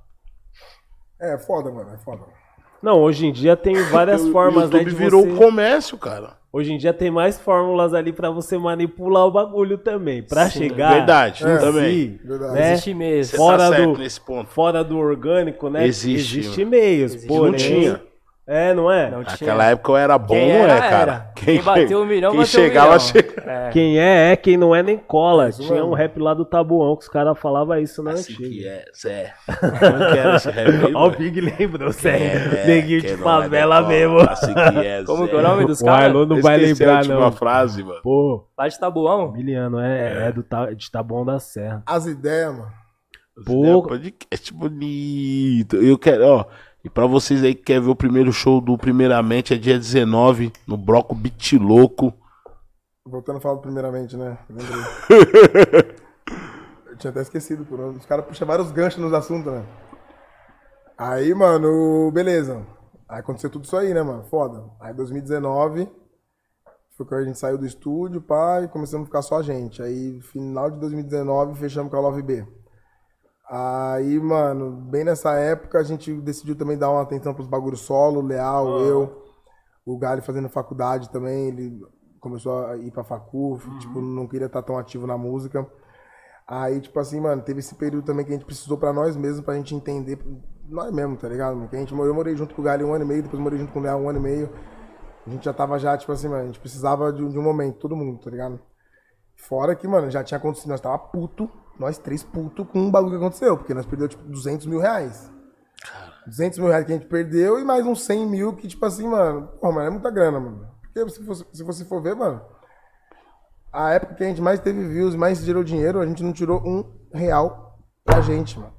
[1.20, 2.22] É, foda, mano, é foda.
[2.82, 5.36] Não, hoje em dia tem várias O formas, né, YouTube de virou você...
[5.36, 6.37] comércio, cara.
[6.50, 10.22] Hoje em dia tem mais fórmulas ali pra você manipular o bagulho também.
[10.22, 10.94] Pra chegar.
[10.94, 12.18] Verdade, em também.
[12.18, 12.54] si, Verdade.
[12.54, 12.72] né?
[12.72, 13.30] Existe mesmo.
[13.30, 14.50] Você Fora tá do- nesse ponto.
[14.50, 15.86] Fora do orgânico, né?
[15.86, 17.12] Existe, Existe meios.
[17.12, 17.28] Existe.
[17.28, 18.02] porém, Não tinha.
[18.50, 19.10] É, não é?
[19.10, 19.32] Não tinha.
[19.32, 21.12] Naquela época eu era bom, Quem não era, é, cara?
[21.12, 21.32] era.
[21.36, 23.00] Quem bateu um milhão, quem bateu um chegava, milhão.
[23.00, 23.50] chegava.
[23.50, 23.68] É.
[23.72, 25.50] Quem é, é, quem não é, nem cola.
[25.50, 25.94] Isso Tinha um mesmo.
[25.94, 28.48] rap lá do Tabuão que os caras falavam isso na Assim antiga.
[28.48, 29.34] que é, Zé.
[29.46, 31.16] Como que era esse rap aí, Ó, o mano?
[31.18, 32.66] Big lembrou, É, sério.
[32.66, 34.20] Neguinho quem de não é favela da mesmo.
[34.20, 35.28] Assim que é, Como Zé.
[35.30, 36.04] que é o nome dos O caras?
[36.06, 37.32] Arlon não vai lembrar, última não.
[37.32, 38.00] frase, mano.
[38.02, 39.30] Pô, Lá de Tabuão?
[39.32, 41.82] Miliano, é, é do, Ta- de Tabuão da Serra.
[41.86, 42.72] As ideias, mano.
[43.46, 43.62] Pô.
[43.62, 43.82] Pô.
[43.82, 45.76] Podcast bonito.
[45.76, 46.44] Eu quero, ó.
[46.84, 50.52] E pra vocês aí que querem ver o primeiro show do Primeiramente, é dia 19,
[50.66, 52.14] no Broco Beat Louco.
[53.04, 54.38] Voltando a falar primeiramente, né?
[54.48, 55.96] Lembrei.
[56.88, 59.64] Eu tinha até esquecido, por Os caras puxam vários ganchos nos assuntos, né?
[60.96, 62.66] Aí, mano, beleza.
[63.08, 64.24] Aí aconteceu tudo isso aí, né, mano?
[64.24, 64.64] Foda.
[64.80, 65.88] Aí 2019
[66.98, 69.80] foi quando a gente saiu do estúdio, pá, e começamos a ficar só a gente.
[69.80, 72.44] Aí, final de 2019, fechamos com a Love B.
[73.50, 78.20] Aí, mano, bem nessa época a gente decidiu também dar uma atenção pros bagulhos solo,
[78.20, 79.22] Leal, eu,
[79.86, 81.80] o Gali fazendo faculdade também, ele
[82.20, 85.66] começou a ir pra facu, tipo, não queria estar tão ativo na música.
[86.46, 89.42] Aí, tipo assim, mano, teve esse período também que a gente precisou pra nós mesmos,
[89.44, 90.18] pra gente entender,
[90.68, 91.56] nós mesmos, tá ligado?
[91.56, 91.68] mano?
[91.68, 93.58] Que a gente, eu morei junto com o Gali um ano e meio, depois morei
[93.58, 94.50] junto com o Leal um ano e meio.
[95.26, 97.42] A gente já tava já, tipo assim, mano, a gente precisava de, um- de um
[97.42, 98.58] momento, todo mundo, tá ligado?
[99.36, 103.12] Fora que, mano, já tinha acontecido, nós tava puto, nós três puto com um bagulho
[103.12, 105.30] que aconteceu, porque nós perdeu, tipo, 200 mil reais.
[106.26, 109.08] 200 mil reais que a gente perdeu e mais uns 100 mil que, tipo assim,
[109.08, 110.68] mano, pô, mano, é muita grana, mano.
[110.82, 112.42] Porque se, fosse, se você for ver, mano,
[113.72, 116.60] a época que a gente mais teve views, mais gerou dinheiro, a gente não tirou
[116.66, 118.72] um real pra gente, mano.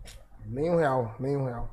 [0.46, 1.70] Nem um real, nem um real.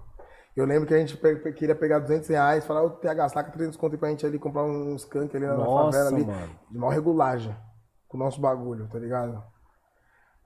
[0.55, 3.77] Eu lembro que a gente pe- queria pegar 200 reais, falar, ô, TH, saca 300
[3.77, 6.25] conto pra gente ali comprar um skunk ali na Nossa, favela ali.
[6.27, 6.51] mano.
[6.71, 7.55] De maior regulagem
[8.09, 9.43] com o nosso bagulho, tá ligado?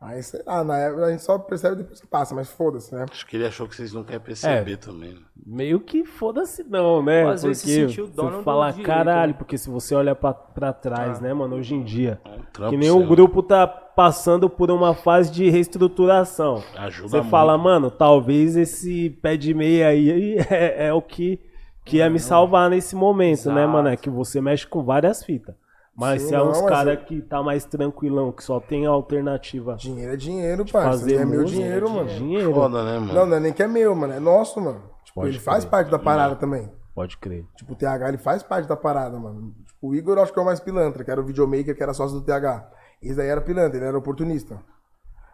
[0.01, 3.05] Aí, sei lá, na época a gente só percebe depois que passa, mas foda-se, né?
[3.11, 5.13] Acho que ele achou que vocês não querem perceber também.
[5.13, 5.21] né?
[5.47, 7.29] Meio que foda-se não, né?
[7.29, 9.39] Às vezes se porque sentiu dono você do fala, direito, caralho, né?
[9.39, 12.77] porque se você olha pra, pra trás, né, mano, hoje em dia, É um que
[12.79, 16.63] nem o grupo tá passando por uma fase de reestruturação.
[16.79, 17.31] Ajuda Você muito.
[17.31, 21.39] fala, mano, talvez esse pé de meia aí é, é o que,
[21.85, 23.69] que ia me salvar nesse momento, né, Exato.
[23.73, 23.89] mano?
[23.89, 25.55] É que você mexe com várias fitas.
[25.97, 28.91] Mas Sim, se é uns cara eu- que tá mais tranquilão, que só tem a
[28.91, 30.89] alternativa Dinheiro é dinheiro, parça.
[31.01, 32.09] fazer é meu música, dinheiro, mano.
[32.09, 32.55] dinheiro.
[32.55, 33.13] Foda, né, mano?
[33.13, 34.13] Não, não é nem que é meu, mano.
[34.15, 34.81] É nosso, mano.
[35.05, 35.71] Tipo, Pode ele faz crer.
[35.71, 36.71] parte da parada também.
[36.95, 37.45] Pode crer.
[37.57, 39.53] Tipo, o TH, ele faz parte da parada, mano.
[39.67, 41.83] Tipo, o Igor, eu acho que é o mais pilantra, que era o videomaker, que
[41.83, 42.71] era sócio do TH.
[43.03, 44.59] Esse aí era pilantra, ele era oportunista.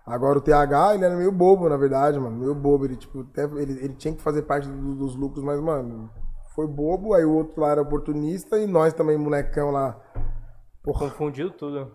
[0.06, 2.36] Agora o TH, ele era meio bobo, na verdade, mano.
[2.36, 2.84] Meio bobo.
[2.84, 6.08] Ele, tipo, até, ele, ele tinha que fazer parte do- dos lucros, mas, mano,
[6.54, 7.12] foi bobo.
[7.12, 9.96] Aí o outro lá era oportunista e nós também, molecão lá.
[10.86, 11.92] Porra, Confundiu tudo.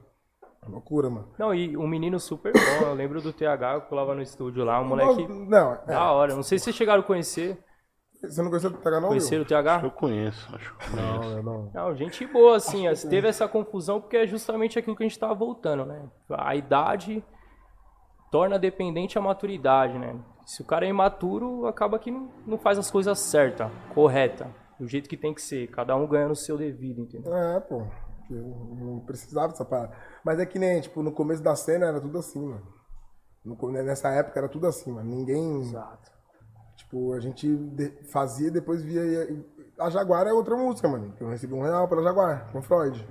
[0.68, 1.30] loucura, mano.
[1.40, 2.86] Não, e um menino super bom.
[2.86, 6.36] Eu lembro do TH, eu colava no estúdio lá, um moleque Não, é, da hora.
[6.36, 7.58] Não sei se vocês chegaram a conhecer.
[8.22, 9.08] você não conheceu do TH, não?
[9.08, 9.82] Conheceram o TH?
[9.84, 11.22] Eu conheço, acho que eu conheço.
[11.22, 11.72] Não, eu não.
[11.74, 12.86] Não, gente boa, assim.
[12.86, 16.10] assim, Teve essa confusão porque é justamente aquilo que a gente tava voltando, né?
[16.30, 17.24] A idade
[18.30, 20.20] torna dependente a maturidade, né?
[20.46, 24.86] Se o cara é imaturo, acaba que não, não faz as coisas certas, correta, do
[24.86, 25.68] jeito que tem que ser.
[25.68, 27.34] Cada um ganha no seu devido, entendeu?
[27.34, 27.84] É, pô.
[28.34, 29.94] Eu não precisava dessa parada.
[30.24, 32.68] Mas é que nem, tipo, no começo da cena era tudo assim, mano.
[33.44, 35.10] No nessa época era tudo assim, mano.
[35.10, 35.62] Ninguém.
[35.62, 36.12] Exato.
[36.76, 37.48] Tipo, a gente
[38.12, 39.02] fazia e depois via.
[39.80, 41.12] A Jaguar é outra música, mano.
[41.14, 43.08] que Eu recebi um real pela Jaguar, com Freud.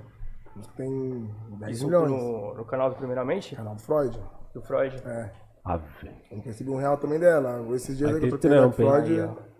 [0.53, 1.29] A música tem
[1.59, 2.09] 10 Isso milhões.
[2.11, 4.19] no, no canal do Primeiramente, Canal do Freud.
[4.53, 5.01] do Freud.
[5.05, 5.31] É.
[5.63, 6.15] Ah, velho.
[6.31, 7.63] A gente recebeu um real também dela.
[7.75, 8.75] Esses dias aí eu troquei com trampo?
[8.75, 9.50] Freud.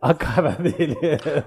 [0.02, 0.96] A cara dele.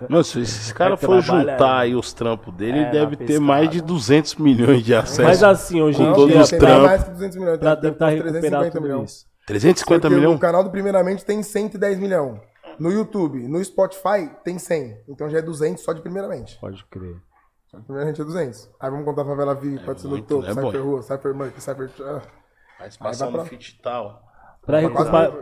[0.07, 3.39] Mano, se esse cara Vai for juntar aí os trampos dele, É, ele deve ter
[3.39, 5.23] mais de 200 milhões de acessos.
[5.25, 6.83] Mas assim, hoje em dia, os tem trampos.
[6.85, 7.59] mais que 200 milhões.
[7.59, 9.11] pra deve ter tentar uns recuperar 350 tudo milhões.
[9.11, 9.25] isso.
[9.47, 10.35] 350 Porque milhões?
[10.37, 12.39] O canal do Primeiramente tem 110 milhões.
[12.79, 14.97] No YouTube, no Spotify tem 100.
[15.09, 16.57] Então já é 200 só de Primeiramente.
[16.59, 17.15] Pode crer.
[17.71, 18.69] Só de Primeiramente é 200.
[18.79, 20.83] Aí vamos contar Favela V, pode ser no muito, topo, né, Cypher?
[20.83, 21.89] Rua, Cypher Monkey, Cypher...
[22.01, 22.21] Ah,
[22.79, 24.21] Aí vai no pra- fit e tal.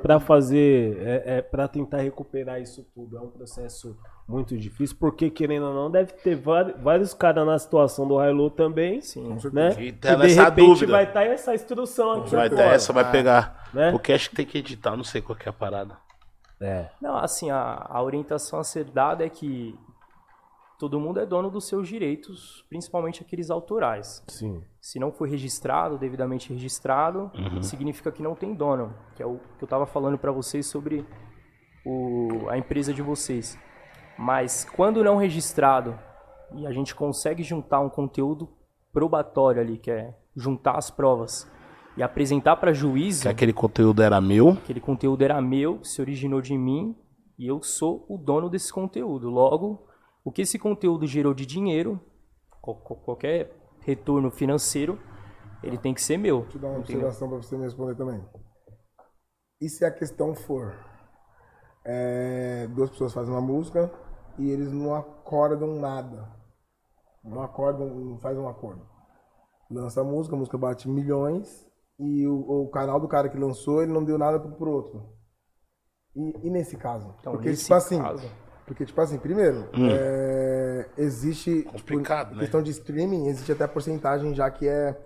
[0.02, 3.96] Pra fazer, é, é, pra tentar recuperar isso tudo, é um processo
[4.28, 9.00] muito difícil, porque querendo ou não, deve ter vários caras na situação do Hilo também,
[9.02, 9.38] Sim.
[9.54, 9.72] né?
[9.74, 10.92] E Que tá de nessa repente dúvida.
[10.92, 12.76] vai estar essa instrução aqui Vai ter agora.
[12.76, 13.70] essa, vai pegar.
[13.74, 13.92] Né?
[13.92, 15.96] Porque acho que tem que editar, não sei qual que é a parada.
[16.60, 19.76] É, Não, assim, a, a orientação a ser dada é que
[20.82, 24.24] todo mundo é dono dos seus direitos, principalmente aqueles autorais.
[24.28, 24.64] sim.
[24.82, 27.30] Se não foi registrado, devidamente registrado,
[27.62, 31.06] significa que não tem dono, que é o que eu estava falando para vocês sobre
[31.86, 33.60] o, a empresa de vocês.
[34.18, 35.96] Mas quando não registrado
[36.56, 38.50] e a gente consegue juntar um conteúdo
[38.92, 41.48] probatório ali, que é juntar as provas
[41.96, 46.42] e apresentar para juízo, Se aquele conteúdo era meu, aquele conteúdo era meu, se originou
[46.42, 46.96] de mim
[47.38, 49.30] e eu sou o dono desse conteúdo.
[49.30, 49.91] Logo,
[50.24, 52.00] O que esse conteúdo gerou de dinheiro,
[52.62, 53.52] qual- qual- qualquer
[53.82, 55.00] retorno financeiro,
[55.64, 56.42] ele tem que ser meu.
[56.42, 57.08] Deixa eu dar uma entendeu?
[57.08, 58.24] observação pra você me responder também.
[59.60, 60.74] E se a questão for
[61.86, 63.92] é, duas pessoas fazem uma música
[64.38, 66.30] e eles não acordam nada.
[67.24, 68.88] Não acordam, não fazem um acordo.
[69.70, 71.68] Lança a música, a música bate milhões
[72.00, 75.10] e o, o canal do cara que lançou, ele não deu nada pro, pro outro.
[76.16, 77.16] E, e nesse caso?
[77.20, 78.28] Então, porque, nesse tipo assim, caso-
[78.72, 81.64] porque, tipo assim, primeiro, é, existe.
[81.64, 82.40] Complicado, por né?
[82.44, 84.98] questão de streaming, existe até porcentagem já que é,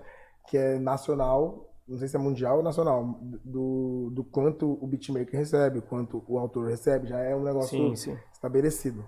[0.48, 5.40] que é nacional, não sei se é mundial ou nacional, do, do quanto o beatmaker
[5.40, 8.18] recebe, quanto o autor recebe, já é um negócio Sim, sim.
[8.32, 9.04] estabelecido.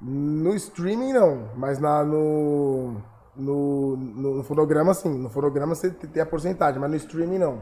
[0.00, 3.02] No streaming, não, mas na, no,
[3.34, 5.12] no, no fonograma, sim.
[5.12, 7.60] No fonograma você tem a porcentagem, mas no streaming, não.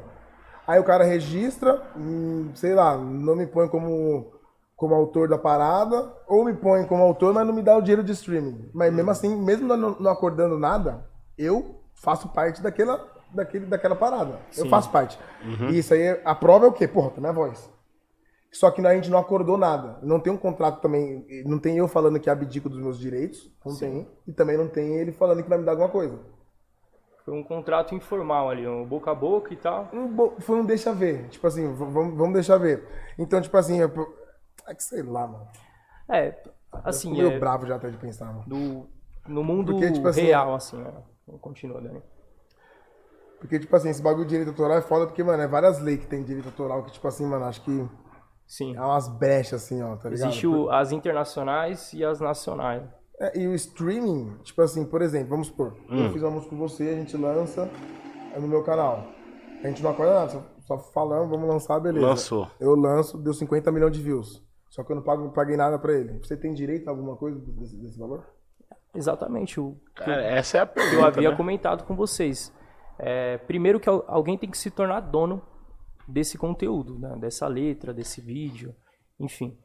[0.66, 4.38] Aí o cara registra, hum, sei lá, não me põe como,
[4.80, 8.02] como autor da parada, ou me põe como autor, mas não me dá o dinheiro
[8.02, 8.70] de streaming.
[8.72, 11.04] Mas mesmo assim, mesmo não, não acordando nada,
[11.36, 14.40] eu faço parte daquela, daquele, daquela parada.
[14.56, 15.18] Eu faço parte.
[15.68, 16.88] E isso aí, a prova é o quê?
[16.88, 17.70] Porra, tá minha voz.
[18.50, 19.98] Só que a gente não acordou nada.
[20.02, 21.26] Não tem um contrato também.
[21.44, 23.50] Não tem eu falando que abdico dos meus direitos.
[23.62, 24.08] Não tem.
[24.26, 26.18] E também não tem ele falando que vai me dar alguma coisa.
[27.22, 29.90] Foi um contrato informal ali, um boca a boca e tal.
[29.92, 31.28] Um bo- foi um deixa ver.
[31.28, 32.82] Tipo assim, vamos, vamos deixar ver.
[33.18, 33.90] Então, tipo assim, eu,
[34.70, 35.48] é que sei lá, mano.
[36.08, 36.48] É, Tô
[36.84, 38.44] assim, meio é, bravo já até de pensar, mano.
[38.46, 38.86] do,
[39.28, 40.92] no mundo Porque, tipo assim, real, assim, né?
[41.40, 42.02] Continua, Dani.
[43.38, 46.00] Porque, tipo assim, esse bagulho de direito autoral é foda porque, mano, é várias leis
[46.00, 47.88] que tem direito autoral que, tipo assim, mano, acho que
[48.46, 48.76] Sim.
[48.76, 50.28] é umas brechas, assim, ó, tá ligado?
[50.28, 52.82] Existe o- as internacionais e as nacionais.
[53.18, 56.06] É, e o streaming, tipo assim, por exemplo, vamos supor, Hum.
[56.06, 57.70] eu fiz uma música com você, a gente lança
[58.34, 59.14] é no meu canal.
[59.62, 62.06] A gente não acorda nada, só, só falamos, vamos lançar, beleza.
[62.06, 62.48] Lançou.
[62.58, 64.42] Eu lanço, deu 50 milhões de views.
[64.70, 66.18] Só que eu não pago, não paguei nada pra ele.
[66.20, 68.24] Você tem direito a alguma coisa desse, desse valor?
[68.94, 69.60] Exatamente.
[69.60, 70.96] O eu- Cara, essa é a que pergunta.
[70.96, 71.36] eu havia né?
[71.36, 72.52] comentado com vocês.
[72.98, 75.42] É, primeiro que al- alguém tem que se tornar dono
[76.06, 77.16] desse conteúdo, né?
[77.18, 78.74] dessa letra, desse vídeo,
[79.18, 79.58] enfim.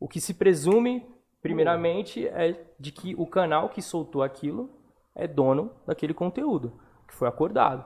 [0.00, 1.06] O que se presume,
[1.40, 4.70] primeiramente, é de que o canal que soltou aquilo
[5.14, 7.84] é dono daquele conteúdo, que foi acordado.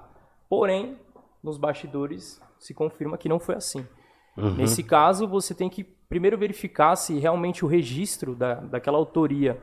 [0.48, 0.98] Porém,
[1.42, 3.86] nos bastidores se confirma que não foi assim.
[4.36, 9.58] Nesse caso, você tem que primeiro verificar se realmente o registro da, daquela autoria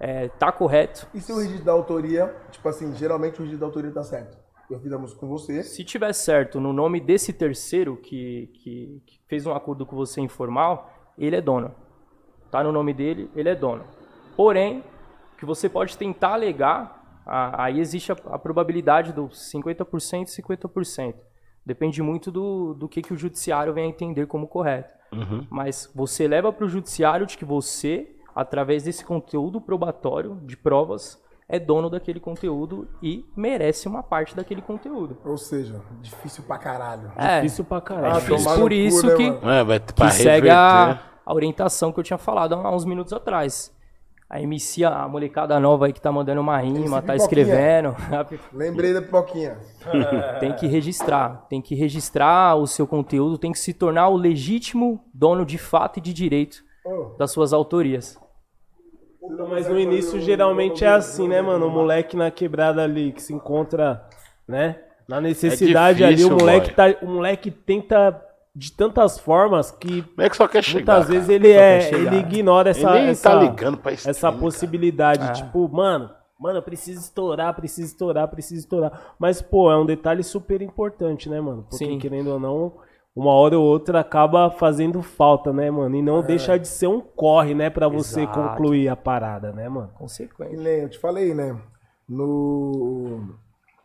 [0.00, 3.90] está correto, E se o registro da autoria, tipo assim, geralmente o registro da autoria
[3.90, 4.36] tá certo.
[4.70, 5.62] Eu fiz a música com você.
[5.62, 10.20] Se tiver certo no nome desse terceiro que, que, que fez um acordo com você
[10.20, 11.72] informal, ele é dono.
[12.50, 13.84] Tá no nome dele, ele é dono.
[14.36, 14.80] Porém,
[15.34, 20.42] o que você pode tentar alegar, a- aí existe a, a probabilidade do 50% e
[20.42, 21.14] 50%.
[21.66, 24.94] Depende muito do, do que, que o judiciário vem a entender como correto.
[25.50, 31.20] Mas você leva para o judiciário de que você, através desse conteúdo probatório de provas,
[31.48, 35.16] é dono daquele conteúdo e merece uma parte daquele conteúdo.
[35.24, 37.10] Ou seja, difícil pra caralho.
[37.16, 38.14] É, Difícil pra é caralho.
[38.20, 38.36] difícil.
[38.38, 39.46] tomar no por cu, isso né, que?
[39.48, 43.12] É, vai ter que segue a, a orientação que eu tinha falado há uns minutos
[43.12, 43.74] atrás.
[44.28, 47.94] A MC, a molecada nova aí que tá mandando uma rima, tá escrevendo,
[48.52, 49.56] Lembrei da pipoquinha.
[50.40, 51.46] tem que registrar.
[51.48, 55.98] Tem que registrar o seu conteúdo, tem que se tornar o legítimo dono de fato
[55.98, 58.18] e de direito Ô, das suas autorias.
[59.48, 61.66] Mas no início geralmente é assim, né, mano?
[61.66, 64.08] O moleque na quebrada ali que se encontra,
[64.46, 64.80] né?
[65.08, 66.94] Na necessidade É difícil, ali, o moleque, boy.
[66.94, 68.25] tá, o moleque tenta
[68.58, 70.94] de tantas formas que Como é que só quer chegar?
[70.94, 71.34] muitas vezes cara?
[71.34, 75.28] ele Só é, ele ignora essa Ele nem essa, tá ligando pra stream, essa possibilidade,
[75.28, 75.32] É.
[75.32, 79.14] tipo, mano, mano, eu preciso estourar, preciso estourar, preciso estourar.
[79.18, 81.64] Mas pô, é um detalhe super importante, né, mano?
[81.68, 81.98] Porque Sim.
[81.98, 82.72] querendo ou não,
[83.14, 85.94] uma hora ou outra acaba fazendo falta, né, mano?
[85.94, 88.40] E não deixa de ser um corre, né, pra você Exato.
[88.40, 89.90] concluir a parada, né, mano?
[89.98, 90.56] Consequência.
[90.58, 91.54] nem eu te falei, né?
[92.08, 93.34] No.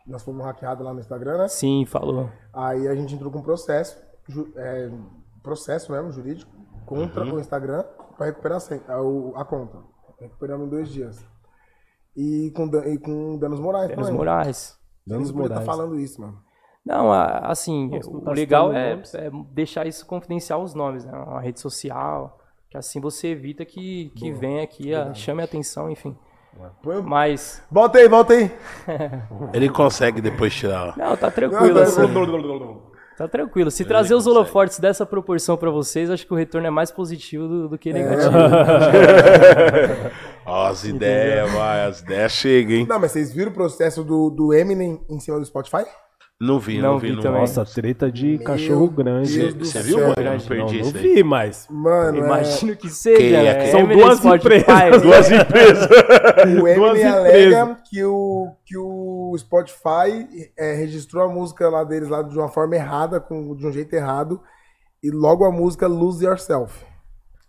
[0.06, 1.48] Nós fomos hackeados lá no Instagram, né?
[1.48, 2.28] Sim, falou.
[2.52, 3.96] Aí a gente entrou com um processo,
[4.56, 4.90] é,
[5.42, 6.50] processo mesmo, jurídico,
[6.86, 7.84] contra o Instagram
[8.16, 8.58] para recuperar
[8.88, 9.78] a, a, o- a conta.
[10.20, 11.24] Recuperamos em dois dias.
[12.16, 14.18] E com, e com danos morais Danos também.
[14.18, 14.78] Moraes.
[15.06, 15.76] Danos Você não podia tá morais.
[15.78, 16.38] falando isso, mano.
[16.84, 18.68] Não, assim, você não o tá legal
[19.04, 21.12] citando é, é deixar isso confidencial os nomes, né?
[21.12, 25.88] Uma rede social, que assim você evita que, que venha aqui, a, chame a atenção,
[25.90, 26.16] enfim.
[26.82, 28.50] Põe o- Mas, Volta aí, volta aí.
[29.54, 30.96] Ele consegue depois tirar.
[30.98, 31.74] não, tá tranquilo.
[31.74, 32.02] Não, assim.
[33.16, 33.70] Tá tranquilo.
[33.70, 37.46] Se trazer os holofortes dessa proporção pra vocês, acho que o retorno é mais positivo
[37.46, 38.32] do, do que negativo.
[40.46, 42.86] Ó, as ideias, vai, as ideias chegam, hein?
[42.88, 45.84] Não, mas vocês viram o processo do, do Eminem em cima do Spotify?
[46.44, 47.10] Não vi, não, Não vi.
[47.10, 47.40] vi não também.
[47.40, 49.52] Nossa, treta de cachorro grande.
[49.52, 50.08] Você viu, mano?
[50.08, 50.46] Eu não grande.
[50.48, 53.16] perdi não, não vi, mas Mano, é, Imagino que seja.
[53.16, 53.66] Quem é né?
[53.66, 55.02] são duas Spotify, empresas.
[55.02, 55.88] Duas empresas.
[56.60, 60.26] o Eminem alega que o, que o Spotify
[60.58, 63.94] é, registrou a música lá deles lá de uma forma errada, com, de um jeito
[63.94, 64.40] errado,
[65.00, 66.84] e logo a música Lose Yourself.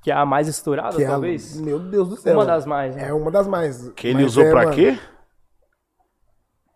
[0.04, 1.60] Que é a mais estourada, Que é a- talvez?
[1.60, 2.34] meu Deus do céu.
[2.36, 2.96] Uma das mais.
[2.96, 3.08] né?
[3.08, 3.90] É uma das mais.
[3.96, 5.00] Que ele Mas usou é, pra mano, quê?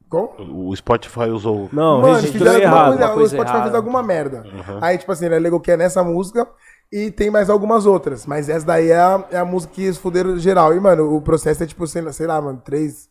[0.09, 0.69] Como?
[0.69, 1.69] O Spotify usou.
[1.71, 2.87] Não, Mano, fizeram alguma errado.
[2.89, 3.77] coisa, uma o coisa Spotify fez errada.
[3.77, 4.43] alguma merda.
[4.81, 6.47] Aí, tipo assim, ele alegou que é nessa música
[6.91, 8.25] e tem mais algumas outras.
[8.25, 10.73] Mas essa daí é a, é a música que eles fuderam geral.
[10.73, 13.09] E, mano, o processo é tipo, sei lá, sei lá mano, 3,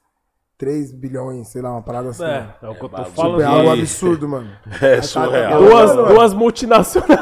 [0.58, 2.24] 3 bilhões, sei lá, uma parada assim.
[2.24, 2.96] É, é o que eu tô.
[2.96, 3.40] Tipo, falando.
[3.42, 4.50] é algo de- absurdo, mano.
[4.80, 5.60] É tá- surreal.
[5.62, 7.20] Duas, Mano, duas multinacionais.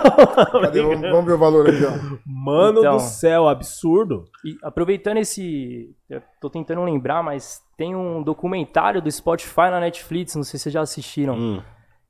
[0.62, 0.82] Cadê?
[0.82, 2.18] Vamos, vamos ver o valor aqui, ó.
[2.24, 2.97] Mano Então.
[2.97, 4.24] do céu, absurdo.
[4.45, 5.95] E aproveitando esse.
[6.09, 10.64] Eu tô tentando lembrar, mas tem um documentário do Spotify na Netflix, não sei se
[10.64, 11.62] vocês já assistiram, Hum.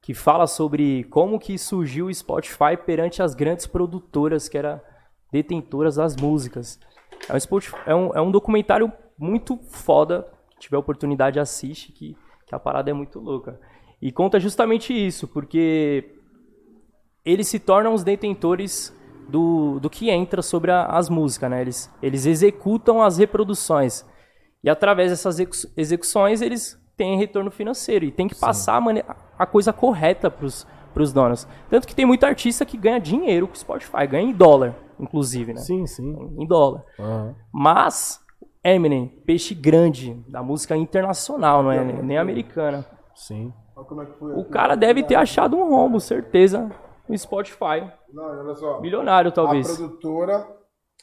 [0.02, 4.78] que fala sobre como que surgiu o Spotify perante as grandes produtoras que eram
[5.32, 6.78] detentoras das músicas.
[7.28, 10.26] É um, Spotify- é um, é um documentário muito foda.
[10.64, 13.60] Se tiver oportunidade, assiste, que, que a parada é muito louca.
[14.00, 16.10] E conta justamente isso, porque
[17.22, 18.96] eles se tornam os detentores
[19.28, 21.60] do, do que entra sobre a- as músicas, né?
[21.60, 24.06] Eles, eles executam as reproduções.
[24.62, 28.06] E através dessas execu- execuções, eles têm retorno financeiro.
[28.06, 29.04] E tem que passar a, mane-
[29.38, 31.46] a coisa correta para os donos.
[31.68, 35.52] Tanto que tem muito artista que ganha dinheiro com o Spotify, ganha em dólar, inclusive,
[35.52, 35.60] né?
[35.60, 36.10] Sim, sim.
[36.38, 36.82] Em dólar.
[36.98, 37.34] Aham.
[37.52, 38.23] Mas,
[38.64, 42.84] Eminem, peixe grande da música internacional, não é nem americana.
[43.14, 43.52] Sim.
[43.76, 44.50] É O aqui.
[44.50, 46.70] cara deve ter achado um rombo, certeza,
[47.08, 47.90] no Spotify.
[48.12, 48.80] Não, olha só.
[48.80, 49.66] Milionário, A talvez.
[49.76, 50.46] produtora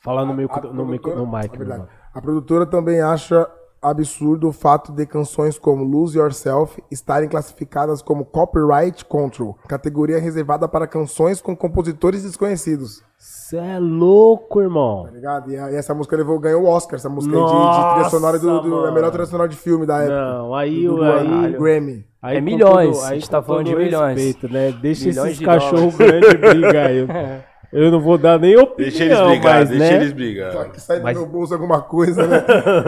[0.04, 0.38] Fala no, A- a
[0.74, 1.88] no, micro, no mic, é mano.
[2.14, 3.48] A produtora também acha
[3.82, 10.68] absurdo o fato de canções como Lose Yourself estarem classificadas como Copyright Control, categoria reservada
[10.68, 13.02] para canções com compositores desconhecidos.
[13.18, 15.04] Cê é louco, irmão.
[15.06, 15.52] Tá ligado?
[15.52, 17.90] E, a- e essa música levou, ganhou o Oscar, essa música aí de, de Nossa,
[17.94, 20.16] trilha sonora do, do a melhor trilha sonora de filme da época.
[20.38, 22.06] Não, aí, do, aí, Grammy.
[22.22, 24.16] aí É milhões, todo- a gente tá falando de milhões.
[24.18, 24.72] respeito, né?
[24.72, 27.08] Deixa Milhões esses de cachorros grandes brigar aí.
[27.74, 29.96] Eu não vou dar nem opinião, Deixa eles brigar, mas, deixa né?
[29.96, 30.72] eles Só brigar.
[30.72, 32.44] que sai do Mas- meu bolso alguma coisa, né?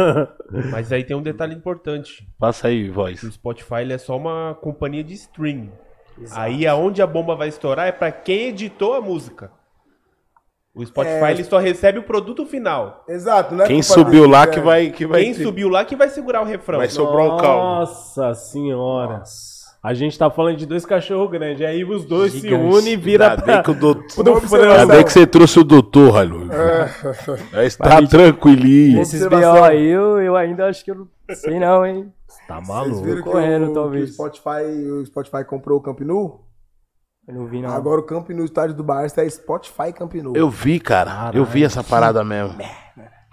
[0.71, 2.27] Mas aí tem um detalhe importante.
[2.37, 3.23] Passa aí, voz.
[3.23, 5.69] O Spotify ele é só uma companhia de stream.
[6.31, 9.51] Aí aonde a bomba vai estourar é pra quem editou a música.
[10.75, 11.31] O Spotify É.
[11.31, 13.03] ele só recebe o produto final.
[13.07, 13.65] Exato, né?
[13.67, 14.47] Quem subiu lá é.
[14.47, 14.89] que vai.
[14.89, 16.79] Que vai Quem subiu lá que vai segurar o refrão.
[16.79, 17.63] Vai sobrar um caldo.
[17.79, 19.23] Nossa senhora.
[19.83, 21.65] A gente tá falando de dois cachorros grandes.
[21.65, 22.63] Aí os dois se Gigante.
[22.63, 23.53] unem e vira Ainda pra...
[23.55, 24.23] bem que o doutor.
[24.23, 24.71] pro frango.
[24.71, 26.47] Ainda bem que você trouxe o doutor, Railu.
[27.51, 29.01] Aí está tranquilinho.
[29.01, 29.27] Esses.
[29.27, 32.13] BO aí, eu, eu ainda acho que eu não sei não, hein?
[32.47, 33.03] Tá Vocês maluco.
[33.03, 34.05] viram que, correndo, o, talvez.
[34.05, 36.47] que o Spotify, o Spotify comprou o Camp Nou?
[37.27, 37.69] Eu não vi não.
[37.69, 40.33] Agora o Camp Nou estádio do Barça é Spotify Camp Nou.
[40.33, 41.31] Eu vi, cara.
[41.33, 42.55] Eu vi essa parada mesmo.
[42.55, 42.65] Pra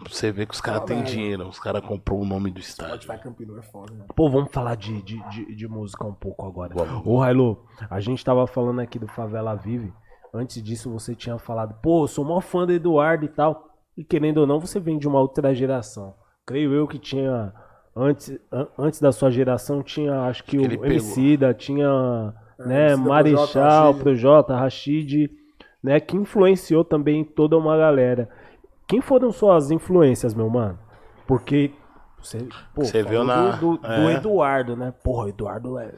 [0.09, 1.49] você ver que os caras têm dinheiro.
[1.49, 3.03] Os caras comprou o nome do estádio.
[3.03, 4.05] Spotify Camp Nou é foda, né?
[4.15, 6.75] Pô, vamos falar de, de, de, de música um pouco agora.
[7.05, 9.93] Ô, Railu, a gente tava falando aqui do Favela Vive.
[10.33, 13.69] Antes disso, você tinha falado, pô, eu sou maior fã do Eduardo e tal.
[13.97, 16.15] E querendo ou não, você vem de uma outra geração.
[16.47, 17.53] Creio eu que tinha.
[17.95, 20.87] Antes, an- antes da sua geração, tinha, acho que, ele o.
[20.87, 23.47] Emicida, tinha né, Emicida, Marechal,
[23.95, 25.31] Projota, Projota, Rashid,
[25.83, 28.29] né, que influenciou também toda uma galera.
[28.91, 30.79] Quem foram suas influências, meu mano?
[31.27, 31.73] Porque
[32.21, 34.15] você, pô, Você viu na- do, do- do é.
[34.15, 34.93] Eduardo, né?
[35.03, 35.93] Porra, o Eduardo é.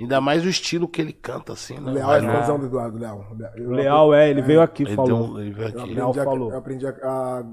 [0.00, 1.92] Ainda mais o estilo que ele canta, assim, né?
[1.92, 3.24] Leal é fãzão do Eduardo, Leal.
[3.54, 5.28] Eu Leal é, ele veio aqui e Ele, falou.
[5.34, 5.94] um- ele veio Eu aqui.
[5.94, 6.50] Leal aprendi, a, falou.
[6.50, 7.44] eu aprendi a, a-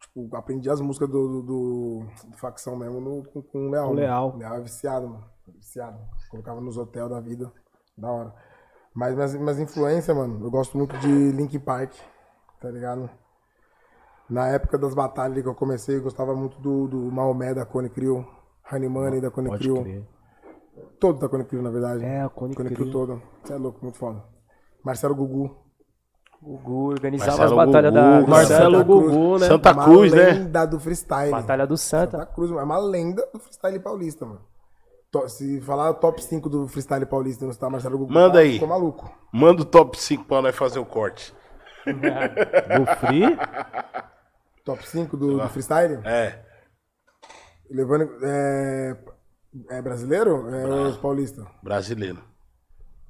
[0.00, 3.84] tipo, aprendi as músicas do, do, do- do facção mesmo no, com, com o Leal.
[3.84, 4.00] O mano.
[4.00, 4.32] Leal.
[4.34, 5.24] O Leal é viciado, mano.
[5.54, 5.98] Viciado.
[6.30, 7.52] Colocava nos hotéis da vida.
[7.96, 8.34] Da hora.
[8.94, 11.92] Mas minhas, minhas influências, mano, eu gosto muito de Link Park,
[12.60, 13.08] tá ligado?
[14.28, 17.88] Na época das batalhas que eu comecei, eu gostava muito do, do Maomé da Cone
[17.88, 18.26] Crew,
[18.72, 19.82] Honey Money da Cone Crew.
[19.82, 20.04] crer.
[20.98, 22.04] Todo da Cone Crew, na verdade.
[22.04, 22.90] É, a Cone Cone Crew.
[22.90, 23.22] Crew todo.
[23.42, 24.22] Você é louco, muito foda.
[24.84, 25.56] Marcelo Gugu.
[26.42, 28.84] O Gu organizava Marcelo as batalhas Gugu, da Marcelo Santa.
[28.84, 29.46] Gugu, né?
[29.46, 30.24] Santa uma Cruz, né?
[30.24, 31.30] lenda do freestyle.
[31.30, 32.18] Batalha do Santa.
[32.18, 34.40] Santa Cruz, é uma lenda do freestyle paulista, mano.
[35.28, 38.54] Se falar top 5 do freestyle paulista e não citar Marcelo Gugu, Manda tá, aí.
[38.54, 39.10] ficou maluco.
[39.32, 41.34] Manda o top 5 pra nós fazer o corte.
[41.86, 43.38] Do Free?
[44.66, 46.00] Top 5 do, do freestyle?
[46.04, 46.44] É.
[47.70, 48.10] Levando.
[48.20, 48.96] É,
[49.70, 50.52] é brasileiro?
[50.52, 51.46] É os paulista?
[51.62, 52.18] Brasileiro.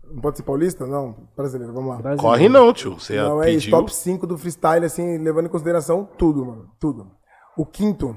[0.05, 0.87] Não pode ser paulista?
[0.87, 1.97] Não, brasileiro, vamos lá.
[1.97, 2.23] Brasileiro.
[2.23, 3.01] Corre não, tio.
[3.01, 3.79] Você Não, é isso, pediu.
[3.79, 6.71] top 5 do freestyle, assim, levando em consideração tudo, mano.
[6.79, 7.11] Tudo.
[7.57, 8.15] O quinto,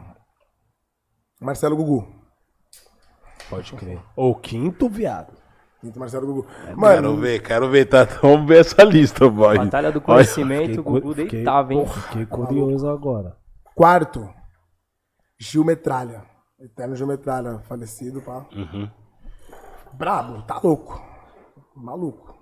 [1.39, 2.05] Marcelo Gugu.
[3.49, 3.99] Pode crer.
[4.17, 5.33] O quinto, viado.
[5.83, 6.43] Entre Marcelo e Gugu.
[6.65, 8.03] Quero Mano, ver, quero ver, tá?
[8.21, 9.57] Vamos ver essa lista, boy.
[9.57, 11.85] Batalha do conhecimento, o cu- Gugu fiquei- deitava, hein?
[11.87, 13.37] Fiquei curioso agora.
[13.75, 14.29] quarto,
[15.39, 16.23] Gil Metralha.
[16.59, 18.45] Eterno Gil Metralha, falecido, pá.
[18.53, 18.89] Uhum.
[19.93, 21.01] Brabo, tá louco.
[21.73, 22.37] Maluco.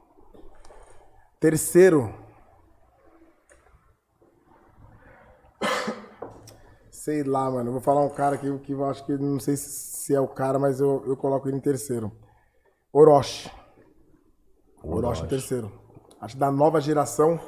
[1.40, 2.12] Terceiro.
[6.90, 7.70] Sei lá, mano.
[7.70, 10.22] Eu vou falar um cara que, que eu acho que não sei se se é
[10.22, 12.10] o cara, mas eu, eu coloco ele em terceiro.
[13.02, 13.52] Orochi.
[14.84, 15.72] Orochi em terceiro.
[16.20, 17.40] Acho que da nova geração.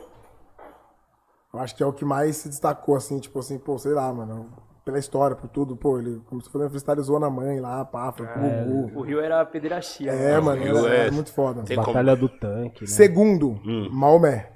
[1.52, 4.14] Eu acho que é o que mais se destacou, assim, tipo assim, pô, sei lá,
[4.14, 4.52] mano.
[4.86, 8.26] Pela história, por tudo, pô, ele começou fazendo freestyle zoando a mãe lá, pá, foi
[8.28, 9.00] pro Gugu.
[9.00, 10.12] O Rio era pederastia.
[10.12, 10.40] É, né?
[10.40, 11.64] mano, Rio era, é- era muito foda.
[11.64, 12.88] Tem como- Batalha do tanque, né?
[12.88, 13.60] Segundo,
[13.92, 14.54] Maomé.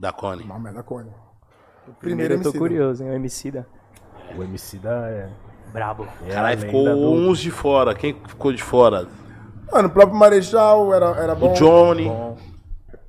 [0.00, 0.44] Da Cone.
[0.44, 1.10] Maomé da Cone.
[1.10, 2.58] O Primeiro primeiro eu tô MC.
[2.58, 3.10] curioso, hein?
[3.10, 3.66] O MC da.
[4.36, 5.30] O MC da é.
[5.72, 6.06] Brabo.
[6.24, 7.94] é Caralho, ficou uns de fora.
[7.94, 9.06] Quem ficou de fora?
[9.72, 11.50] Mano, o próprio Marechal era, era bom.
[11.50, 12.10] O Johnny.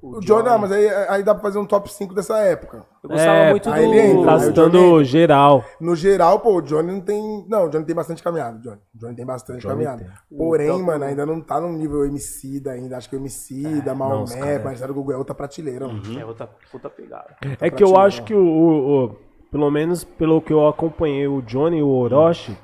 [0.01, 2.83] O Johnny, ah, mas aí, aí dá pra fazer um top 5 dessa época.
[3.01, 4.25] Eu gostava É, muito aí ele entra, do.
[4.25, 5.63] tá- Castando geral.
[5.79, 7.45] No geral, pô, o Johnny não tem.
[7.47, 8.79] Não, o Johnny tem bastante caminhada, Johnny.
[8.93, 10.03] O Johnny tem bastante Johnny caminhada.
[10.29, 10.37] tem.
[10.37, 12.97] Porém, mano, ainda não tá no nível MC da ainda.
[12.97, 16.19] Acho que o MC da os Maomé, Marcelo Gugu é outra prateleira, mano.
[16.19, 17.35] É outra puta pegada.
[17.61, 19.15] É que eu acho que o, o- o-
[19.49, 22.57] Pelo menos pelo que eu acompanhei, o Johnny e o Orochi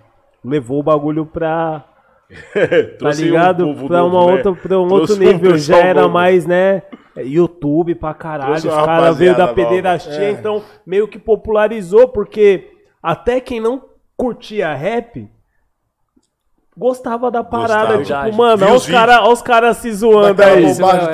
[0.43, 1.85] levou o bagulho pra.
[2.99, 3.65] Tá um ligado?
[3.65, 4.31] povo pra, novo, uma né?
[4.33, 5.57] outra, pra um Trouxe outro um nível.
[5.57, 6.13] Já pessoal era novo.
[6.13, 6.83] mais, né?
[7.17, 8.53] YouTube pra caralho.
[8.53, 10.31] Os caras veio da pederastia, É.
[10.31, 12.69] então meio que popularizou, porque
[13.01, 13.81] até quem não
[14.15, 15.27] curtia rap.
[16.77, 18.25] Gostava da parada, Gostava.
[18.25, 20.63] tipo, mano, olha os caras cara se zoando aí.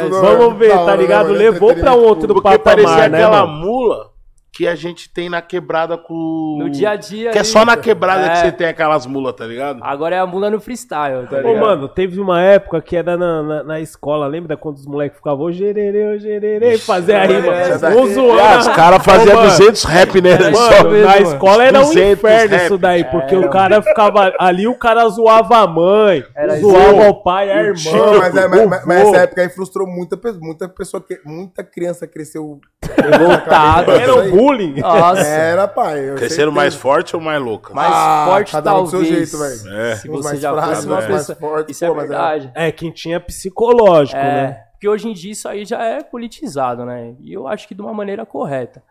[0.10, 1.30] Vamos ver, tá ligado?
[1.32, 1.38] né?
[1.40, 2.34] Levou pra um outro.
[2.36, 3.66] Porque parecia patamar, né, aquela mano?
[3.66, 4.12] mula
[4.56, 6.58] que a gente tem na quebrada com.
[6.60, 8.42] No dia a dia Que é só na quebrada que É.
[8.46, 9.80] você tem aquelas mulas, tá ligado?
[9.84, 11.60] Agora é a mula no freestyle, tá Ô, ligado?
[11.60, 15.46] mano, teve uma época que era na, na, na escola, lembra quando os moleques ficavam
[15.48, 18.40] ô gererê, ô gererê, fazer a rima, é, um zoando.
[18.40, 20.38] Ah, os caras faziam Ô, mano, 200 rap, né?
[20.38, 21.28] Só- Mano, mesmo, na mano.
[21.34, 22.64] escola era um 200 inferno rap.
[22.66, 27.10] isso daí, porque o cara ficava ali, o cara zoava a mãe, Era zoava isso.
[27.10, 29.86] o pai, a irmã, Não, mas, é, mas, o mas- mas essa época aí frustrou
[29.86, 32.58] muita, muita pessoa, que, muita criança cresceu
[32.96, 33.92] Revoltado.
[34.00, 34.80] Era um bullying.
[34.80, 35.22] Nossa.
[35.22, 36.10] Era, pai.
[36.10, 37.74] eu Cresceram mais que- forte ou mais louca?
[37.74, 39.74] Mais Ah, forte, cada um do seu jeito, velho.
[39.80, 39.96] É.
[39.96, 41.36] Se você mais já fosse uma mais pessoa.
[41.38, 42.52] fortes, Isso é pô, mas verdade.
[42.56, 44.64] É, quem tinha psicológico, É, né?
[44.74, 47.16] porque hoje em dia isso aí já é politizado, né?
[47.20, 48.84] E eu acho que de uma maneira correta.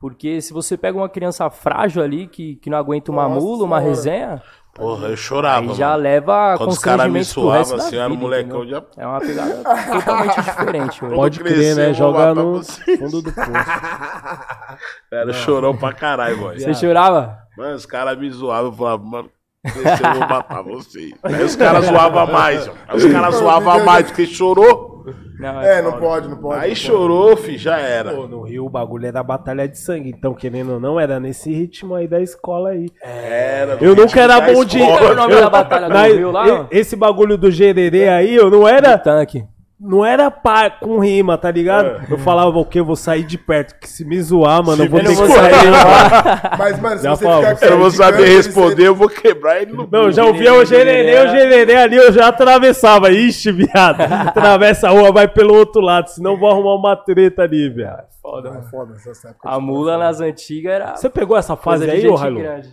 [0.00, 3.64] Porque se você pega uma criança frágil ali, que, que não aguenta uma Nossa mula,
[3.64, 3.94] uma senhora.
[3.96, 4.42] resenha,
[4.74, 5.72] Porra, eu chorava.
[5.72, 6.02] aí já mano.
[6.02, 9.54] leva Quando os caras me suavam, assim, eu era vida, molecão, já- É uma pegada
[9.92, 11.04] totalmente diferente.
[11.04, 11.14] hoje.
[11.16, 11.94] Pode crescer, crer, né?
[11.94, 13.48] Joga no fundo do poço.
[15.12, 16.60] Era chorão pra caralho, boy.
[16.60, 17.38] Você chorava?
[17.56, 19.30] Mano, os caras me zoavam, eu falava, mano,
[19.64, 21.10] crescer, eu vou matar você.
[21.24, 22.72] Aí os caras zoavam mais, ó.
[22.86, 24.97] Aí os caras zoavam mais, porque chorou.
[25.38, 26.02] Não, É, não foda.
[26.02, 26.60] pode, não pode.
[26.60, 28.12] Aí não chorou, fi, já era.
[28.14, 31.52] Pô, no Rio o bagulho era batalha de sangue, então querendo ou não, era nesse
[31.52, 32.88] ritmo aí da escola aí.
[33.02, 33.76] Era.
[33.80, 34.78] Eu nunca era da bom de.
[34.78, 34.98] escola.
[34.98, 36.66] Qual é o nome eu- da batalha do na- Rio lá?
[36.70, 38.96] Esse bagulho do gererê aí, eu não era.
[38.98, 39.44] Tanque.
[39.80, 42.02] Não era pá com rima, tá ligado?
[42.10, 42.80] Eu falava o quê?
[42.80, 43.78] Eu vou sair de perto.
[43.78, 45.70] Que se me zoar, mano, eu vou ter que sair.
[46.58, 49.62] Mas, mano, se Já você falo, ficar Eu vou saber criticando, responder, eu vou quebrar
[49.62, 50.34] ele no Não, eu já burro.
[50.34, 53.10] ouvia o gererê, o gererê ali, eu já atravessava.
[53.10, 54.00] Ixi, viado.
[54.28, 58.06] Atravessa a rua, vai pelo outro lado, senão eu vou arrumar uma treta ali, viado.
[58.20, 58.64] Foda, É mano.
[58.64, 59.48] foda essa época.
[59.48, 62.40] A mula nas antigas era Você pegou essa fase aí, ô Railu?
[62.40, 62.68] grande.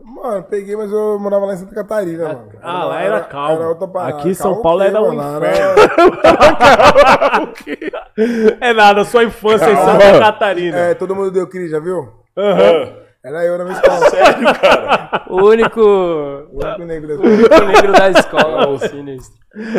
[0.00, 2.52] Mano, peguei, mas eu morava lá em Santa Catarina, mano.
[2.62, 3.62] Ah, lá era calmo.
[3.64, 4.18] outra parada.
[4.18, 5.46] Aqui em São Calmo Paulo o quê, era um mano?
[8.60, 10.18] É nada, sua infância em Santa.
[10.18, 10.76] Catarina.
[10.76, 12.08] É, todo mundo deu crise, já viu?
[12.36, 12.92] Aham.
[13.28, 15.18] Era eu na minha escola.
[15.28, 19.36] O único, O único negro da o único negro da escola, o sinistro.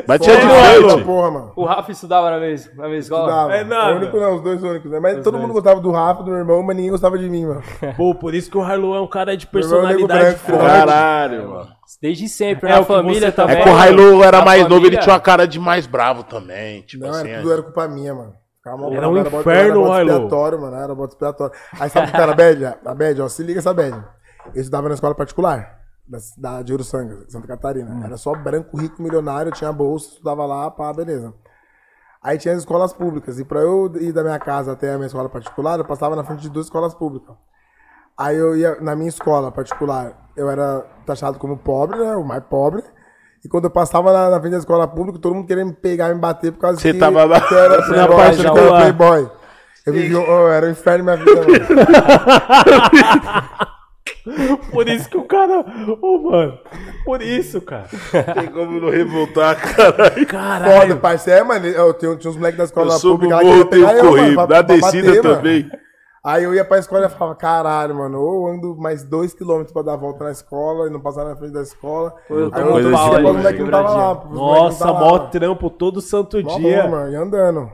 [0.08, 1.06] Mas tinha de Escola, frente.
[1.06, 1.54] porra, mano.
[1.56, 3.28] O Rafa estudava na mesma, na mesma escola?
[3.28, 3.56] Dava.
[3.56, 3.94] É nada.
[3.94, 5.00] O único não, os dois únicos, né?
[5.00, 5.44] Mas Os todo dois.
[5.44, 7.64] mundo gostava do Rafa, do meu irmão, mas ninguém gostava de mim, mano.
[7.98, 10.60] Pô, por isso que o Harlow é um cara de é personalidade forte.
[10.66, 11.68] Caralho, mano.
[12.02, 13.58] Desde sempre, É que família você também.
[13.58, 16.82] É que o Railu era mais novo, ele tinha uma cara de mais bravo também.
[16.84, 17.34] Tipo Não, assim.
[17.36, 18.34] tudo era culpa minha, mano.
[18.66, 20.12] Era um bota- inferno, era bota Railu.
[20.12, 20.76] expiatório, mano.
[20.76, 21.56] Era bota expiatório.
[21.80, 22.66] Aí sabe o que era a bad?
[22.86, 24.04] A bad, ó, se liga essa bad.
[24.54, 27.90] Eu estudava na escola particular, da, da de Uruçanga, Santa Catarina.
[27.90, 28.04] Hum.
[28.04, 31.34] Era só branco, rico, milionário, tinha bolsa, estudava lá, pá, beleza.
[32.22, 33.40] Aí tinha as escolas públicas.
[33.40, 36.24] E pra eu ir da minha casa até a minha escola particular, eu passava na
[36.24, 37.36] frente de duas escolas públicas.
[38.18, 42.14] Aí eu ia, na minha escola particular, eu era taxado como pobre, né?
[42.18, 42.84] O mais pobre.
[43.44, 46.10] E quando eu passava na, na frente da escola pública, todo mundo querendo me pegar
[46.10, 48.44] e me bater por causa Você que, tava lá- que eu era Na playboy, parte
[48.46, 49.32] eu era playboy.
[49.86, 51.66] Eu vivi, oh, era um inferno na minha vida.
[54.72, 55.66] Por isso que o cara.
[56.02, 56.60] Ô, mano.
[57.06, 57.86] Por isso, cara.
[58.36, 60.14] Tem como não revoltar, caralho.
[60.14, 60.98] Foda, Caralho.
[60.98, 61.66] parceiro, é, mano.
[61.66, 64.06] Eu tenho, tinha uns moleques da escola Eu pública o lá que morro, tenho eu,
[64.08, 64.36] corrido.
[64.36, 65.42] pra- Na descida bater, mano.
[66.24, 69.72] Aí eu ia pra escola e falava, caralho, mano, ou eu ando mais dois quilômetros
[69.72, 72.14] pra dar a volta na escola e não passar na frente da escola.
[72.30, 74.26] Eu Aí eu outro dia, o moleque não tava lá.
[74.26, 75.28] Nossa, tava mó lá.
[75.30, 76.84] trampo todo santo Mó dia.
[76.84, 77.70] bom, mano, e andando.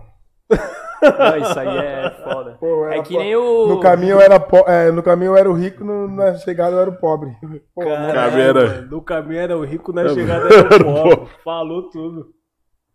[1.01, 2.57] Não, isso aí é foda.
[2.59, 3.67] Pô, é que po- nem o.
[3.67, 6.75] No caminho eu era, po- é, no caminho eu era o rico, no- na chegada
[6.75, 7.31] eu era o pobre.
[7.75, 11.27] Pô, Caralho, Caminho era- No caminho era o rico, na chegada era o pobre.
[11.43, 12.27] Falou tudo.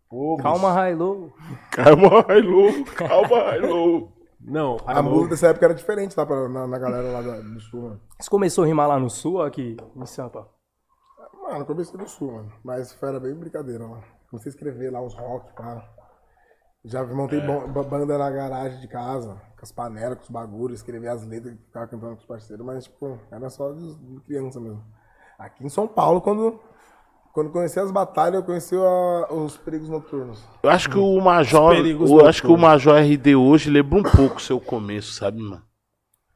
[0.09, 1.31] Pô, Calma, Hilo.
[1.71, 2.83] Calma, Hilo.
[2.95, 4.09] Calma, Hilo.
[4.43, 7.59] Não, a música dessa época era diferente lá pra, na, na galera lá do, do
[7.59, 8.01] sul, mano.
[8.19, 10.47] Você começou a rimar lá no sul ou aqui em Sampa?
[11.43, 12.51] Mano, comecei do sul, mano.
[12.63, 14.03] Mas foi, era bem brincadeira, mano.
[14.29, 15.87] Comecei a escrever lá uns rock, pá.
[16.83, 21.07] Já montei ba- banda na garagem de casa, com as panelas, com os bagulhos, escrevi
[21.07, 24.83] as letras, ficava cantando com os parceiros, mas, tipo, era só de criança mesmo.
[25.37, 26.59] Aqui em São Paulo, quando,
[27.33, 30.43] quando conheci as batalhas, eu conheci a- os perigos noturnos.
[30.63, 31.73] Eu acho que o Major.
[31.75, 32.57] Eu acho que o.
[32.57, 35.61] Major RD hoje lembra um pouco o seu começo, sabe, mano?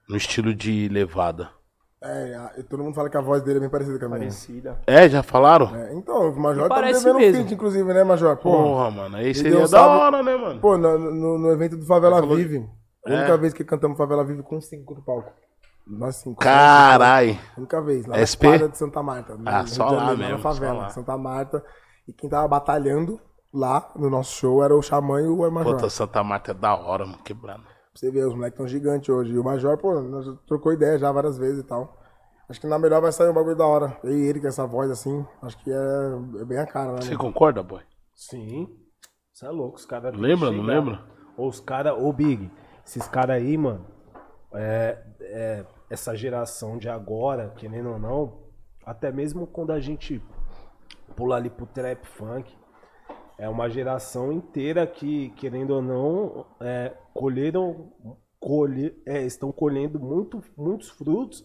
[0.09, 1.49] No estilo de levada.
[2.03, 4.19] É, e todo mundo fala que a voz dele é bem parecida com a minha.
[4.19, 4.79] Parecida.
[4.85, 5.75] É, já falaram?
[5.75, 7.37] É, então, o Major tá Parece devendo um mesmo.
[7.41, 8.37] feat, inclusive, né, Major?
[8.37, 9.15] Pô, Porra, mano.
[9.17, 10.59] Aí seria deu da hora, né, mano?
[10.59, 12.63] Pô, no, no, no evento do Favela falou- Vive,
[13.07, 13.17] a É.
[13.17, 15.31] única vez que cantamos Favela Vive com cinco no palco.
[15.87, 16.39] Nós cinco.
[16.41, 17.39] Carai.
[17.57, 18.43] Única vez, lá SP?
[18.47, 19.35] na quadra de Santa Marta.
[19.35, 20.89] no Ah, Rio só lá Janeiro, mesmo, Na favela, só lá.
[20.89, 21.65] Santa Marta.
[22.07, 23.19] E quem tava batalhando
[23.53, 25.75] lá no nosso show era o Xamã e o Major.
[25.75, 27.19] Puta, Santa Marta é da hora, mano.
[27.23, 27.63] Quebrado.
[27.63, 29.33] Pra você ver, os moleques tão gigantes hoje.
[29.33, 31.97] E o Major, pô, nós trocou ideia já várias vezes e tal.
[32.49, 33.97] Acho que na melhor vai sair um bagulho da hora.
[34.03, 37.01] Eu e ele com essa voz assim, acho que é, é bem a cara, né?
[37.01, 37.19] Você mano?
[37.19, 37.81] concorda, boy?
[38.13, 38.67] Sim.
[39.33, 40.15] Você é louco, os caras.
[40.15, 41.03] Lembra, não lembra?
[41.37, 42.51] Ou os caras, ô Big,
[42.85, 43.85] esses caras aí, mano,
[44.53, 45.65] é, é,
[45.95, 48.33] essa geração de agora, querendo ou não,
[48.85, 50.21] até mesmo quando a gente
[51.15, 52.53] pula ali pro trap funk,
[53.39, 57.91] é uma geração inteira que, querendo ou não, é, colheram,
[58.39, 61.43] colhe, é, estão colhendo muito, muitos frutos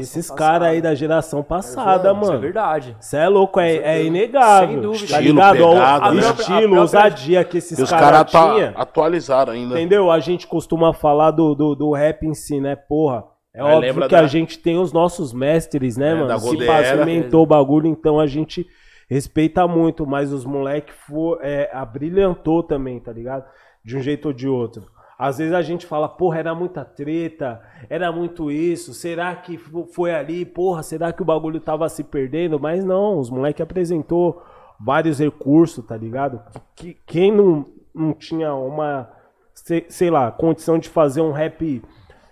[0.00, 2.40] esses caras aí da geração passada, é Isso é mano.
[2.40, 2.96] verdade.
[2.98, 4.68] Você é louco, é, é inegável.
[4.68, 5.06] Sem dúvida.
[5.12, 5.62] Tá Estilo, ligado?
[5.62, 6.20] Ó, pegada, o né?
[6.20, 8.72] estilo, A própria- ousadia que esses os caras caras tinham.
[8.74, 9.74] atualizaram ainda.
[9.74, 10.10] Entendeu?
[10.10, 12.74] A gente costuma falar do, do, do rap em si, né?
[12.74, 13.24] Porra.
[13.54, 16.26] É óbvio que da- a gente tem os nossos mestres, né, É, mano?
[16.38, 18.66] Se pavimentou o bagulho, então a gente
[19.10, 23.44] respeita muito, mas os moleque for, é, abrilhantou também, tá ligado?
[23.84, 24.86] De um jeito ou de outro.
[25.18, 29.86] Às vezes a gente fala, porra, era muita treta, era muito isso, será que fo-
[29.86, 32.58] foi ali, porra, será que o bagulho tava se perdendo?
[32.58, 34.42] Mas não, os moleque apresentou
[34.80, 36.40] vários recursos, tá ligado?
[36.74, 39.10] Que, quem não, não tinha uma,
[39.54, 41.82] sei, sei lá, condição de fazer um rap,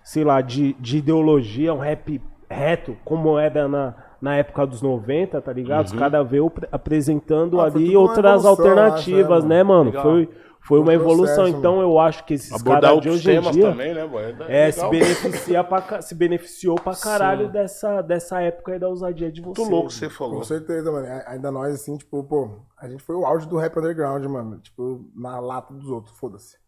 [0.03, 5.41] sei lá, de, de ideologia, um rap reto, como era na, na época dos 90,
[5.41, 5.87] tá ligado?
[5.87, 9.85] Os caras veio pre- apresentando Ah, ali outras alternativas, acho, né, né, mano?
[9.91, 10.03] Legal.
[10.03, 10.29] Foi,
[10.63, 11.37] foi uma um evolução.
[11.37, 14.23] processo, então eu acho que esses Abordar caras de hoje em dia também, né, boy?
[14.49, 14.91] é, se, legal.
[14.91, 19.59] beneficia pra, se beneficiou pra caralho dessa, dessa época aí da ousadia de vocês.
[19.59, 20.37] Muito louco que você falou.
[20.39, 21.07] Com certeza, mano.
[21.27, 24.59] Ainda nós, assim, tipo, pô, a gente foi o auge do rap underground, mano.
[24.59, 26.59] Tipo, na lata dos outros, foda-se.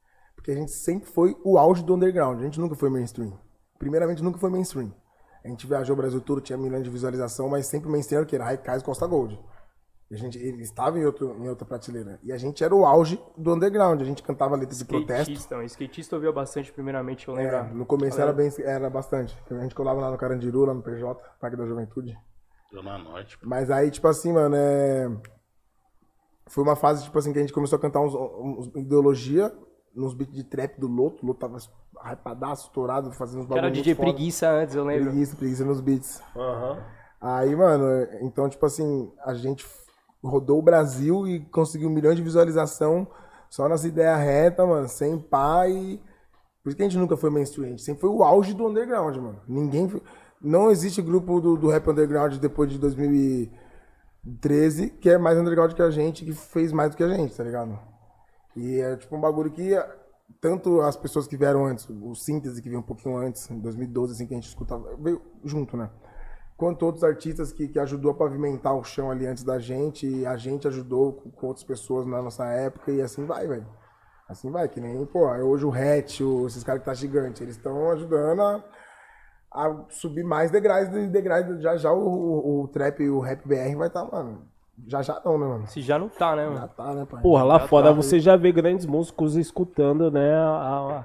[0.42, 2.40] Porque a gente sempre foi o auge do underground.
[2.40, 3.38] A gente nunca foi mainstream.
[3.78, 4.92] Primeiramente, nunca foi mainstream.
[5.44, 8.26] A gente viajou o Brasil todo, tinha milhões de visualização, mas sempre o mainstream era
[8.26, 8.34] o quê?
[8.34, 9.40] Era Raikais e Costa Gold.
[10.10, 12.18] A gente, ele estava em, outro, em outra prateleira.
[12.24, 14.00] E a gente era o auge do underground.
[14.02, 15.30] A gente cantava letras de protesto.
[15.30, 17.76] Skatista, um skatista ouvia bastante, primeiramente, eu É, lembro.
[17.76, 19.38] no começo era, bem, era bastante.
[19.48, 22.18] A gente colava lá no Carandiru, lá no PJ, Parque da Juventude.
[22.74, 23.38] Zona Norte.
[23.44, 25.08] Mas aí, tipo assim, mano, é...
[26.48, 29.52] Foi uma fase, tipo assim, que a gente começou a cantar uns, uns ideologia
[29.94, 31.22] nos beats de trap do Loto.
[31.22, 31.58] O Loto tava
[32.04, 34.12] hypadaço, estourado, fazendo uns Que era bagulho DJ muito foda.
[34.14, 35.04] Preguiça antes, eu lembro.
[35.10, 36.22] Preguiça, preguiça nos beats.
[36.36, 36.78] Aham.
[37.20, 37.84] Aí, mano,
[38.20, 39.64] então, tipo assim, a gente
[40.24, 43.06] rodou o Brasil e conseguiu um milhão de visualização
[43.48, 46.00] só nas ideias retas, mano, sem pá e...
[46.62, 48.66] Por isso que a gente nunca foi mainstream, a gente sempre foi o auge do
[48.66, 49.40] underground, mano.
[49.48, 49.88] Ninguém...
[49.88, 50.02] foi-
[50.40, 52.78] Não existe grupo do, do rap underground depois de
[54.24, 57.36] 2013 que é mais underground que a gente, que fez mais do que a gente,
[57.36, 57.78] tá ligado?
[58.56, 59.72] E é tipo um bagulho que
[60.40, 64.12] tanto as pessoas que vieram antes, o síntese que veio um pouquinho antes, em 2012,
[64.14, 65.90] assim, que a gente escutava, veio junto, né?
[66.56, 70.26] Quanto outros artistas que, que ajudou a pavimentar o chão ali antes da gente, e
[70.26, 73.66] a gente ajudou com, com outras pessoas na nossa época, e assim vai, velho.
[74.28, 77.56] Assim vai, que nem, pô, hoje o Hatch, o- esses caras que tá gigante, eles
[77.56, 78.64] estão ajudando a,
[79.52, 83.46] a subir mais degraus, de degraus, já já o, o, o trap e o rap
[83.46, 84.48] BR vai estar, tá, mano,
[84.86, 85.66] já já não, né, mano?
[85.66, 86.68] Se já não tá, né, Já mano?
[86.76, 87.22] tá, né, pai?
[87.22, 87.92] Porra, lá Já fora tá.
[87.92, 91.04] você já vê grandes músicos escutando, né, a,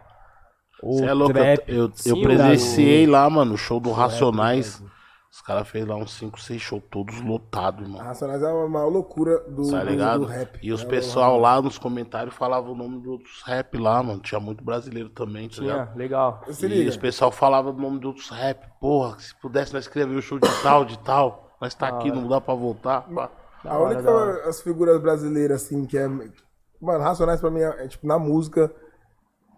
[0.84, 1.70] o Você é louco, eu, trap.
[1.72, 4.82] eu, eu Sim, presenciei lá, mano, o show do Racionais.
[5.30, 8.02] Os caras fez lá uns 5, 6 shows, todos lotados, irmão.
[8.02, 10.20] Racionais é uma maior loucura do, Tá do- ligado?
[10.22, 10.58] do rap.
[10.64, 14.20] E os É, pessoal lá nos comentários falavam o nome de outros rap lá, mano.
[14.20, 15.86] Tinha muito brasileiro também, tá ligado?
[15.90, 16.42] Tinha, legal.
[16.50, 16.90] Se E liga.
[16.90, 18.66] os pessoal falava do nome de outros rap.
[18.80, 21.52] Porra, se pudesse nós escrever o show de tal, de tal.
[21.62, 23.02] Nós tá aqui, não dá pra voltar.
[23.14, 23.30] pá.
[23.68, 24.50] Da A hora, única hora.
[24.50, 26.08] as figuras brasileiras, assim, que é.
[26.08, 28.72] Mano, Racionais pra mim é, é, tipo, na música,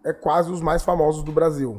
[0.06, 1.74] é quase os mais famosos do Brasil.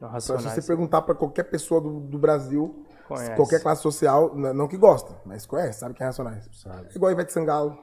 [0.00, 0.54] Não, Então, se Racionais.
[0.54, 3.36] você perguntar pra qualquer pessoa do, do Brasil, Conhece.
[3.36, 6.48] qualquer classe social, não que gosta, mas conhece, sabe quem é Racionais.
[6.92, 7.76] É igual Ivete Sangalo,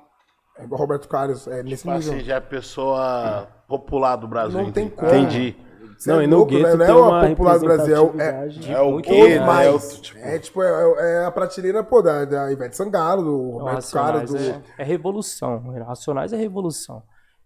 [0.57, 2.25] é igual Roberto Carlos, é nesse Tipo assim, nível.
[2.25, 4.59] já é pessoa popular do Brasil.
[4.61, 5.07] Não tem como.
[5.07, 5.55] Entendi.
[5.99, 6.71] Você Não, é e no louco, gueto né?
[6.71, 8.23] Não tem é uma o popular do Brasil, é,
[8.69, 8.71] é.
[8.71, 9.45] É o quê, né?
[9.45, 9.95] mais.
[9.95, 13.59] É tipo, É tipo, é, é a prateleira, pô, da, da Ivete Sangalo, do Não,
[13.59, 14.37] Roberto Carlos, Racionais do.
[14.37, 15.63] é, é revolução.
[15.85, 17.03] Racionais é revolução.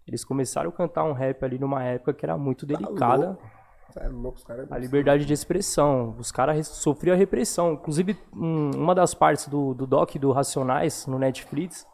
[0.08, 3.26] Eles começaram a cantar um rap ali numa época que era muito delicada.
[3.26, 3.42] louco.
[3.92, 4.72] Cê É louco, os caras.
[4.72, 6.16] A liberdade de expressão.
[6.20, 7.74] Os caras sofriam a repressão.
[7.74, 11.88] Inclusive, um- uma das partes do, do doc do Racionais no Netflix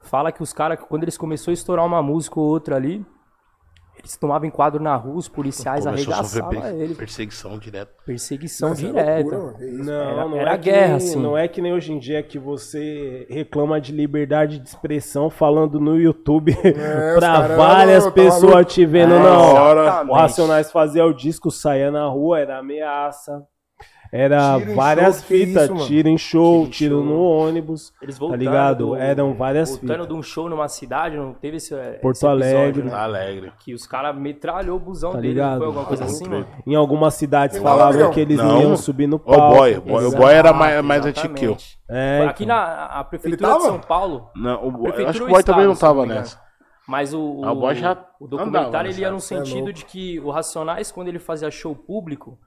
[0.00, 3.04] fala que os caras, quando eles começaram a estourar uma música ou outra ali,
[3.98, 6.94] eles tomavam enquadro na rua, os policiais Começou a arregaçavam per- ele.
[6.94, 7.90] perseguição direto.
[8.06, 9.36] Perseguição é direta.
[9.36, 9.66] loucura.
[9.72, 11.20] Não, Era- não era é guerra, nem, assim.
[11.20, 15.78] Não é que nem hoje em dia que você reclama de liberdade de expressão falando
[15.80, 19.14] no YouTube É, pra várias não, pessoas te vendo.
[19.14, 20.10] É, não, exatamente.
[20.10, 23.42] o Racionais fazia o disco, saía na rua, era ameaça.
[24.10, 27.04] Era Tiro várias fitas, isso, tiro em show, Tiro em tiro show.
[27.04, 27.92] no ônibus.
[28.00, 28.86] Eles Tá voltando ligado?
[28.86, 30.08] do- Eram várias Voltando fitas.
[30.08, 32.82] de um show numa cidade, não teve esse, Porto esse episódio, Alegre.
[32.84, 32.90] né?
[32.90, 33.52] Tá alegre.
[33.60, 35.50] Que os caras metralhou o busão Tá dele, ligado?
[35.50, 36.46] não foi alguma coisa Tá assim, mano?
[36.66, 38.10] Em algumas cidades Não, falavam amigão.
[38.12, 38.60] que eles Não.
[38.62, 39.56] iam subir no O palco.
[39.56, 41.50] boy, o boy, o boy era mais, mais antigo que eu.
[41.52, 41.78] Exatamente.
[41.90, 42.56] É, Aqui então.
[42.56, 43.62] na a prefeitura de?
[43.62, 46.38] São Paulo, Não, o acho que o boy também não tava nessa.
[46.86, 49.72] Mas o, Ah, o boy já o andava documentário ele ia no é sentido louco.
[49.74, 52.38] de que o Racionais, quando ele fazia show público,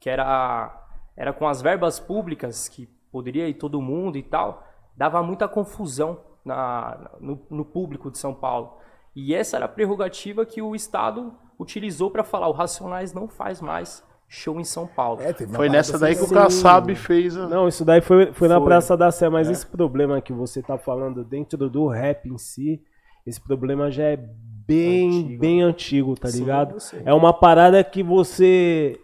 [0.00, 0.72] que era,
[1.20, 4.66] era com as verbas públicas, que poderia ir todo mundo e tal,
[4.96, 8.78] dava muita confusão na, no, no público de São Paulo.
[9.14, 13.60] E essa era a prerrogativa que o Estado utilizou para falar: o Racionais não faz
[13.60, 15.20] mais show em São Paulo.
[15.20, 17.46] É, Foi nessa daí assim, que o Kassab fez a...
[17.48, 18.64] Não, isso daí foi, foi na Foi.
[18.64, 19.52] Praça da Sé, mas É.
[19.52, 22.80] esse problema que você tá falando dentro do rap em si,
[23.26, 25.40] esse problema já é bem, Antigo.
[25.40, 26.76] bem antigo, tá Sim, ligado?
[27.04, 28.98] É uma parada que você.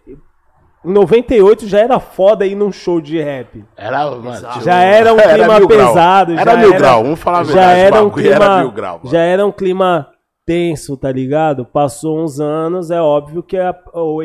[0.86, 3.64] Em 98 já era foda ir num show de rap.
[3.76, 5.68] Era, mano, tipo, Já era um clima grau.
[5.68, 6.32] pesado.
[6.32, 7.80] Era já mil era, grau, vamos falar a já verdade.
[7.80, 9.10] era um clima, Era mil grau, mano.
[9.10, 10.10] já era um clima
[10.46, 11.66] tenso, tá ligado?
[11.66, 14.22] Passou uns anos, é óbvio que a- o,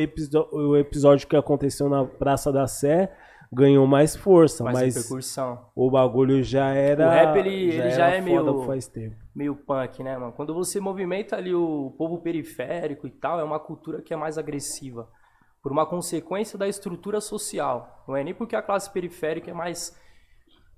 [0.54, 3.12] o episódio que aconteceu na Praça da Sé
[3.52, 5.60] ganhou mais força, mais mas repercussão.
[5.76, 7.08] o bagulho já era.
[7.08, 9.16] O rap, ele- ele já era é meio- faz tempo.
[9.36, 10.32] meio punk, né, mano?
[10.32, 14.38] Quando você movimenta ali o povo periférico e tal, é uma cultura que é mais
[14.38, 15.08] agressiva.
[15.62, 18.04] Por uma consequência da estrutura social.
[18.08, 19.96] Não é nem porque a classe periférica é mais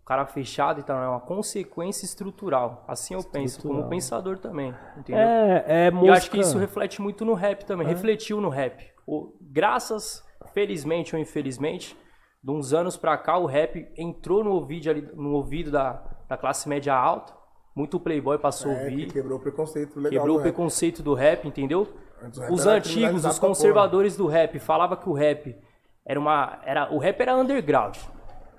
[0.05, 2.83] cara fechado e tal, não, é uma consequência estrutural.
[2.87, 3.89] Assim eu penso, como Estrutural.
[3.89, 5.21] pensador também, entendeu?
[5.21, 6.17] É, é E música.
[6.17, 8.83] acho que isso reflete muito no rap também, refletiu no rap.
[9.07, 10.21] O- graças,
[10.53, 11.97] felizmente ou infelizmente,
[12.43, 15.93] de uns anos pra cá, o rap entrou no ouvido, ali, no ouvido da,
[16.27, 17.33] da classe média alta.
[17.75, 19.11] Muito playboy passou a É, que ouvir.
[19.13, 20.11] quebrou o preconceito legal.
[20.11, 20.53] Quebrou o do rap.
[20.53, 21.87] preconceito do rap, entendeu?
[22.21, 25.55] Antes rap Os antigos, os conservadores do rap, falava que o rap
[26.05, 26.59] era uma.
[26.65, 27.97] Era, o rap era underground.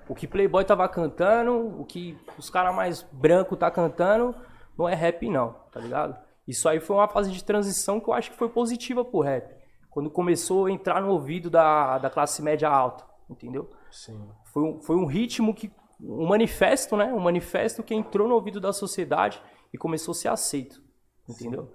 [0.07, 4.35] O que Playboy tava cantando, o que os caras mais brancos tá cantando,
[4.77, 6.15] não é rap, não, tá ligado?
[6.47, 9.51] Isso aí foi uma fase de transição que eu acho que foi positiva pro rap.
[9.89, 13.67] Quando começou a entrar no ouvido da, da classe média alta, entendeu?
[13.89, 14.29] Sim.
[14.53, 15.71] Foi um, foi um ritmo que.
[16.01, 17.05] Um manifesto, né?
[17.13, 19.41] Um manifesto que entrou no ouvido da sociedade
[19.73, 20.81] e começou a ser aceito.
[21.29, 21.69] Entendeu?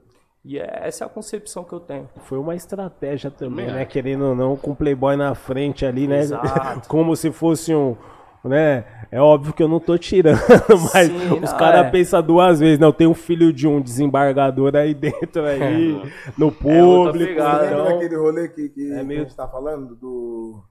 [0.44, 2.08] E é- essa é a concepção que eu tenho.
[2.20, 3.84] Foi uma estratégia também, Também né?
[3.84, 6.20] Querendo ou não, com o Playboy na frente ali, né?
[6.20, 6.86] Exato.
[6.88, 7.96] Como se fosse um.
[8.42, 8.86] Né?
[9.10, 10.38] É óbvio que eu não tô tirando,
[10.94, 11.90] mas Sim, os caras é.
[11.90, 12.78] pensam duas vezes.
[12.78, 15.92] Não, tem um filho de um desembargador aí dentro, aí,
[16.38, 16.58] no outra
[17.12, 17.18] público.
[17.38, 19.94] Lembra então- daquele rolê que, que, É que meio- a gente tá falando?
[19.94, 20.62] Do.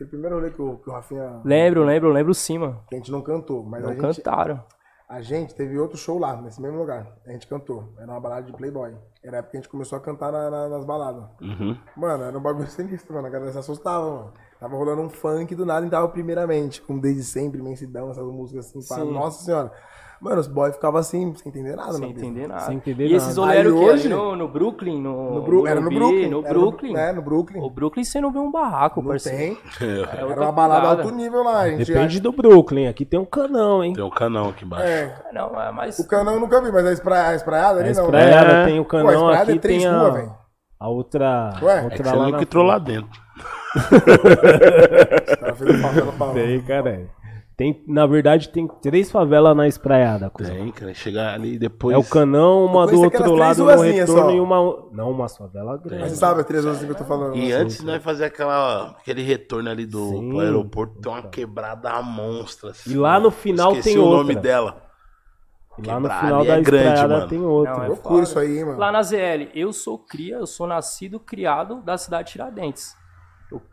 [0.00, 1.42] Aquele primeiro rolê que o, que o Rafinha.
[1.44, 2.82] Lembro, lembro, lembro sim, mano.
[2.88, 4.00] Que a gente não cantou, mas Não a gente.
[4.22, 4.64] cantaram.
[5.06, 7.06] A gente teve outro show lá, nesse mesmo lugar.
[7.26, 7.92] A gente cantou.
[7.98, 8.94] Era uma balada de Playboy.
[9.22, 11.24] Era a época que a gente começou a cantar na- na- nas baladas.
[11.42, 11.76] Uhum.
[11.96, 13.26] Mano, era um bagulho sinistro, mano.
[13.26, 14.32] A galera se assustava, mano.
[14.58, 18.86] Tava rolando um funk do nada entrava primeiramente, com Desde Sempre, Imensidão, essas músicas assim.
[18.88, 19.04] pá.
[19.04, 19.70] Nossa senhora.
[20.20, 22.60] Mano, os boys ficavam assim, sem entender nada, Sem entender nada.
[22.60, 23.40] Sem entender e esses nada.
[23.48, 25.00] rolê eram hoje- no, no Brooklyn?
[25.00, 26.28] No, No Bru- era no Brooklyn.
[26.28, 26.94] No era Brooklyn.
[26.96, 27.60] É, no Brooklyn.
[27.62, 29.38] O Brooklyn você não vê um barraco, Não parceiro.
[29.38, 29.58] tem.
[29.88, 31.60] É Era uma balada alto nível lá.
[31.60, 32.86] A gente Depende do Brooklyn.
[32.86, 33.94] Aqui tem um canão, hein?
[33.94, 34.84] Tem um canão aqui embaixo.
[34.86, 35.98] É, Não, é mais...
[35.98, 37.28] o canão eu nunca vi, mas a, espra...
[37.28, 38.04] a espraiada ali A não.
[38.04, 38.64] espraiada É.
[38.66, 40.10] tem o Pô, a canão espraiada aqui, é três tem ruas, a...
[40.10, 40.34] velho.
[40.78, 41.50] A outra.
[41.62, 43.20] Ué, É outra que você lá não na entrou lá dentro.
[43.74, 46.32] Os caras a favela pra lá.
[46.34, 47.06] Tem, cara.
[47.60, 50.30] Tem, na verdade, tem três favelas na espraiada.
[50.30, 50.56] cuzão.
[50.56, 50.94] Tem, cara.
[50.94, 51.94] Chegar ali depois.
[51.94, 54.34] É o canão, uma do outro lado no ruazinhas retorno só.
[54.34, 54.88] e uma.
[54.90, 56.04] Não, uma favela grande.
[56.04, 57.36] Mas você sabe a três horas que eu tô falando.
[57.36, 57.52] E né?
[57.52, 60.30] antes nós fazer aquela, aquele retorno ali do Sim.
[60.30, 62.70] pro aeroporto, tem uma quebrada monstra.
[62.70, 62.92] assim.
[62.92, 64.16] E lá no final Esqueci tem o outra.
[64.16, 64.82] nome dela.
[65.76, 67.28] E lá no final da é grande, mano.
[67.28, 67.76] tem outra.
[67.76, 68.78] Não, é Loucura isso aí, mano.
[68.78, 72.98] Lá na ZL, eu sou cria, eu sou nascido, criado da cidade de Tiradentes.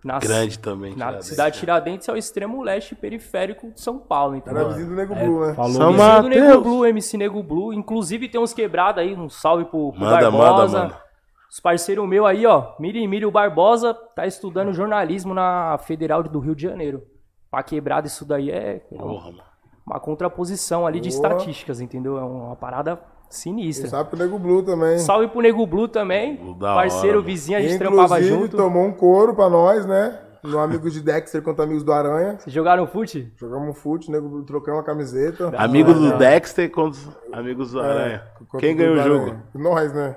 [0.04, 0.92] Nasci Grande também.
[0.92, 1.28] na Tiradentes.
[1.28, 4.68] cidade de Tiradentes é o extremo leste periférico de São Paulo, Era entendeu?
[4.70, 5.54] vizinho do Nego Blue, né?
[5.54, 6.62] Falou São MC do Nego.
[6.62, 7.74] Blue, MC Nego Blue.
[7.74, 10.78] Inclusive tem uns quebrados aí, um salve pro, pro Manda, Barbosa.
[10.80, 11.02] manda, manda.
[11.50, 12.74] Os parceiros meus aí, ó.
[12.80, 17.04] Miri Miri, o Barbosa tá estudando jornalismo na Federal do Rio de Janeiro.
[17.50, 19.44] Pra quebrada isso daí é Porra, mano.
[19.86, 21.16] uma contraposição ali de Boa.
[21.34, 22.18] estatísticas, entendeu?
[22.18, 23.00] É uma parada
[23.30, 23.90] sinistra.
[23.90, 24.98] Sabe pro Nego Blue também.
[25.00, 26.56] Salve pro Nego Blue também.
[26.60, 28.58] Da parceiro, hora, vizinho, a gente trampava Inclusive, junto.
[28.58, 30.20] tomou um couro pra nós, né?
[30.44, 32.38] No Amigos de Dexter contra Amigos do Aranha.
[32.40, 33.34] Vocês jogaram fute?
[33.38, 35.52] Jogamos um fute, nego Blue trocamos uma camiseta.
[35.58, 38.24] Amigo do É, Dexter contra os amigos do Aranha.
[38.50, 39.24] contra Quem ganhou o jogo?
[39.26, 39.44] Aranha.
[39.56, 40.16] Nós, né?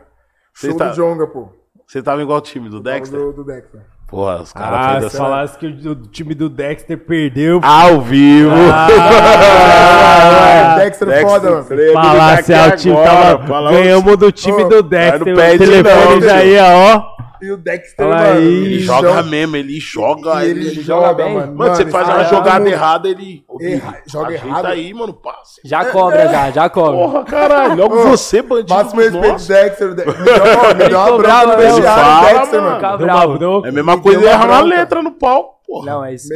[0.54, 1.48] Vocês Show tá- do Jonga, pô.
[1.86, 3.18] Você tava igual o time do Dexter?
[3.18, 3.80] Do, do Dexter.
[4.06, 7.61] Porra, os caras Ah, se falasse que o, o time do Dexter perdeu.
[7.62, 8.50] Ao vivo!
[8.72, 8.88] Ah,
[10.85, 11.64] Dexter, foda, mano.
[11.64, 13.47] treme Falasse, daqui ah, o time agora, tava.
[13.47, 15.22] fala Ganhamos do time do Dexter.
[15.22, 17.20] O telefone já ia, ó.
[17.43, 18.39] E o Dexter, Fala mano.
[18.39, 18.45] aí.
[18.66, 20.45] Ele joga mesmo, ele joga.
[20.45, 21.35] E Ele, ele joga joga, bem.
[21.35, 21.57] mano.
[21.57, 23.43] Mano, você ele faz uma jogada errada, ele.
[23.62, 24.66] Erra- joga ajeita errado.
[24.66, 25.59] aí, mano, passe.
[25.64, 26.93] Já cobra, já, já cobra.
[26.99, 28.74] Porra, caralho, logo Ô, você, bandido.
[28.74, 29.47] Máximo respeito.
[29.49, 29.95] Dexter.
[29.95, 32.70] De- Me deu, me deu uma bronca no vestiário, Dexter, mano.
[32.83, 32.99] mano.
[32.99, 33.39] Deu uma bravo.
[33.39, 33.66] bronca.
[33.66, 35.87] É a mesma Me coisa deu ele uma errar uma letra no pau, porra.
[35.87, 36.28] Não, é isso.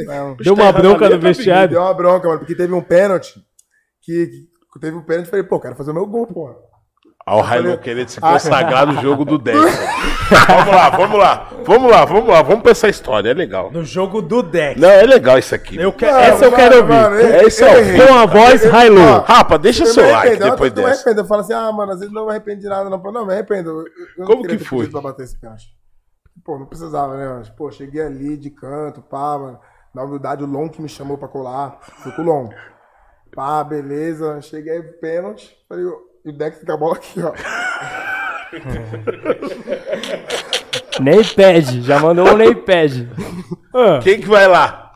[0.42, 1.68] Deu uma bronca no vestiário.
[1.68, 3.34] Deu uma bronca, mano, porque teve um pênalti
[4.04, 4.26] que,
[4.72, 6.54] que teve um pênalti e falei, pô, quero fazer o meu gol, porra.
[7.26, 9.64] Olha o Raimon querendo se consagrar no jogo do Dexter.
[10.46, 11.48] vamos lá, vamos lá.
[11.64, 12.42] Vamos lá, vamos lá.
[12.42, 13.70] Vamos pra essa história, é legal.
[13.70, 14.78] No jogo do Dexter.
[14.82, 15.78] Não, é legal isso aqui.
[15.78, 16.92] Eu que- Mano, essa eu mano, quero ouvir.
[16.92, 18.06] mano, eu- É isso eu aí.
[18.06, 19.02] Com a voz Eu- low.
[19.04, 21.00] ó, Rapa, deixa eu seu me like arrependo, depois eu não me dessa.
[21.02, 21.20] arrependo.
[21.22, 22.98] Eu falo assim, ah, mano, às vezes não me arrependo de nada, não.
[23.02, 23.70] Não, me arrependo.
[23.70, 23.86] Eu- eu
[24.18, 24.86] não Como que foi?
[24.88, 25.64] Pra bater esse pênalti.
[26.44, 27.44] Pô, não precisava, né, mano?
[27.56, 29.58] Pô, cheguei ali de canto, pá, mano.
[29.94, 31.78] Na humildade, o Long que me chamou pra colar.
[32.02, 32.50] Fui com o Long.
[33.34, 34.40] Pá, beleza.
[34.42, 35.56] Cheguei pênalti.
[35.68, 35.84] Falei,
[36.24, 37.32] e o Dex com a bola aqui, ó.
[41.00, 43.08] Nem pede, já mandou um nem pede.
[44.02, 44.92] Quem que vai lá?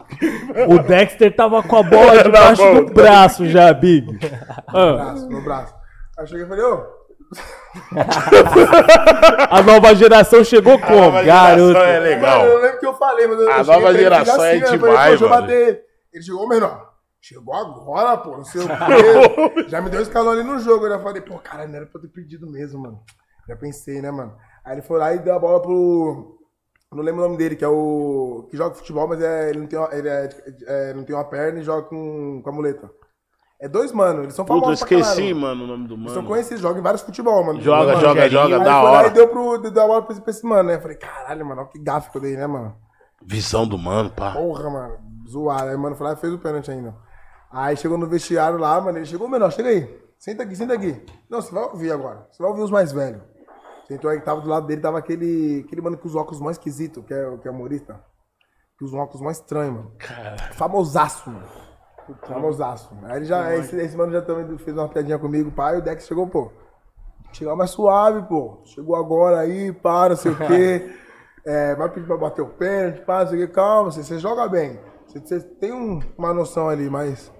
[0.69, 2.85] O Dexter tava com a bola debaixo mão.
[2.85, 4.07] do braço já, Big.
[4.69, 5.75] Ah, Braço, no braço.
[6.17, 6.87] Aí eu cheguei e falei, ô,
[9.51, 10.97] a nova geração chegou como?
[11.01, 11.73] nova Garoto.
[11.73, 12.39] geração é legal.
[12.39, 14.61] Mano, eu não lembro o que eu falei, mas eu A nova geração é né?
[14.63, 15.35] Eu falei, demais, mano.
[15.35, 15.83] bater.
[16.15, 16.88] Ele chegou, menor.
[17.29, 19.65] Chegou agora, pô, não sei o quê.
[19.69, 20.87] já me deu um escalão ali no jogo.
[20.87, 23.01] Eu já falei, pô, cara, não era pra eu ter pedido mesmo, mano.
[23.47, 24.35] Já pensei, né, mano?
[24.65, 26.39] Aí ele foi lá e deu a bola pro.
[26.91, 28.47] Não lembro o nome dele, que é o.
[28.51, 30.29] que joga futebol, mas é, ele, não tem uma, ele é,
[30.67, 32.91] é, não tem uma perna e joga com, com a muleta.
[33.61, 34.23] É dois, mano.
[34.23, 35.37] Eles são Puta, eu famosos pra esqueci, caralho.
[35.37, 36.29] mano, o nome do Eles são mano.
[36.29, 37.61] conhecidos, jogam em vários futebol, mano.
[37.61, 39.09] Joga, Mano, joga, joga, Aí da hora.
[39.09, 40.77] e deu, pro, deu a bola pra esse, pra esse mano, né?
[40.77, 42.75] Eu falei, caralho, mano, olha que gafe que eu dei, né, mano?
[43.23, 44.33] Visão do mano, pá.
[44.33, 44.97] Porra, mano,
[45.29, 45.69] zoado.
[45.69, 46.95] Aí, mano, foi lá e fez o pênalti ainda.
[47.51, 50.03] Aí chegou no vestiário lá, mano, ele chegou, menor, chega aí.
[50.19, 51.01] Senta aqui, senta aqui.
[51.31, 52.27] Não, você vai ouvir agora.
[52.31, 53.23] Você vai ouvir os mais velhos.
[53.87, 57.03] Sentou aí, tava do lado dele, tava aquele, aquele mano com os óculos mais esquisitos,
[57.07, 57.99] que é, o- que é humorista.
[58.79, 59.93] Que um óculos mais estranho, mano.
[60.55, 61.47] Famosaço, mano.
[62.27, 62.91] Famosaço.
[63.05, 66.07] Aí ele já, esse, esse mano já também fez uma piadinha comigo, pai, o Dex
[66.07, 66.51] chegou, pô.
[67.33, 68.61] Chegou mais suave, pô.
[68.67, 70.91] Chegou agora aí, pá, não sei o quê.
[71.47, 73.53] É, vai pedir pra bater o pênalti, pá, não sei o quê.
[73.55, 74.79] Calma, você, você joga bem.
[75.07, 77.33] Você, você tem um- uma noção ali, mas.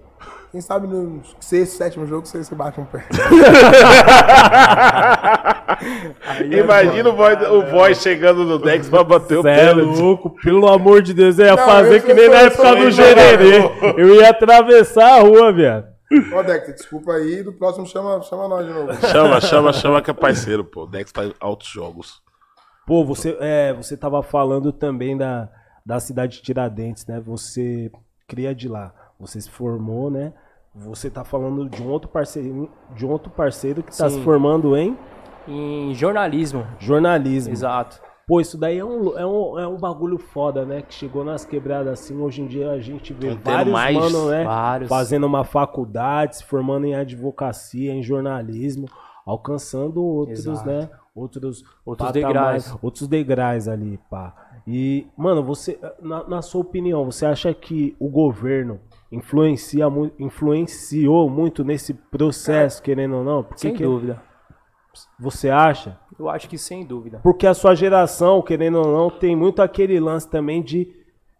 [0.51, 3.05] Quem sabe no sexto, sétimo jogo você, você bate um pé.
[6.51, 10.67] Imagina o boy, o boy chegando no Dex pra bater o Cê é louco, pelo
[10.67, 13.59] amor de Deus, eu ia Não, fazer eu que nem na época do Gererê.
[13.99, 15.87] Eu ia atravessar a rua, viado.
[16.33, 18.95] Ó, Dex, desculpa aí, do próximo chama, chama nós de novo.
[19.07, 20.85] Chama, chama, chama que é parceiro, pô.
[20.85, 22.23] O Dex faz altos jogos.
[22.87, 25.51] Pô, você, é, você tava falando também da,
[25.85, 27.21] da cidade de Tiradentes, né?
[27.21, 27.91] Você
[28.27, 28.95] cria de lá.
[29.19, 30.33] Você se formou, né?
[30.75, 34.19] Você tá falando de um outro parceiro, de um outro parceiro que tá Sim.
[34.19, 34.97] se formando em
[35.47, 36.65] Em jornalismo.
[36.79, 37.53] jornalismo.
[37.53, 38.01] Exato.
[38.27, 40.83] Pô, isso daí é um, é, um, é um bagulho foda, né?
[40.83, 42.21] Que chegou nas quebradas assim.
[42.21, 44.45] Hoje em dia a gente vê vários mais- mano, né?
[44.45, 44.89] vários.
[44.89, 48.87] Fazendo uma faculdade, se formando em advocacia, em jornalismo,
[49.25, 50.67] alcançando outros, Exato.
[50.69, 50.91] né?
[51.15, 52.77] Outros, Outros degraus.
[52.83, 54.35] Outros degraus ali, pá.
[54.67, 58.79] E, mano, você, na, na sua opinião, você acha que o governo
[59.11, 63.43] influencia, mu- influenciou muito nesse processo, querendo ou não?
[63.43, 64.21] Porque Sem que- dúvida.
[65.19, 65.99] você acha?
[66.19, 67.21] eu acho que sem dúvida.
[67.23, 70.93] Porque a sua geração, querendo ou não, tem muito aquele lance também de.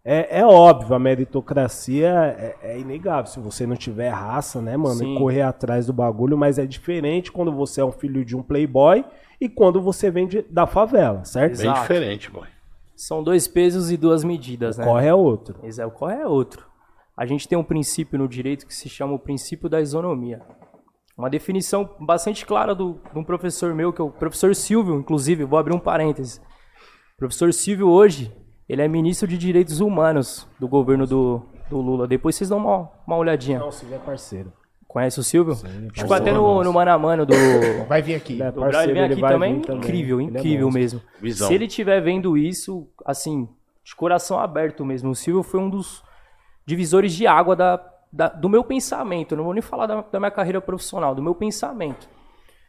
[0.05, 2.07] É, é óbvio, a meritocracia
[2.37, 3.25] é, é inegável.
[3.29, 5.15] Se você não tiver raça, né, mano, Sim.
[5.15, 8.41] e correr atrás do bagulho, mas é diferente quando você é um filho de um
[8.41, 9.03] playboy
[9.41, 11.57] e quando você vem de- da favela, certo?
[11.57, 11.81] Bem Exato.
[11.81, 12.47] diferente, boy.
[12.95, 14.85] São dois pesos e duas medidas, né?
[14.85, 15.59] Corre é outro.
[15.63, 16.65] É, o corre é outro.
[17.19, 20.41] A gente tem um princípio no direito que se chama o princípio da isonomia.
[21.17, 25.43] Uma definição bastante clara do, de um professor meu, que é o professor Silvio, inclusive,
[25.43, 26.39] vou abrir um parêntese.
[27.15, 28.33] O professor Silvio hoje,
[28.69, 32.07] ele é ministro de Direitos Humanos do governo do, do Lula.
[32.07, 33.59] Depois vocês dão uma, uma olhadinha.
[33.59, 34.53] Não, se é parceiro.
[34.87, 35.55] Conhece o Silvio?
[35.55, 37.33] Tipo, parceiro até no, no Mano a Mano do,
[37.89, 38.35] Vai vir aqui.
[38.35, 39.55] Ele é Brau, ele parceiro, vem ele aqui vai também.
[39.55, 39.81] vir também.
[39.81, 40.79] Incrível, Ele é incrível monstro.
[40.81, 41.01] mesmo.
[41.21, 41.47] Visão.
[41.49, 43.49] Se ele estiver vendo isso, assim,
[43.83, 46.01] de coração aberto mesmo, o Silvio foi um dos
[46.69, 49.35] divisores de água da, da- do meu pensamento.
[49.35, 52.07] Não vou nem falar da, da minha carreira profissional, do meu pensamento.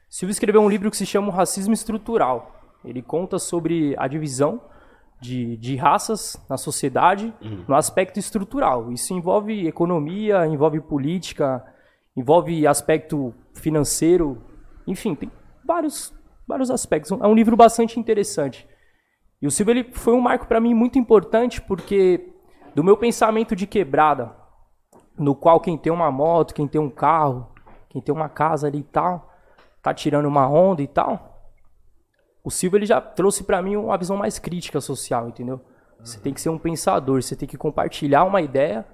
[0.08, 2.56] Silvio escreveu um livro que se chama O Racismo Estrutural.
[2.84, 4.60] Ele conta sobre a divisão
[5.20, 7.32] de, de raças na sociedade
[7.68, 8.90] no aspecto estrutural.
[8.90, 11.62] Isso envolve economia, envolve política,
[12.16, 14.42] envolve aspecto financeiro,
[14.86, 15.30] enfim, tem
[15.64, 16.12] vários,
[16.48, 17.12] vários aspectos.
[17.12, 18.66] É um livro bastante interessante.
[19.42, 22.29] E o Silvio ele foi um marco para mim muito importante porque
[22.74, 24.32] do meu pensamento de quebrada,
[25.18, 27.48] no qual quem tem uma moto, quem tem um carro,
[27.88, 29.30] quem tem uma casa ali e tal,
[29.82, 31.30] tá tirando uma onda e tal.
[32.42, 35.60] O Silvio ele já trouxe para mim uma visão mais crítica social, entendeu?
[36.02, 38.86] Você tem que ser um pensador, você tem que compartilhar uma ideia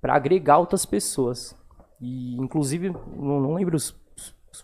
[0.00, 1.56] para agregar outras pessoas.
[2.00, 3.94] E inclusive, não, não lembro se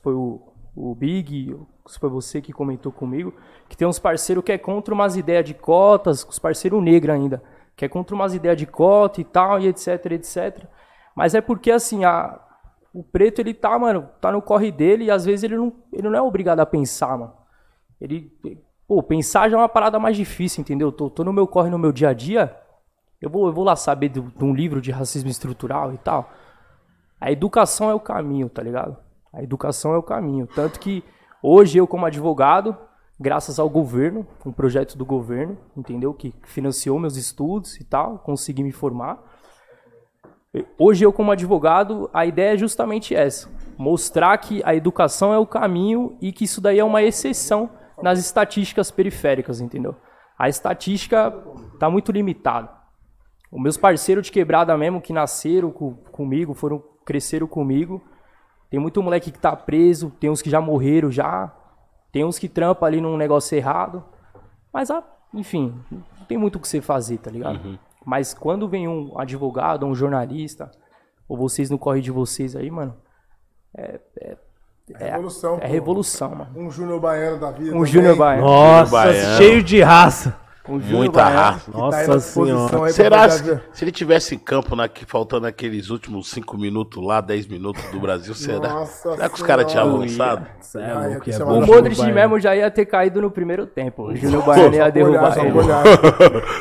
[0.02, 0.40] foi o,
[0.76, 1.56] o Big,
[1.86, 3.34] se foi você que comentou comigo,
[3.68, 7.42] que tem uns parceiros que é contra umas ideias de cotas, os parceiros negros ainda,
[7.78, 10.64] que é contra umas ideias de cota e tal, e etc, etc.
[11.14, 12.40] Mas é porque, assim, a,
[12.92, 16.10] o preto, ele tá, mano, tá no corre dele e às vezes ele não, ele
[16.10, 17.32] não é obrigado a pensar, mano.
[18.00, 18.32] Ele,
[18.88, 20.90] pô, pensar já é uma parada mais difícil, entendeu?
[20.90, 22.56] Tô, tô no meu corre no meu dia a dia,
[23.22, 26.30] eu vou, eu vou lá saber do- de um livro de racismo estrutural e tal.
[27.20, 28.96] A educação é o caminho, tá ligado?
[29.32, 30.48] A educação é o caminho.
[30.48, 31.04] Tanto que
[31.40, 32.76] hoje eu, como advogado,
[33.18, 36.14] graças ao governo, um projeto do governo, entendeu?
[36.14, 39.22] Que financiou meus estudos e tal, consegui me formar.
[40.78, 45.46] Hoje eu, como advogado, a ideia é justamente essa: mostrar que a educação é o
[45.46, 47.70] caminho e que isso daí é uma exceção
[48.02, 49.94] nas estatísticas periféricas, entendeu?
[50.38, 51.30] A estatística
[51.78, 52.70] tá muito limitada.
[53.50, 58.02] Os meus parceiros de quebrada mesmo, que nasceram co- comigo, foram cresceram comigo.
[58.70, 61.54] Tem muito moleque que tá preso, tem uns que já morreram já.
[62.12, 64.04] Tem uns que trampa ali num negócio errado.
[64.72, 65.02] Mas, ah,
[65.34, 67.78] enfim, não tem muito o que você fazer, tá ligado?
[68.04, 70.70] Mas quando vem um advogado, um jornalista,
[71.28, 72.94] ou vocês no corre de vocês aí, mano,
[73.74, 73.98] É
[75.10, 75.56] revolução.
[75.56, 75.66] é pô.
[75.66, 76.50] revolução, mano.
[76.56, 77.76] Um Júnior Baiano da vida.
[77.76, 77.84] Um.
[77.84, 78.46] Júnior Baiano.
[78.46, 79.36] Nossa, Baiano.
[79.36, 80.34] cheio de raça.
[80.68, 81.40] Um Muita Baiano.
[81.40, 81.72] raça.
[81.72, 82.92] Tá Nossa disposição senhora.
[82.92, 87.46] Será se, se ele tivesse em campo, na, faltando aqueles últimos 5 minutos lá, 10
[87.46, 88.68] minutos do Brasil, será?
[88.74, 90.46] Nossa será que os caras tinham avançado?
[90.76, 94.08] É é O Modric mesmo já ia ter caído no primeiro tempo.
[94.08, 95.58] O Júnior Baiano ia Só olhar, derrubar só ele.
[95.58, 95.84] olhar.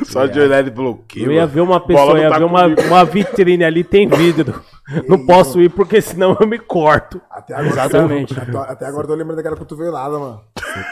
[0.05, 1.26] Só de olhar ele bloqueio.
[1.26, 4.64] Eu ia ver uma pessoa, ia tá ver uma, uma vitrine ali, tem vidro.
[5.07, 7.21] Não posso ir porque senão eu me corto.
[7.29, 8.39] Até agora, Exatamente.
[8.39, 10.41] Até, até agora eu tô lembrando daquela cotovelada, mano.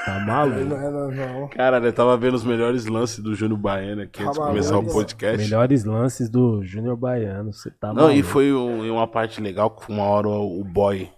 [0.05, 0.59] Tá Aí maluco?
[0.65, 1.47] Não é, não, não.
[1.49, 4.71] Cara, eu tava vendo os melhores lances do Júnior Baiano aqui antes de Tá começar
[4.73, 4.93] o maluco.
[4.93, 5.37] podcast.
[5.37, 7.53] Melhores lances do Júnior Baiano.
[7.53, 8.23] Você tá Não, e maluco.
[8.29, 11.09] foi um- uma parte legal que uma hora o boy.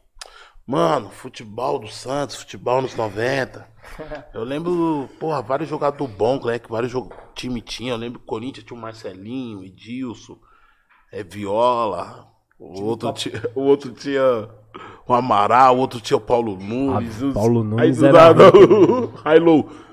[0.66, 3.66] Mano, futebol do Santos, futebol nos 90.
[4.34, 6.60] Eu lembro, porra, vários jogadores bons, né?
[6.60, 6.92] Que vários
[7.34, 7.94] time tinha.
[7.94, 10.38] Eu lembro que Corinthians tinha o Marcelinho, Edilson,
[11.12, 12.28] é, Viola.
[12.60, 14.48] O outro, tinha, o outro tinha
[15.08, 17.24] o Amaral, o outro tinha o Paulo Nunes.
[17.24, 18.44] Ah, Paulo aí Nunes do era nada.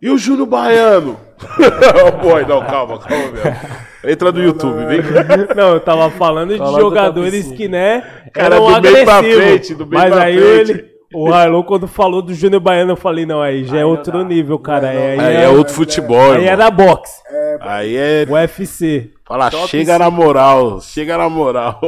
[0.00, 1.16] E o Júnior Baiano?
[2.22, 4.12] Boy, não, calma, calma, meu.
[4.12, 5.24] Entra no YouTube, vem cá.
[5.56, 9.16] Não, eu tava falando de Fala do jogadores que, né, Cara, eram do meio pra
[9.16, 9.44] agressivos.
[9.44, 10.70] frente, do meio Mas pra aí frente.
[10.70, 13.82] ele, o Harlow, quando falou do Júnior Baiano, eu falei, não, aí já é Aí
[13.82, 14.24] não outro dá.
[14.24, 14.92] nível, cara.
[14.92, 16.52] Não, aí, não, Aí é, é outro futebol, aí irmão.
[16.52, 17.20] era boxe,
[17.60, 18.26] Aí é.
[18.28, 19.12] UFC.
[19.24, 21.80] Fala, Top chega na moral, chega na moral.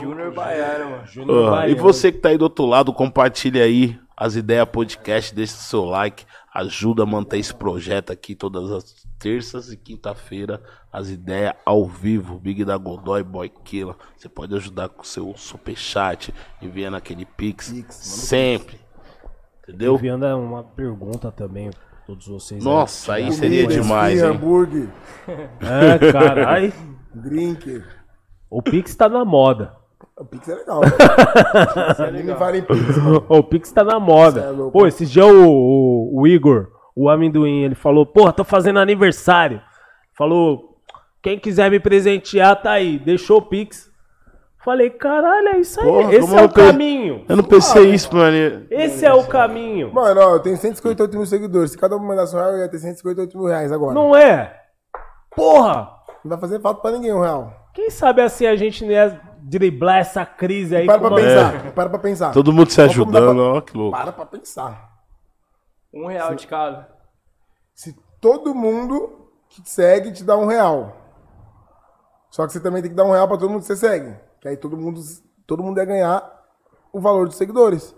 [0.00, 1.06] Júnior Baiano, mano.
[1.06, 1.70] Júnior Baiano.
[1.70, 5.58] e você que tá aí do outro lado, compartilha aí as ideias podcast, deixa o
[5.58, 6.24] seu like,
[6.54, 10.60] ajuda a manter esse projeto aqui todas as terças e quinta-feira,
[10.92, 13.96] as ideias ao vivo, Big da Godoy, Boy Killa.
[14.16, 18.80] Você pode ajudar com o seu superchat, enviando aquele pix, sempre.
[19.62, 19.94] Entendeu?
[19.94, 21.70] Enviando uma pergunta também,
[22.12, 22.62] todos vocês.
[22.62, 23.32] Nossa, aí aí.
[23.32, 24.28] seria Comida, demais, hein?
[24.28, 24.88] hambúrguer,
[25.60, 26.72] É, caralho.
[27.14, 27.82] drink.
[28.50, 29.74] O Pix tá na moda.
[30.18, 30.82] O Pix é legal.
[32.38, 33.24] Vale em Pix, mano.
[33.28, 34.40] O Pix tá na moda.
[34.40, 34.70] É.
[34.70, 39.62] Pô, esse dia o, o, o Igor, o amendoim, ele falou, porra, tô fazendo aniversário.
[40.14, 40.76] Falou,
[41.22, 42.98] quem quiser me presentear, tá aí.
[42.98, 43.90] Deixou o Pix.
[44.64, 45.86] Falei, caralho, é isso aí.
[45.86, 47.24] Porra, Esse é o pe- caminho.
[47.28, 48.66] Eu não pensei isso, mano.
[48.70, 49.92] Esse é o caminho.
[49.92, 51.72] Mano, ó, eu tenho 158 mil seguidores.
[51.72, 53.92] Se cada um mandasse um real, eu ia ter 158 mil reais agora.
[53.92, 54.56] Não, Não é?
[55.34, 55.90] Porra!
[56.24, 57.52] vai fazer falta pra ninguém um real.
[57.74, 61.20] Quem sabe assim a gente não ia driblar essa crise aí Para com pra uma-
[61.20, 61.72] pensar.
[61.72, 62.32] Para pra pensar.
[62.32, 63.96] Todo mundo se ajudando, pra- ó, que louco.
[63.98, 64.90] Para pra pensar.
[65.92, 66.88] Um real de cada.
[67.74, 70.96] Se todo mundo que te segue te dá um real.
[72.30, 74.14] Só que você também tem que dar um real pra todo mundo que você segue.
[74.42, 75.00] Que aí todo mundo,
[75.46, 76.42] todo mundo ia ganhar
[76.92, 77.94] o valor dos seguidores.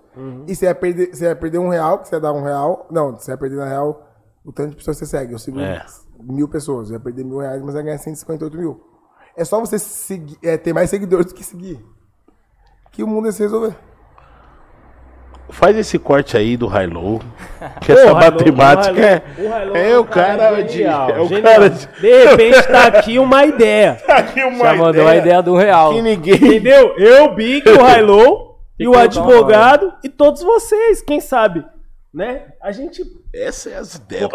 [0.46, 2.86] E você ia, perder, você ia perder um real, que você ia dar um real.
[2.90, 4.06] Não, você ia perder na real
[4.44, 5.32] o tanto de pessoas que você segue.
[5.32, 5.84] Eu sigo É.
[6.20, 6.90] mil pessoas.
[6.90, 8.80] Eu ia perder mil reais, mas ia ganhar 158 mil.
[9.34, 11.84] É só você seguir, é, ter mais seguidores do que seguir.
[12.92, 13.76] Que o mundo ia se resolver.
[15.50, 17.20] Faz esse corte aí do High-Low.
[17.80, 19.22] Que Pô, essa o matemática é.
[19.38, 20.72] o É o cara de.
[20.72, 21.42] genial, É o genial.
[21.54, 21.86] cara de.
[22.00, 23.98] De repente tá aqui uma ideia.
[24.08, 25.92] Aqui uma Já mandou a ideia do real.
[25.92, 26.34] que ninguém.
[26.34, 26.94] Entendeu?
[26.96, 31.64] Eu, Big, o Hilo e que o advogado e todos vocês, quem sabe,
[32.12, 32.42] né?
[32.62, 33.02] A gente,
[33.32, 34.30] Essa é as ideias.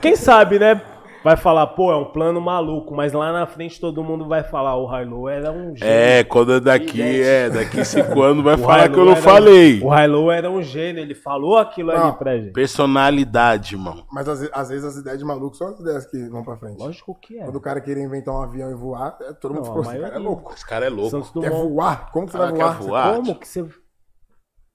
[0.00, 0.80] quem sabe, né?
[1.26, 4.76] Vai falar, pô, é um plano maluco, mas lá na frente todo mundo vai falar,
[4.76, 5.92] o Hilo era um gênio.
[5.92, 9.22] É, quando é daqui, é, daqui cinco anos vai falar que eu não era- um
[9.24, 9.80] falei.
[9.82, 12.10] O Hilo era um gênio, ele falou aquilo Não.
[12.10, 12.52] ali pra gente.
[12.52, 14.06] Personalidade, mano.
[14.12, 16.78] Mas às, às vezes as ideias de maluco são as ideias que vão pra frente.
[16.78, 17.42] Lógico que é.
[17.42, 20.00] Quando o cara queria inventar um avião e voar, é, todo mundo Não, ficou assim,
[20.00, 20.52] cara é louco.
[20.54, 21.40] Esse cara é louco.
[21.40, 22.12] Quer voar?
[22.12, 22.72] Como que você Ah, vai voar?
[22.80, 23.14] voar?
[23.16, 23.64] Como que você...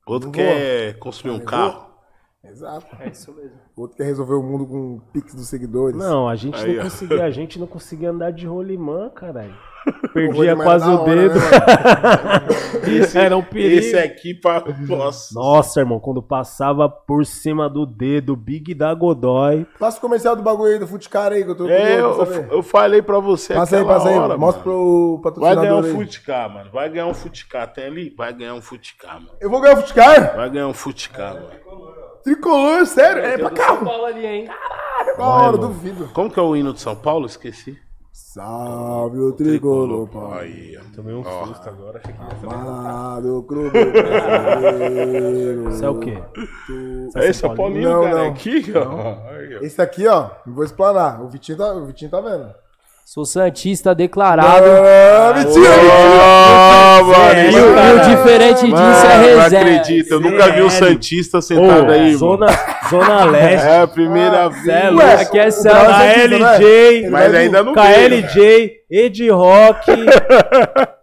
[0.05, 1.90] Outro quer construir um carro.
[2.43, 2.87] Exato.
[2.99, 3.57] É isso mesmo.
[3.77, 5.95] Outro quer resolver o mundo com um pix dos seguidores.
[5.95, 6.83] Não, a gente Aí, não ó.
[6.85, 9.53] conseguia, a gente não conseguia andar de rolimã, caralho.
[10.05, 11.35] O Perdia quase o hora, dedo.
[11.39, 11.41] né,
[13.01, 13.79] Esse, Era um perigo.
[13.79, 14.63] esse aqui pra.
[14.87, 15.33] Nossa.
[15.33, 19.65] Nossa, irmão, quando passava por cima do dedo, Big da Godoy.
[19.79, 22.63] Passa o comercial do bagulho aí, do Futicar aí, que eu tô É, eu, eu
[22.63, 24.17] falei pra você Passa aí, passa aí.
[24.17, 25.91] hora, Mostra pro Vai patrocinador ganhar um aí.
[25.93, 26.71] Futicar, mano.
[26.71, 27.71] Vai ganhar um Futicar.
[27.73, 28.13] Tem ali?
[28.15, 29.31] Vai ganhar um Futicar, mano.
[29.39, 30.35] Eu vou ganhar o Futicar?
[30.35, 31.47] Vai ganhar um Futicar, mano.
[32.23, 33.23] Tricolor, sério?
[33.23, 33.85] É pra São carro.
[33.85, 34.49] Paulo ali, hein?
[35.17, 36.09] Da hora, duvido.
[36.13, 37.25] Como que é o hino de São Paulo?
[37.25, 37.77] Esqueci.
[38.13, 40.73] Salve o tricolor, pai.
[40.77, 40.95] Ó.
[40.95, 41.99] Tomei um susto agora.
[42.03, 45.69] Achei que ia ser- Amado clube brasileiro.
[45.69, 46.21] Isso é o quê?
[47.15, 48.15] É esse é o Paulinho, Não, cara.
[48.17, 48.27] não.
[48.31, 49.29] Aqui, ó.
[49.29, 49.59] Aí, ó.
[49.61, 51.21] Esse aqui, ó, não vou explanar.
[51.21, 52.53] O Vitinho tá, o Vitinho tá vendo.
[53.13, 54.65] Sou Santista declarado.
[54.65, 55.67] Ah, mentira!
[56.21, 60.11] Ah, mano, E o, diferente disso é Mano, não acredito.
[60.13, 60.69] Eu nunca vi um.
[60.69, 62.57] Santista sentado Ô, aí, zona, mano.
[62.89, 63.67] zona Leste.
[63.67, 64.63] É a primeira vez.
[64.63, 65.07] Cê é louco.
[65.07, 67.09] Aqui é é Santista, KLJ, né?
[67.09, 69.91] Mas ainda não KLJ, Ed Rock.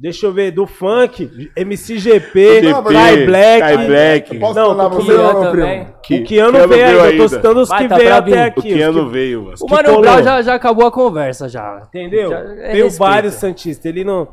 [0.00, 3.60] Deixa eu ver, do funk, MCGP, Kai Black.
[3.60, 4.38] Kai Black.
[4.38, 5.86] Posso Não, o Kian não, meu primo?
[6.02, 8.44] Que- O Keanu Keanu veio ainda, eu tô citando os Vai, que tá veio até
[8.44, 8.58] aqui.
[8.60, 9.56] O Keanu que- veio, mano.
[9.60, 10.00] O que Mano.
[10.00, 11.82] Brown já, já acabou a conversa, já.
[11.88, 12.30] Entendeu?
[12.30, 14.26] Já- é Tem vários Santistas, ele não...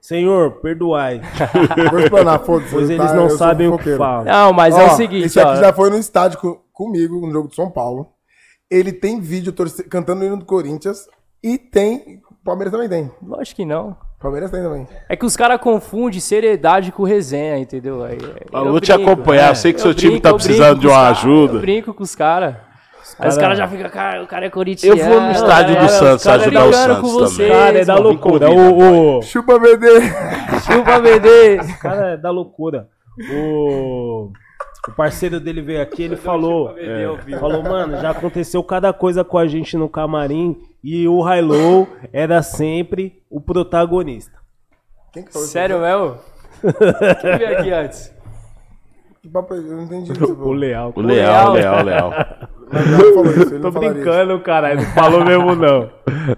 [0.00, 1.20] Senhor, perdoai,
[1.92, 2.72] Vou explanar, foda-se.
[2.72, 2.94] pois tá?
[2.94, 4.24] eles não sabem o que falam.
[4.24, 5.56] Não, mas é Ó, o seguinte, Esse aqui ó.
[5.60, 8.08] já foi no estádio co- comigo, no jogo de São Paulo.
[8.68, 11.06] Ele tem vídeo torce- cantando o hino do Corinthians.
[11.40, 12.20] E tem.
[12.44, 13.12] Palmeiras também tem.
[13.24, 13.96] Lógico que não.
[14.22, 14.86] Palmeiras tem também.
[15.08, 18.04] É que os caras confundem seriedade com resenha, entendeu?
[18.04, 18.18] Aí,
[18.52, 19.48] Eu vou te acompanhar.
[19.50, 21.54] Eu sei que Eu seu time brinco, tá eu precisando de uma os caras, ajuda.
[21.54, 22.54] Eu brinco com os caras.
[23.18, 24.98] Aí os cara- caras já ficam, cara, o cara é corintiano.
[24.98, 27.20] Eu vou no estádio do cara, Santos ajudar o Santos com também.
[27.20, 28.50] vocês, Cara, é da loucura.
[28.50, 29.86] O, o, Chupa BD.
[30.66, 31.56] Chupa BD.
[31.80, 32.88] cara é da loucura.
[33.34, 34.30] O,
[34.88, 37.06] o parceiro dele veio aqui, ele falou, é,
[37.38, 42.42] falou, mano, já aconteceu cada coisa com a gente no camarim e o Hilo era
[42.42, 44.38] sempre o protagonista.
[45.12, 45.46] Quem que falou?
[45.46, 46.16] Sério mesmo?
[47.20, 48.12] Quem veio aqui antes?
[49.20, 49.58] Que papo é?
[49.58, 50.32] Eu não entendi isso.
[50.34, 50.92] O Leal.
[50.96, 52.12] O Leal, Leal, Leal.
[52.72, 53.78] Isso, Tô isso.
[53.78, 54.72] brincando, cara.
[54.72, 55.90] Ele não falou mesmo, não.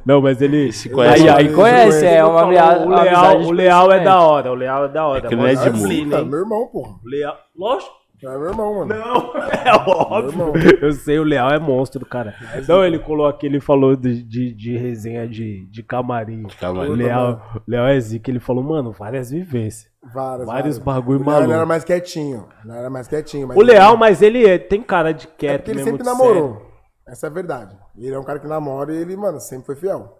[0.04, 0.70] Não, mas ele.
[0.70, 1.22] Se conhece.
[1.26, 4.52] Aí, Aí, conhece, é uma, amizade- o Leal, o Leal é da hora.
[4.52, 5.26] O Leal é da hora.
[5.26, 6.20] É que não é de assim, né?
[6.22, 6.68] meu irmão.
[6.74, 7.36] O Leal.
[7.56, 8.03] Lógico.
[8.26, 8.94] É meu irmão, mano.
[8.94, 10.52] Não, é óbvio.
[10.80, 12.34] Eu sei, o Leal é monstro, cara.
[12.68, 16.44] Não, ele colou aqui, ele falou de, de, de resenha de, de camarim.
[16.60, 16.90] camarim.
[16.90, 19.92] O Leal, Leal é zica, ele falou, mano, várias vivências.
[20.02, 20.78] Várias, Vários várias.
[20.78, 21.44] bagulho O maluco.
[21.44, 22.46] Ele era mais quietinho.
[22.64, 23.48] Ele era mais quietinho.
[23.48, 25.90] mas O Leal, mas ele é- tem cara de É quieto porque ele mesmo.
[25.98, 26.48] sempre namorou.
[26.54, 26.66] sério.
[27.08, 27.76] Essa é a verdade.
[27.98, 30.18] Ele é um cara que namora e ele, mano, sempre foi fiel.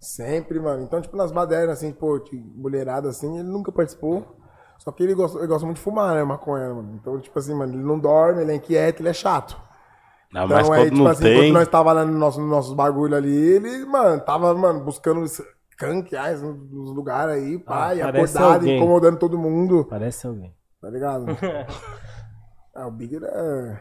[0.00, 0.82] Sempre, mano.
[0.82, 4.36] Então, tipo, nas badernas, assim, pô, de mulherada, assim, ele nunca participou.
[4.78, 6.94] Só que ele gosta, ele gosta muito de fumar, né, maconha, mano.
[7.00, 9.56] Então, tipo assim, mano, ele não dorme, ele é inquieto, ele é chato.
[10.32, 11.34] Não, Então, mas aí, quando tipo não assim, tem.
[11.38, 15.24] enquanto nós tava lá no nosso, nos nossos bagulho ali, ele, mano, tava, mano, buscando
[15.78, 18.76] canqueais nos lugares aí, pá, Ah, acordado, alguém.
[18.76, 20.54] incomodando todo mundo, Parece alguém.
[20.80, 21.26] tá ligado?
[22.74, 23.76] ah, o Big é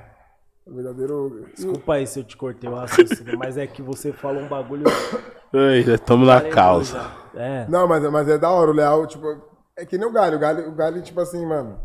[0.66, 1.46] o verdadeiro...
[1.56, 4.86] Desculpa aí se eu te cortei o raciocínio, mas é que você falou um bagulho.
[5.54, 7.12] Ei, já estamos na causa.
[7.36, 7.66] É.
[7.70, 9.28] Não, mas, mas é da hora, o Leal, tipo,
[9.78, 11.80] é que nem o Galho, o Galho, o Galho, tipo assim, mano,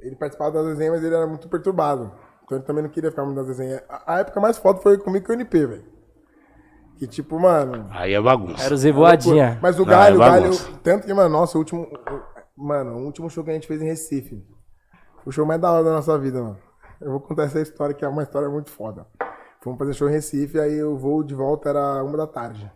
[0.00, 2.12] ele participava das desenhas, mas ele era muito perturbado,
[2.44, 3.82] então ele também não queria ficar muito nas desenhas.
[3.88, 5.98] A, a época mais foda foi comigo com o NP, velho.
[6.96, 7.86] Que tipo, mano...
[7.90, 8.64] Aí é bagunça.
[8.64, 9.58] Era o Zevoadinha.
[9.62, 10.50] Mas o Não, Galho, é o Galho,
[10.82, 11.86] tanto que, mano, nossa, o último,
[12.56, 14.44] mano, o último show que a gente fez em Recife,
[15.22, 16.58] foi o show mais da hora da nossa vida, mano.
[17.00, 19.06] Eu vou contar essa história, que é uma história muito foda.
[19.60, 22.70] Fomos fazer show em Recife, aí o voo de volta era uma da tarde.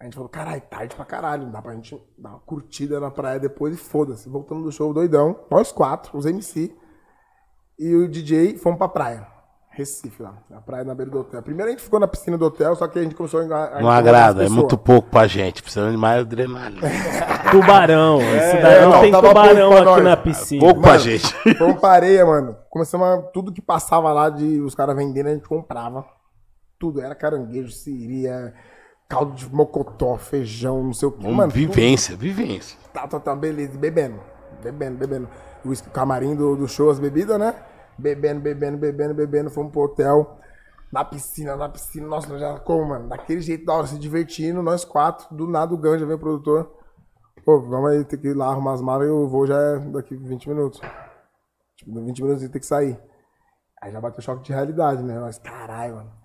[0.00, 3.10] A gente falou, caralho, tarde pra caralho, não dá pra gente dar uma curtida na
[3.10, 4.28] praia depois e foda-se.
[4.28, 6.72] Voltamos do show doidão, nós quatro, os MC
[7.76, 9.26] e o DJ, fomos pra praia.
[9.70, 11.40] Recife lá, na praia na beira do hotel.
[11.42, 13.80] Primeiro a gente ficou na piscina do hotel, só que a gente começou a a
[13.80, 15.62] Não agrada, é muito pouco pra gente.
[15.62, 16.80] Precisamos de mais adrenalina.
[17.52, 18.18] Tubarão.
[18.20, 20.04] Isso daí é, não não, tem tubarão pra aqui nós.
[20.04, 20.60] na piscina.
[20.60, 21.54] Pouco pra Mano, gente.
[21.56, 22.56] Fomos pra areia, mano.
[22.68, 23.22] Começamos a.
[23.32, 26.04] Tudo que passava lá de os caras vendendo, a gente comprava.
[26.76, 27.00] Tudo.
[27.00, 28.52] Era caranguejo, siri, é,
[29.08, 31.22] caldo de mocotó, feijão, não sei o que.
[31.22, 32.76] Vamos, Mano, vivência, vivência.
[32.82, 33.78] tudo, tá, tá, tá, beleza.
[33.78, 34.20] Bebendo.
[34.62, 35.28] Bebendo, bebendo.
[35.64, 37.54] O camarim do, do show, as bebidas, né?
[37.96, 39.50] Bebendo, bebendo, bebendo, bebendo.
[39.50, 40.38] Fomos pro hotel.
[40.92, 42.06] Na piscina, na piscina.
[42.06, 43.08] Nossa, já como, mano?
[43.08, 45.34] Daquele jeito da hora, se divertindo, nós quatro.
[45.34, 46.74] Do nada o Ganja vem o produtor.
[47.44, 49.78] Pô, vamos aí, ter que ir lá arrumar as malas e eu vou já é
[49.78, 50.80] daqui 20 minutos.
[51.76, 52.98] Tipo, 20 minutos e tem que sair.
[53.80, 55.18] Aí já bateu choque de realidade, né?
[55.18, 56.17] Nós, caralho, mano.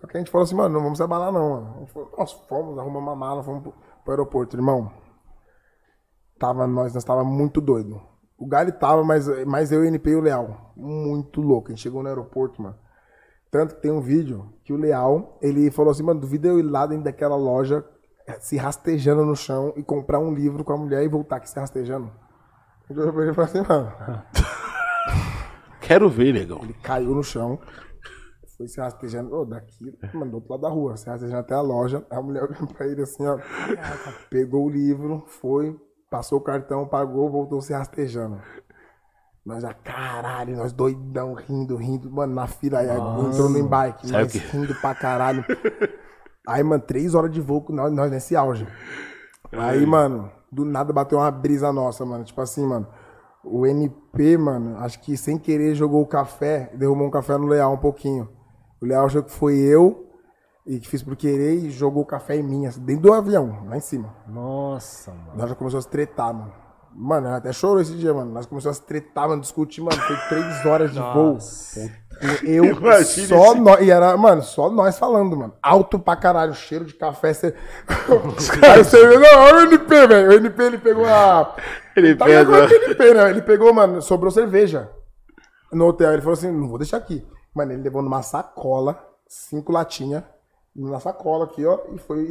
[0.00, 1.74] Só que a gente falou assim, mano, não vamos abalar não, mano.
[1.76, 3.74] A gente falou, nós fomos, arrumamos uma mala, fomos pro,
[4.04, 4.90] pro aeroporto, irmão.
[6.38, 8.00] Tava, nós, nós tava muito doido.
[8.38, 10.72] O Gali tava, mas, mas eu, o NP e o Leal.
[10.74, 11.68] Muito louco.
[11.68, 12.76] A gente chegou no aeroporto, mano.
[13.50, 16.62] Tanto que tem um vídeo que o Leal, ele falou assim, mano, duvida eu ir
[16.62, 17.84] lá dentro daquela loja
[18.26, 21.50] eh, se rastejando no chão e comprar um livro com a mulher e voltar aqui
[21.50, 22.10] se rastejando.
[22.88, 23.92] Eu olhei pra ele e assim, mano,
[25.82, 26.60] Quero ver, negão.
[26.62, 27.58] ele caiu no chão,
[28.60, 31.62] foi se rastejando, ô, daqui, mano, do outro lado da rua, se rastejando até a
[31.62, 33.38] loja, a mulher olhou pra ele assim, ó,
[34.28, 35.74] pegou o livro, foi,
[36.10, 38.38] passou o cartão, pagou, voltou se rastejando.
[39.46, 44.24] Nós já, caralho, nós doidão, rindo, rindo, mano, na fila, aí entrou no embarque, Sabe
[44.24, 45.42] nós o que- rindo pra caralho.
[46.46, 48.68] Aí, mano, três horas de voo, com nós, nós nesse auge.
[49.52, 52.24] Aí, mano, do nada bateu uma brisa nossa, mano.
[52.24, 52.86] Tipo assim, mano.
[53.42, 57.72] O NP, mano, acho que sem querer jogou o café, derrubou um café no Leal
[57.72, 58.28] um pouquinho.
[58.80, 60.06] O Leal achou que foi eu
[60.66, 63.76] e que fiz por querer e jogou café em mim, assim, dentro do avião, lá
[63.76, 64.14] em cima.
[64.26, 65.32] Nossa, mano.
[65.34, 66.52] Nós já começamos a se tretar, mano.
[66.92, 68.32] Mano, ela até chorou esse dia, mano.
[68.32, 69.96] Nós começamos a se tretar, mano, discutir, mano.
[69.96, 71.38] Foi três horas de voo.
[72.42, 73.80] Eu, Imagina só nós.
[73.80, 75.54] E era, mano, só nós falando, mano.
[75.62, 77.32] Alto pra caralho, cheiro de café.
[77.32, 77.54] Cê...
[78.26, 80.28] Você vê, não, olha o NP, velho.
[80.30, 81.54] O NP, ele pegou a.
[81.96, 82.56] Ele Tá pegou.
[82.56, 83.30] NP, né?
[83.30, 84.90] Ele pegou, mano, sobrou cerveja
[85.72, 86.12] no hotel.
[86.12, 87.24] Ele falou assim: não vou deixar aqui.
[87.54, 90.22] Mano, ele levou numa sacola, cinco latinhas,
[90.74, 92.22] na sacola aqui, ó, e foi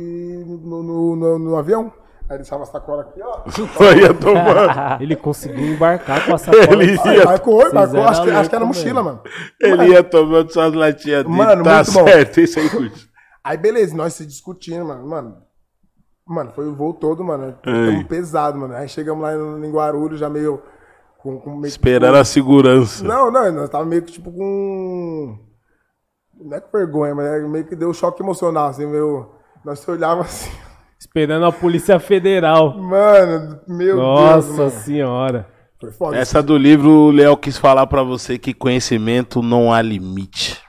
[0.47, 1.91] no, no, no- no avião.
[2.29, 3.41] Aí ele deixava a sacola aqui, ó.
[3.75, 4.69] Só ia tomando.
[5.01, 6.63] Ele conseguiu embarcar com a sacola.
[6.83, 8.03] Ele ia- Marcou, Vocês marcou.
[8.03, 9.21] Acho que, acho que era mochila, mano.
[9.59, 11.35] Ele ia tomando suas latinhas dele.
[11.35, 12.03] Mano, tá muito bom.
[12.05, 13.09] certo, isso aí curte.
[13.43, 15.07] Aí, beleza, nós se discutindo, mano.
[15.07, 15.37] Mano,
[16.23, 17.55] mano foi o voo todo, mano.
[17.63, 18.75] Ficamos pesado, mano.
[18.75, 20.61] Aí chegamos lá em Guarulhos, já meio.
[21.21, 23.03] Com, com meio que- Esperando a segurança.
[23.03, 25.37] Não, não, nós tava meio que tipo com.
[26.39, 29.35] Não é com vergonha, mas é meio que deu um choque emocional, assim, meu.
[29.65, 30.49] Nós se olhava assim.
[30.97, 32.77] Esperando a Polícia Federal.
[32.77, 33.97] Mano, meu Deus.
[33.97, 35.47] Nossa senhora.
[35.79, 36.17] Foi foda.
[36.17, 40.61] Essa do livro, o Léo quis falar pra você que conhecimento não há limite.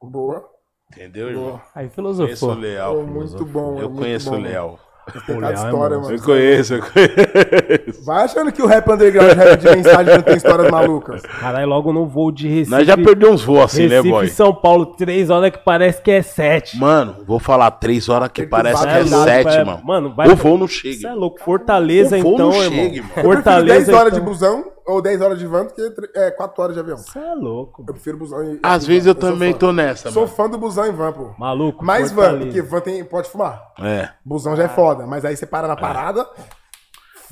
[0.00, 0.44] Boa.
[0.92, 1.60] Entendeu, irmão?
[1.74, 2.54] Aí Conheço o filosofou.
[2.54, 2.94] Léo.
[2.94, 3.78] Pô, muito bom.
[3.78, 4.78] Eu muito conheço bom, o mano.
[5.14, 5.22] Léo.
[5.26, 6.14] Tem O cada Léo é história, mano.
[6.14, 8.04] Eu conheço, eu conheço.
[8.04, 11.22] Vai achando que o rap underground, rap de mensagem, não tem histórias malucas.
[11.22, 12.70] Caralho, logo no voo de Recife.
[12.70, 14.28] Nós já perdemos uns voos assim, né, Recife, boy?
[14.28, 16.78] São Paulo, três horas que parece que é sete.
[16.78, 19.80] Mano, vou falar três horas que parece que é sete, é, mano.
[19.84, 21.14] mano, vai- O voo não Você é chega.
[21.14, 21.40] louco.
[21.42, 22.84] Fortaleza, O voo então, não irmão.
[22.84, 24.28] chega, prefiro Fortaleza, 10 horas de então.
[24.32, 26.98] busão ou 10 horas de van do que é, 4 horas de avião.
[26.98, 27.84] Você é louco.
[27.86, 28.60] Eu prefiro busão e.
[28.62, 29.10] Às vezes van.
[29.10, 30.34] eu também tô nessa, Sou mano.
[30.34, 31.30] fã do busão e van, pô.
[31.38, 31.84] Maluco.
[31.84, 33.72] Mais van, porque van tem, pode fumar.
[33.80, 34.10] É.
[34.24, 36.26] Busão já é foda, mas aí você para na parada.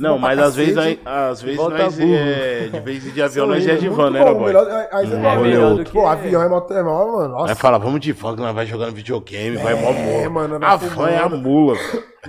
[0.00, 3.86] Não, mas às vezes, às vezes nós é, de vez de avião nós é de
[3.88, 4.46] Muito van, né, bom, boy?
[4.46, 7.28] melhor- aí- você vai- rolê melhor Pô, avião é mó, é mó, mano.
[7.34, 7.52] Nossa.
[7.52, 10.30] Aí fala, vamos de van que nós vai jogando videogame, vai mó mula.
[10.30, 11.76] mano, vai a van é a mula.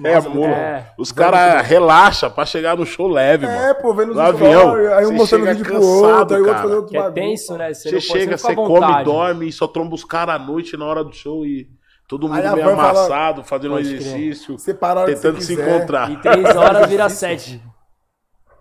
[0.03, 0.47] É a mula.
[0.47, 0.85] é.
[0.97, 3.75] Os caras relaxam pra chegar no show leve, É, mano.
[3.81, 6.41] pô, vendo os No avião, aí um você mostrando chega vídeo pro cansado, outro, aí
[6.41, 6.57] o outro cara.
[6.61, 7.15] fazendo outro Que é bagulho.
[7.15, 7.73] tenso, né?
[7.73, 11.13] Você chega, você come, dorme e só tromba os caras à noite na hora do
[11.13, 11.67] show e.
[12.11, 16.11] Todo mundo meio fala- amassado, fazendo um exercício, tentando você se encontrar.
[16.11, 17.63] E três horas vira sete.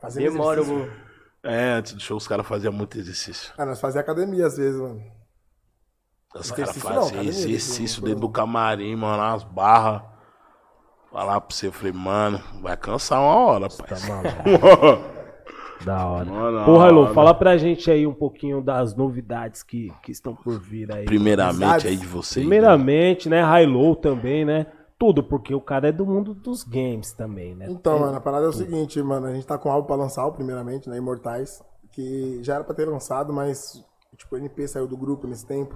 [0.01, 0.89] fazer Demora, exercício.
[1.43, 1.51] vou.
[1.51, 3.53] É, antes do show os caras faziam muito exercício.
[3.59, 5.03] Ah, nós fazíamos academia às vezes, mano.
[6.33, 10.03] Os caras faziam exercício exercício, dentro do camarim, mano, nas barras.
[11.11, 13.89] Falar pra você, eu falei, mano, vai cansar uma hora, pai.
[15.85, 16.27] Da hora.
[16.31, 20.59] Mano, Porra, Elô, fala pra gente aí um pouquinho das novidades que, que estão por
[20.61, 21.05] vir aí.
[21.05, 22.45] Primeiramente aí de vocês.
[22.45, 22.51] né?
[22.51, 23.43] Primeiramente, né?
[23.43, 24.67] High-Low também, né?
[24.99, 27.67] Tudo, porque o cara é do mundo dos games também, né?
[27.71, 29.27] Então, mano, a parada é o seguinte, mano.
[29.27, 30.99] A gente tá com algo pra lançar, o primeiramente, né?
[30.99, 31.63] Imortais.
[31.91, 33.83] Que já era pra ter lançado, mas,
[34.17, 35.75] tipo, o NP saiu do grupo nesse tempo.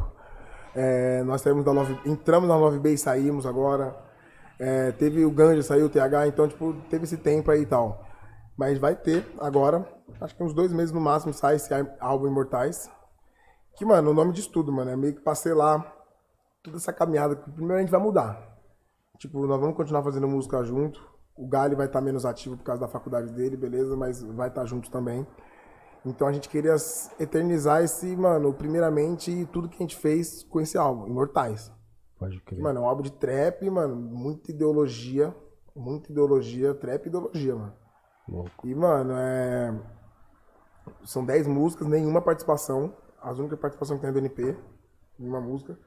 [0.76, 3.96] É, nós saímos da Love, entramos na Love Bay e saímos agora.
[4.58, 8.04] É, teve o Ganja, saiu o TH, então, tipo, teve esse tempo aí e tal.
[8.56, 9.86] Mas vai ter agora,
[10.20, 12.90] acho que uns dois meses no máximo sai esse álbum Imortais.
[13.76, 15.92] Que, mano, o nome disso tudo, mano, é meio que pra selar
[16.62, 17.34] toda essa caminhada.
[17.34, 18.54] que Primeiro a gente vai mudar.
[19.18, 21.02] Tipo, nós vamos continuar fazendo música junto.
[21.36, 24.64] O Gali vai estar menos ativo por causa da faculdade dele, beleza, mas vai estar
[24.66, 25.26] junto também.
[26.06, 26.76] Então a gente queria
[27.18, 31.72] eternizar esse, mano, primeiramente, tudo que a gente fez com esse álbum, Imortais.
[32.18, 32.60] Pode crer.
[32.60, 35.34] Mano, é um álbum de trap, mano, muita ideologia,
[35.74, 37.83] muita ideologia, trap e ideologia, mano.
[38.28, 38.66] Louco.
[38.66, 39.74] E, mano, é...
[41.04, 42.94] São 10 músicas, nenhuma participação.
[43.22, 44.56] As únicas participações que tem é do NP,
[45.18, 45.78] nenhuma música.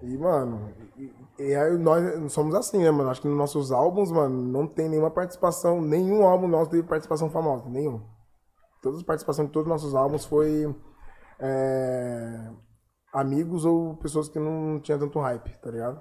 [0.00, 3.10] E, mano, e, e nós somos assim, né, mano?
[3.10, 7.28] Acho que nos nossos álbuns, mano, não tem nenhuma participação, nenhum álbum nosso teve participação
[7.30, 8.00] famosa, nenhum.
[8.80, 10.72] Todas as participações de todos os nossos álbuns foi
[11.40, 12.50] é,
[13.12, 16.00] amigos ou pessoas que não tinham tanto hype, tá ligado?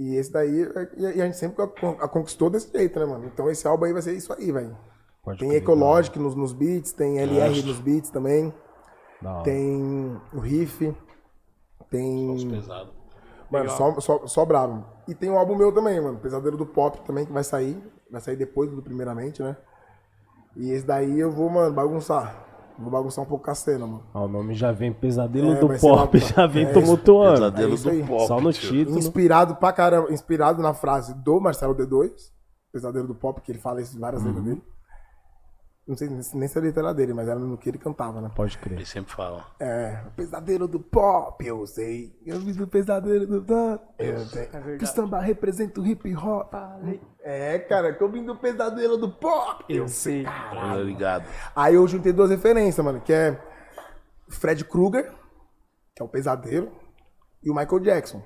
[0.00, 0.66] E esse daí,
[0.96, 3.26] e a gente sempre a, conquistou desse jeito, né, mano?
[3.26, 4.74] Então esse álbum aí vai ser isso aí, velho.
[5.22, 8.50] Pode Tem Ecologic nos, nos beats, tem LR nos beats também,
[9.22, 9.42] hora.
[9.42, 10.96] tem o riff,
[11.90, 12.48] tem.
[12.48, 12.94] Pesado.
[13.50, 14.86] Mano, só, só, só bravo.
[15.06, 16.18] E tem um álbum meu também, mano.
[16.18, 17.78] Pesadelo do Pop também, que vai sair.
[18.10, 19.54] Vai sair depois do primeiramente, né?
[20.56, 22.42] E esse daí eu vou, mano, bagunçar.
[22.80, 24.02] Vou bagunçar um pouco com a cena, mano.
[24.14, 27.34] Ah, o nome já vem Pesadelo É, do Pop, lá- já vem é, tumultuando.
[27.34, 28.26] Pesadelo É do pop.
[28.26, 28.98] Só no título.
[28.98, 32.10] Inspirado pra caramba, inspirado na frase do Marcelo D2,
[32.72, 34.62] Pesadelo do Pop, que ele fala isso várias letras dele.
[35.90, 38.30] Não sei nem se a letra era dele, mas era no que ele cantava, né?
[38.32, 38.76] Pode crer.
[38.76, 39.44] Ele sempre fala.
[39.58, 42.16] É, pesadelo do pop, eu sei.
[42.24, 43.84] Eu vi do pesadelo do pop.
[43.98, 44.48] Eu sei.
[44.78, 46.54] que o samba representa o hip hop.
[47.18, 49.64] É, cara, que eu vim do pesadelo do pop.
[49.68, 50.22] Eu sei.
[50.22, 51.24] Tá ligado?
[51.56, 53.36] Aí eu juntei duas referências, mano, que é
[54.28, 55.12] Fred Krueger,
[55.96, 56.70] que é o pesadelo,
[57.42, 58.22] e o Michael Jackson.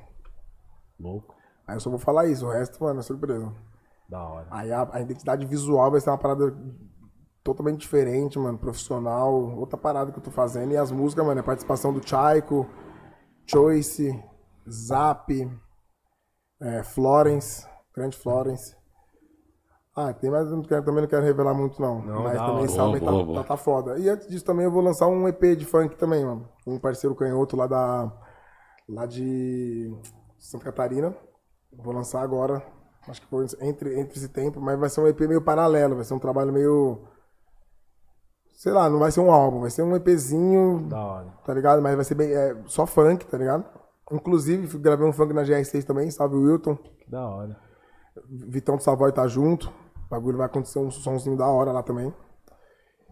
[1.01, 1.35] Louco.
[1.67, 3.51] Aí eu só vou falar isso, o resto, mano, é surpresa.
[4.07, 4.47] Da hora.
[4.51, 6.55] Aí a, a identidade visual vai ser uma parada
[7.45, 10.73] totalmente diferente, mano, profissional, outra parada que eu tô fazendo.
[10.73, 12.67] E as músicas, mano, é participação do Chaiko,
[13.47, 14.19] Choice,
[14.69, 15.31] Zap,
[16.61, 18.75] é, Florence, grande Florence.
[19.95, 22.99] Ah, tem mais, não quero- também não quero revelar muito não, mas da também Boa,
[22.99, 23.43] tá, boa.
[23.43, 23.99] tá, tá foda.
[23.99, 26.49] E antes disso também eu vou lançar um EP de funk também, mano.
[26.67, 28.13] Um parceiro canhoto lá da,
[28.89, 29.95] lá de
[30.39, 31.15] Santa Catarina.
[31.73, 32.61] Vou lançar agora,
[33.07, 36.05] acho que foi entre, entre esse tempo, mas vai ser um EP meio paralelo, vai
[36.05, 37.07] ser um trabalho meio.
[38.55, 41.27] Sei lá, não vai ser um álbum, vai ser um EPzinho, Da hora.
[41.45, 41.83] tá ligado?
[41.83, 43.65] Mas vai ser bem, é, só funk, tá ligado?
[44.13, 46.77] Inclusive, gravei um funk na GR6 também, salve Wilton.
[46.77, 47.57] Que da hora.
[48.31, 49.69] Vitão do Savoy tá junto.
[50.07, 52.15] O bagulho vai acontecer um somzinho da hora lá também.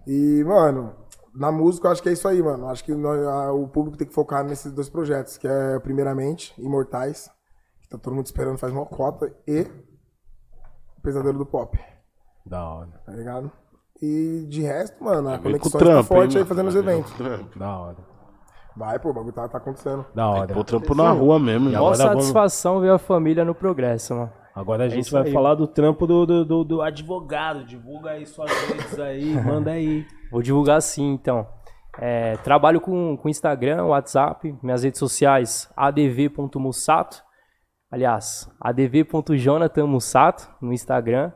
[0.07, 0.95] E, mano,
[1.35, 2.69] na música eu acho que é isso aí, mano.
[2.69, 6.55] Acho que nós- a- o público tem que focar nesses dois projetos, que é, primeiramente,
[6.63, 7.29] Imortais,
[7.81, 9.67] que tá todo mundo esperando faz uma cota, e
[11.03, 11.77] Pesadelo do Pop,
[12.47, 12.91] Da hora.
[13.05, 13.51] tá ligado?
[14.03, 17.13] E de resto, mano, a conexão tá forte hein, aí fazendo os eventos.
[17.57, 17.97] Da hora.
[18.77, 20.05] Vai, pô, o bagulho tá, tá acontecendo.
[20.15, 20.53] Da hora.
[20.53, 24.33] Pô, trampo na rua mesmo, E agora vamos- satisfação ver a família no progresso, mano.
[24.55, 25.33] Agora a gente isso vai aí.
[25.33, 27.65] falar do trampo do, do, do- do advogado.
[27.65, 30.05] Divulga aí suas redes aí, manda aí.
[30.31, 31.47] Vou divulgar sim, então.
[31.99, 37.23] É, trabalho com, com Instagram, WhatsApp, minhas redes sociais, adv.mussato.
[37.91, 41.31] Aliás, adv.jonathanmussato no Instagram.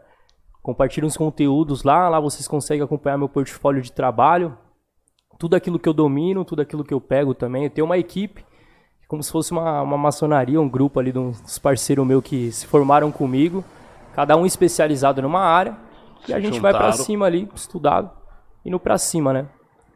[0.66, 4.58] Compartilho uns conteúdos lá, lá vocês conseguem acompanhar meu portfólio de trabalho.
[5.38, 7.62] Tudo aquilo que eu domino, tudo aquilo que eu pego também.
[7.62, 8.44] Eu tenho uma equipe,
[9.06, 12.66] como se fosse uma, uma maçonaria, um grupo ali de uns parceiros meus que se
[12.66, 13.64] formaram comigo.
[14.12, 15.76] Cada um especializado numa área.
[16.26, 17.04] E a gente vai pra juntaram.
[17.04, 18.10] cima ali, estudado,
[18.64, 19.46] indo pra cima, né?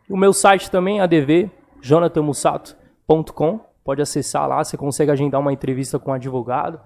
[0.09, 1.51] O meu site também, ADV,
[1.83, 3.59] jonathanmussato.com.
[3.83, 6.79] Pode acessar lá, você consegue agendar uma entrevista com um advogado.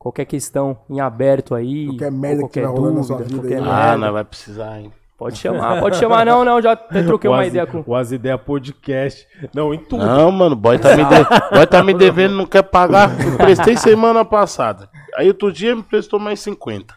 [0.00, 3.48] Qualquer questão em aberto aí, Qualquer merda que qualquer tiver rolando na sua dúvida, vida
[3.48, 3.92] qualquer aí.
[3.92, 4.90] Ah, nós vai precisar, hein?
[5.18, 6.24] Pode chamar, pode chamar.
[6.24, 7.84] Não, não, já até troquei O uma ideia com...
[7.86, 9.28] O As Ideia Podcast.
[9.54, 10.02] Não, em tudo.
[10.02, 11.24] Não, mano, boy tá, me de...
[11.54, 13.10] boy tá me devendo, não quer pagar.
[13.22, 14.88] Eu prestei semana passada.
[15.18, 16.94] Aí outro dia me prestou mais 50.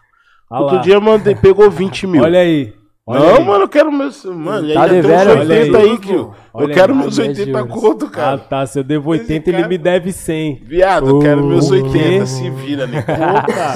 [0.50, 0.82] Ah outro lá.
[0.82, 2.24] dia mandei, pegou 20 mil.
[2.24, 2.74] Olha aí.
[3.06, 3.44] Olha não, aí.
[3.46, 4.24] mano, eu quero meus.
[4.24, 5.30] Mano, Tá ainda tem uns devendo?
[5.42, 5.98] 80 Olha aí, aí.
[5.98, 7.00] que eu, eu quero aí.
[7.00, 7.82] meus Ai, 80 juros.
[7.82, 8.38] conto, Ah, cara.
[8.38, 8.66] tá.
[8.66, 10.64] Se eu devo 80, ele cara- me deve 100.
[10.64, 11.92] Viado, eu quero meus O 80.
[11.92, 12.26] quê?
[12.26, 13.06] Se vira, nego.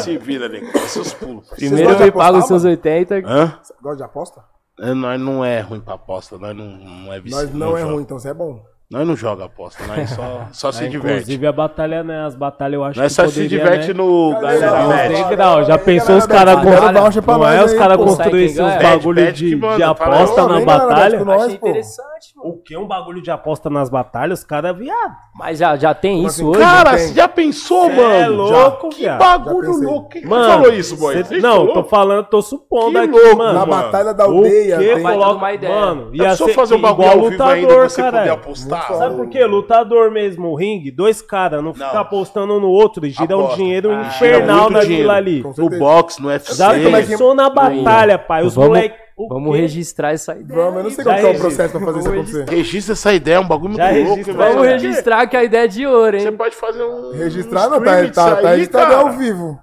[0.02, 0.66] Se vira, nego.
[0.88, 1.50] Seus pulos.
[1.50, 3.16] Primeiro me de paga os seus 80.
[3.26, 3.54] Hã?
[3.62, 4.42] Você gosta de aposta?
[4.80, 7.48] É, Nós não é ruim pra aposta, nós não, não é viciado.
[7.48, 7.94] Nós não é joga.
[7.94, 8.62] ruim, então você é bom.
[8.90, 11.16] Nós não joga aposta, nós só, só se É, diverte.
[11.18, 12.26] Inclusive a batalha, né?
[12.26, 13.94] As batalhas eu acho Nós que só se poderia, diverte né?
[13.96, 14.34] no.
[15.10, 17.04] Tem grau, já pensou os caras pra Não
[17.38, 18.98] nós é os caras construírem seus quem ganha.
[18.98, 21.26] bagulho Bet, bet de, de aposta na batalha?
[21.26, 22.50] nós, Achei interessante, mano.
[22.50, 22.78] O que?
[22.78, 24.40] Um bagulho de aposta nas batalhas?
[24.40, 25.16] Os caras, viado.
[25.36, 26.60] Mas já, já tem isso assim, hoje?
[26.60, 28.14] Cara, você já pensou, Cê mano?
[28.14, 29.20] é louco, que viado.
[29.20, 29.88] bagulho Já pensei.
[29.88, 30.10] louco.
[30.10, 31.16] Quem Mano, falou isso, boy?
[31.16, 31.74] cê- Você não, falou?
[31.74, 33.54] tô falando, tô supondo Que aqui, louco, mano.
[33.60, 33.84] Na mano.
[33.84, 34.78] batalha da O aldeia.
[34.78, 35.76] que tem- Vai coloca, uma ideia.
[35.76, 38.34] mano, Já ia ser fazer um bagulho igual vivo ainda lutador, você poder caralho.
[38.34, 38.88] apostar?
[38.90, 39.46] Muito Sabe por quê?
[39.46, 43.48] Lutador mesmo, o ringue, dois caras, não, ficar apostando um no outro e gira um
[43.56, 45.42] dinheiro Ah, infernal naquilo ali.
[45.42, 45.80] Com No certeza.
[45.80, 46.56] box, no UFC.
[46.56, 48.44] Já é que- pensou na batalha, pai?
[48.44, 49.07] Os Vamos- moleque...
[49.18, 49.62] o Vamos quê?
[49.62, 50.62] registrar essa ideia.
[50.62, 52.50] Vamos, eu não sei Já qual que é o processo pra fazer isso acontecer.
[52.50, 54.10] Registra essa ideia, é um bagulho muito Já louco.
[54.10, 54.34] registra.
[54.34, 54.50] velho.
[54.54, 56.38] Vamos registrar que a ideia é de ouro, Você hein?
[56.38, 57.12] pode fazer um.
[57.14, 59.60] Registrar um não, tá, tá, tá registrado ao vivo.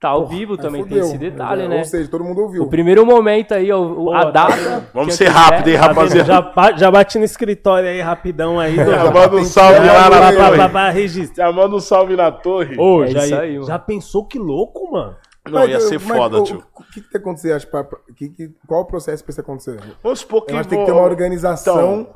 [0.00, 1.04] Tá ao vivo Aí também, tem fudeu.
[1.06, 1.82] esse detalhe, Ou né?
[1.82, 2.62] seja, todo mundo ouviu.
[2.62, 4.84] O primeiro momento aí, ó, o- a data.
[4.94, 6.24] Vamos ser rápido, hein, Tá rapaziada.
[6.54, 8.76] Já, já bate no escritório aí rapidão aí.
[8.76, 8.84] Do...
[8.92, 10.32] Já manda um salve lá na
[10.68, 11.08] torre.
[11.34, 12.76] Já manda um salve na torre.
[12.78, 15.16] Ô, É já, já pensou que louco, mano?
[15.50, 16.62] Não, ia ser mas, foda, o- tio.
[16.74, 17.52] O que, que tem que acontecer?
[17.52, 17.84] Acho, pra,
[18.16, 19.80] que, que, qual o processo pra isso acontecer?
[20.02, 20.52] Vamos supor que.
[20.52, 22.14] Eu acho que tem que ter uma organização Então,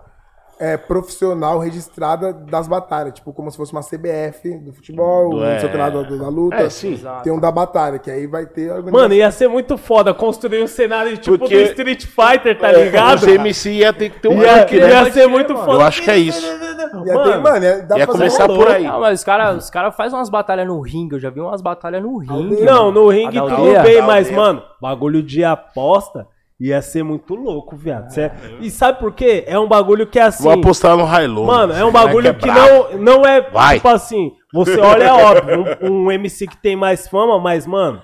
[0.63, 3.15] é, profissional registrada das batalhas.
[3.15, 5.59] Tipo, como se fosse uma CBF do futebol, Do- é.
[5.67, 6.55] da, da luta.
[6.57, 6.93] É, sim.
[6.93, 7.25] Exato.
[7.25, 8.71] Tem um da batalha, que aí vai ter.
[8.85, 12.85] Mano, ia ser muito foda construir um cenário tipo Porque- do Street Fighter, tá é,
[12.85, 13.17] ligado?
[13.17, 14.89] Os MC ia ter que ter um Ia, ranking, né?
[14.91, 15.65] ia ser muito mano.
[15.67, 15.79] foda.
[15.79, 16.47] Eu acho que é isso.
[16.47, 18.85] Ia ter, mano, ia, dá Ia pra fazer começar um- por aí.
[18.85, 21.17] Não, mas os caras os cara fazem umas batalhas no ringue.
[21.17, 22.63] Eu já vi umas batalhas no ringue.
[22.63, 23.03] Não, mano.
[23.03, 26.27] no ringue tudo bem, mas, mano, bagulho de aposta
[26.69, 28.11] ia ser muito louco, viado.
[28.11, 28.31] Cê-
[28.61, 29.45] E sabe por quê?
[29.47, 30.45] É um bagulho que é assim.
[30.45, 31.45] Vou apostar no Hilo.
[31.47, 33.77] Mano, é um bagulho que, não, não é Vai.
[33.77, 34.33] tipo assim.
[34.55, 38.03] Você olha, é óbvio, um, um MC que tem mais fama, mas, mano,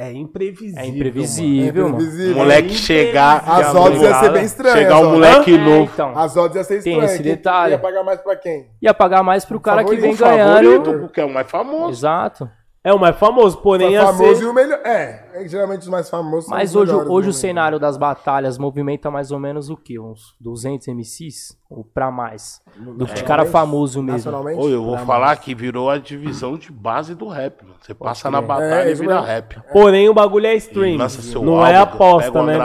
[0.00, 0.80] é imprevisível.
[0.80, 1.94] É É imprevisível, mano.
[1.96, 2.36] imprevisível.
[2.36, 3.42] Moleque chegar.
[3.46, 4.78] As odds ia vou- ser bem estranhas.
[4.78, 5.90] Chegar um moleque É, novo.
[5.92, 6.16] então.
[6.18, 7.14] As odds ia ser Tem estranhas.
[7.14, 7.72] esse detalhe.
[7.72, 8.66] Ia pagar mais pra quem?
[8.80, 10.64] Ia pagar mais pro cara que vem Favorito, ganhando.
[10.84, 11.90] Favorito, porque é o mais famoso.
[11.90, 12.48] Exato.
[12.82, 14.42] É o mais famoso, porém O famoso ser...
[14.42, 14.78] e o melhor.
[14.84, 18.56] É, é, geralmente os mais famosos são Mas hoje, hoje né, o cenário das batalhas
[18.56, 19.98] movimenta mais ou menos o quê?
[19.98, 21.58] Uns 200 MCs?
[21.68, 22.62] Ou pra mais?
[22.76, 24.32] Do de cara famoso mesmo.
[24.56, 27.74] Ô, eu vou falar que virou a divisão de base do rap, mano.
[27.80, 29.60] Você passa na É, batalha e isso vira rap.
[29.72, 30.96] Porém o bagulho é stream.
[30.96, 32.56] Não álbum, é aposta, né.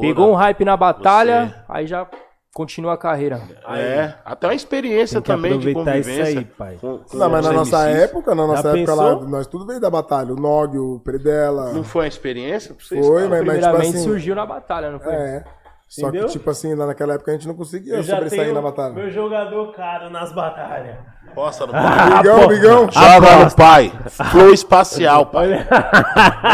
[0.00, 2.06] Pegou um hype na batalha, aí já
[2.54, 3.40] continua a carreira.
[3.70, 6.38] É, até uma experiência Tem que também de aproveitar isso convivência.
[6.40, 6.78] aí, pai.
[6.80, 8.02] com- com Não, mas na nossa MCs.
[8.04, 9.28] época, na nossa Já época lá, pensou?
[9.28, 10.32] nós tudo veio da batalha.
[10.32, 11.72] O Nog, o Predella.
[11.72, 13.06] Não foi uma experiência pra vocês?
[13.06, 14.04] Foi, mas, mas tipo Primeiramente assim.
[14.04, 15.12] surgiu na batalha, não foi?
[15.14, 15.44] É.
[15.88, 16.26] Só Entendeu?
[16.26, 18.94] que, tipo assim, lá naquela época a gente não conseguia Eu sobressair tenho na batalha.
[18.94, 20.96] meu jogador caro nas batalhas.
[21.34, 22.16] Posta no pai.
[22.18, 22.48] Bigão, pô.
[22.48, 22.88] bigão.
[22.90, 23.92] Joga no pai.
[24.30, 25.48] Flow espacial, pai.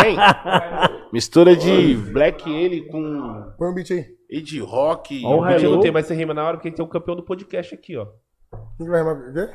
[0.02, 0.16] Vem.
[1.12, 4.17] Mistura de Black ele com Põe um beat aí.
[4.30, 5.22] Ed Rock.
[5.24, 5.72] Ó o Hello.
[5.76, 8.06] não tem mais ser rima na hora porque tem o campeão do podcast aqui, ó.
[8.76, 9.16] Quem que vai rimar?
[9.16, 9.48] O quê?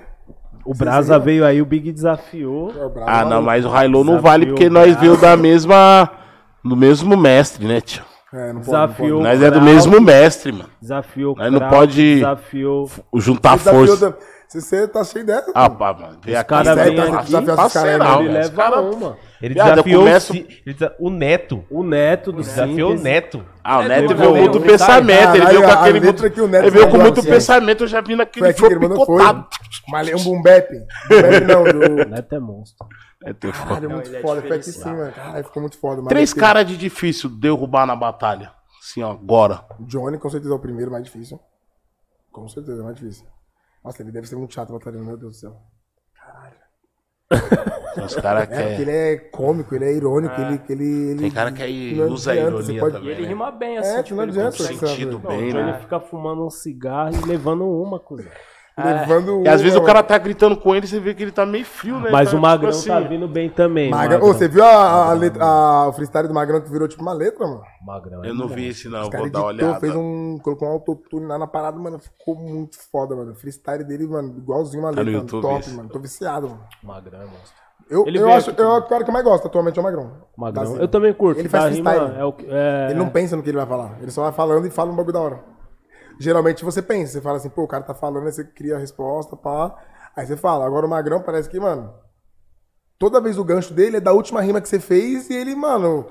[0.66, 2.72] O Brasa veio aí, o Big desafiou.
[2.72, 2.94] É o.
[3.06, 3.46] Ah, não, maluco.
[3.46, 6.10] mas o Hilo não vale porque nós veio da mesma.
[6.64, 8.04] Do mesmo mestre, né, tio?
[8.34, 9.22] É, não pode, Desafiou.
[9.22, 10.70] não Nós é do mesmo mestre, mano.
[10.82, 11.36] Desafiou.
[11.38, 12.90] Aí não Kraut, pode- Desafiou.
[13.16, 13.64] Juntar pode.
[13.64, 14.12] Desafiou força.
[14.12, 14.28] também.
[14.54, 15.52] Se você tá cheio dessa.
[15.56, 16.20] Ah, pá, mano.
[16.24, 16.48] Vem aqui.
[16.48, 19.18] cara vem Tá aqui, desafiar parceirão, Ele leva cara- uma.
[19.42, 21.66] Ele Viado, desafiou, começo- ele desa- o Neto.
[21.72, 23.00] O neto do Desafiou o.
[23.00, 23.46] Neto.
[23.64, 25.36] Ah, o É, Neto veio Romeu, muito pensamento.
[25.36, 26.30] Ele veio com a aquele muito.
[26.32, 27.84] que o Neto Ele veio com muito pensamento.
[27.84, 28.80] Eu já vi Foi naquele foi?
[28.80, 29.48] picotado.
[29.90, 30.70] Mas um bap.
[30.70, 31.80] Boom bap não, do...
[32.06, 32.88] O neto é monstro.
[33.26, 33.68] É, tem foda.
[33.70, 34.42] Caralho, muito ele é foda.
[34.42, 35.12] Foi aqui mano.
[35.14, 36.04] Caralho, ficou muito foda.
[36.10, 38.52] Três caras de difícil derrubar na batalha.
[38.80, 39.66] Assim, ó, agora.
[39.80, 41.40] Johnny, com certeza, é o primeiro mais difícil.
[42.32, 43.26] Com certeza, é mais difícil.
[43.84, 45.62] Nossa, ele deve ser muito chato batalhando, meu Deus do céu.
[48.06, 51.20] Os caras É, que ele é cômico, ele é irônico, ele, ele, ele.
[51.22, 53.10] Tem cara que aí não usa a adianta, ironia você pode- também.
[53.10, 53.28] E ele né?
[53.28, 53.96] rima bem, É, assim.
[53.98, 54.76] que tipo, não ele adianta, sabe?
[54.78, 55.80] Sentido Não, bem, o Johnny né?
[55.80, 58.32] fica fumando um cigarro e levando uma, cuzão.
[58.76, 61.46] Levando E às vezes o cara tá gritando com ele, você vê que ele tá
[61.46, 62.10] meio frio, né?
[62.12, 63.92] Mas tá, o Magrão tipo tá assim, vindo bem também.
[63.92, 64.20] Magrão.
[64.24, 67.14] Ô, você viu a, a letra- a- o freestyle do Magrão que virou tipo uma
[67.14, 67.62] letra, mano?
[67.86, 69.80] Magrão é Eu não vi esse não, O cara vou dar uma editou, olhada.
[69.80, 70.40] fez um.
[70.42, 72.00] colocou um autotune lá na parada, mano.
[72.00, 73.32] Ficou muito foda, mano.
[73.34, 75.22] O freestyle dele, mano, igualzinho uma Tá no letra.
[75.22, 75.76] YouTube top, isso.
[75.78, 75.90] mano.
[75.90, 76.62] Tô viciado, mano.
[76.82, 77.64] Magrão é monstro.
[77.90, 79.84] Eu, Ele eu acho, aqui eu, o cara que eu mais gosto atualmente é o
[79.84, 80.12] Magrão.
[80.36, 80.78] Magrão.
[80.78, 81.38] Eu também curto.
[81.40, 82.16] Ele faz freestyle.
[82.18, 83.98] É o, é, Ele não pensa no que ele vai falar.
[84.02, 85.53] Ele só vai falando e fala um bagulho da hora.
[86.20, 88.80] Geralmente você pensa, você fala assim, pô, o cara tá falando, aí você cria a
[88.80, 89.76] resposta, pá.
[90.16, 90.66] Aí você fala.
[90.66, 91.94] Agora o Magrão parece que, mano,
[93.00, 96.06] toda vez o gancho dele é da última rima que você fez e ele, mano.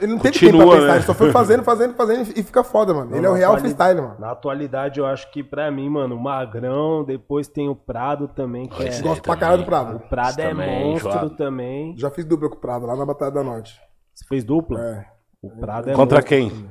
[0.00, 0.96] Ele não teve tempo pra pensar, né?
[0.96, 3.14] ele só foi fazendo, fazendo, fazendo e fica foda, mano.
[3.14, 4.16] ele é o real freestyle, mano.
[4.18, 8.66] Na atualidade, eu acho que pra mim, mano, o Magrão, depois tem o Prado também,
[8.66, 9.02] que Esse é...
[9.04, 10.00] Gosto pra caralho do O Prado.
[10.10, 11.94] Prado Esse é também, monstro também.
[11.96, 13.80] Já fiz dupla com o Prado lá na Batalha da Norte.
[14.12, 14.80] Você fez dupla?
[14.80, 15.06] É.
[15.40, 16.70] O Prado é Contra monstro quem?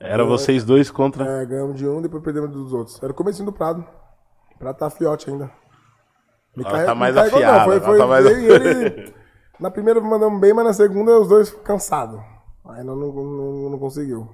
[0.00, 1.24] Era vocês dois contra.
[1.24, 3.02] É, ganhamos de um, depois perdemos dos outros.
[3.02, 3.84] Era o comecinho do Prado.
[4.54, 5.50] O Prado tá fiote ainda.
[6.56, 9.14] Me Ela tá mais carregou, afiada, Foi, ela foi, tá mais- eu e ele,
[9.60, 12.20] na primeira mandamos bem, mas na segunda os dois cansados.
[12.68, 14.28] Aí não, não, não, não conseguiu.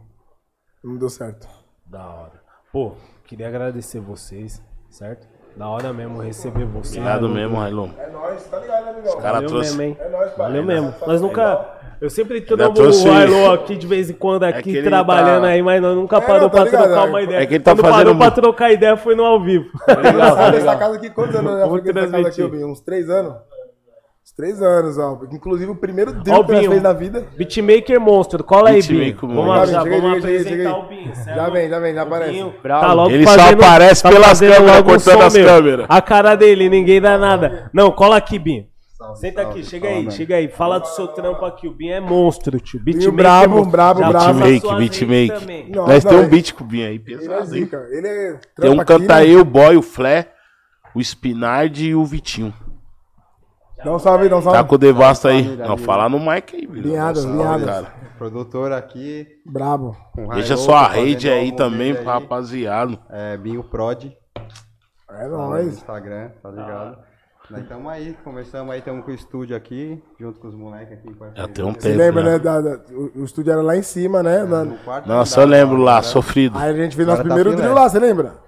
[0.83, 1.47] Não deu certo.
[1.87, 2.43] Da hora.
[2.73, 2.93] Pô,
[3.25, 4.61] queria agradecer vocês,
[4.91, 5.29] certo?
[5.57, 6.97] Da hora mesmo receber vocês.
[6.97, 7.91] Obrigado mesmo, Railon.
[7.97, 9.13] É nóis, tá ligado, né, amigão?
[9.13, 9.77] O cara Valeu trouxe.
[9.77, 9.97] mesmo, hein?
[10.01, 10.37] É nóis.
[10.37, 10.95] Valeu mesmo.
[11.07, 11.79] Nós nunca.
[12.05, 14.89] Eu sempre Ainda tramo trouxe- o Railô aqui de vez em quando, aqui que ele
[14.89, 17.09] trabalhando tá- aí, mas nós nunca É, parou não, tá pra ligado, trocar é.
[17.09, 17.39] uma ideia.
[17.39, 19.65] É que ele tá Quando fazendo parou pra trocar ideia foi no ao vivo.
[19.89, 21.59] Eu saí dessa casa aqui, quantos anos eu
[21.95, 22.43] já casa aqui.
[22.43, 22.69] Albinho?
[22.71, 23.33] Uns três anos?
[24.23, 25.19] Uns três anos, ó.
[25.33, 26.71] Inclusive o primeiro drill que nós Binho.
[26.73, 27.27] fez na vida.
[27.39, 29.17] Beatmaker monstro, cola aí, Binho.
[29.21, 29.71] Vamos, monstro.
[29.71, 31.13] já, aí, vamos apresentar o Binho.
[31.25, 32.45] Já vem, já vem, já aparece.
[32.69, 35.87] Tá logo Ele só aparece tá pelas câmeras, um cortando som, as câmeras.
[35.89, 37.71] A cara dele, ninguém dá nada.
[37.73, 38.67] Não, cola aqui, Binho.
[39.17, 40.17] Senta salve, aqui, chega fala, aí, mano.
[40.17, 40.49] chega aí.
[40.49, 41.69] Fala do seu trampo aqui.
[41.69, 42.81] O Binho é monstro, tio.
[42.81, 43.71] Beatmaker brabo, monstro.
[43.73, 45.71] brabo, passa Beatmake, beatmake.
[45.75, 47.65] Nós não, temos um ele- beat com o Binho aí, Ele é pesado, hein?
[47.65, 47.87] zica.
[47.91, 48.99] Ele é Tem um aqui, né?
[48.99, 50.31] canta aí, o Boy, o Flé,
[50.95, 52.53] o Spinard e o Vitinho.
[53.85, 54.69] Dá um salve, dá um Tá salve.
[54.69, 55.57] com o Devasta aí.
[55.57, 56.89] Não, fala no mic aí, Billy.
[56.89, 57.67] Linhadas, Salve, linhadas.
[57.67, 57.95] cara.
[58.17, 59.27] Produtor aqui.
[59.45, 59.95] Brabo.
[60.33, 62.07] Deixa sua rede aí também, pro aí.
[62.21, 62.99] rapaziada.
[63.11, 64.07] É, Binho Prod.
[65.11, 65.67] É nóis.
[65.75, 66.99] Instagram, tá ligado?
[67.51, 71.15] Nós estamos aí, conversamos aí, estamos com o estúdio aqui, junto com os moleques aqui.
[71.37, 71.99] Já tem um Você tempo.
[71.99, 72.31] lembra, né?
[72.33, 72.39] né?
[72.39, 74.45] da- da- o, o estúdio era lá em cima, né?
[74.45, 76.03] na- No quarto Nossa, eu lembro lá, né?
[76.03, 76.57] sofrido.
[76.57, 78.43] aí a gente fez nosso tá primeiro drill lá, você lembra?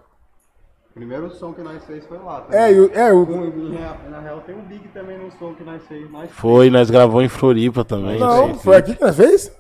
[0.91, 2.41] O primeiro som que nós fez foi lá.
[2.41, 5.53] Tá É, e o- é, o, Um- na real tem um Big também no som
[5.53, 6.11] que nós fez.
[6.11, 8.19] Nós Foi, nós gravou em Floripa também.
[8.19, 9.53] não, foi aqui que nós fez?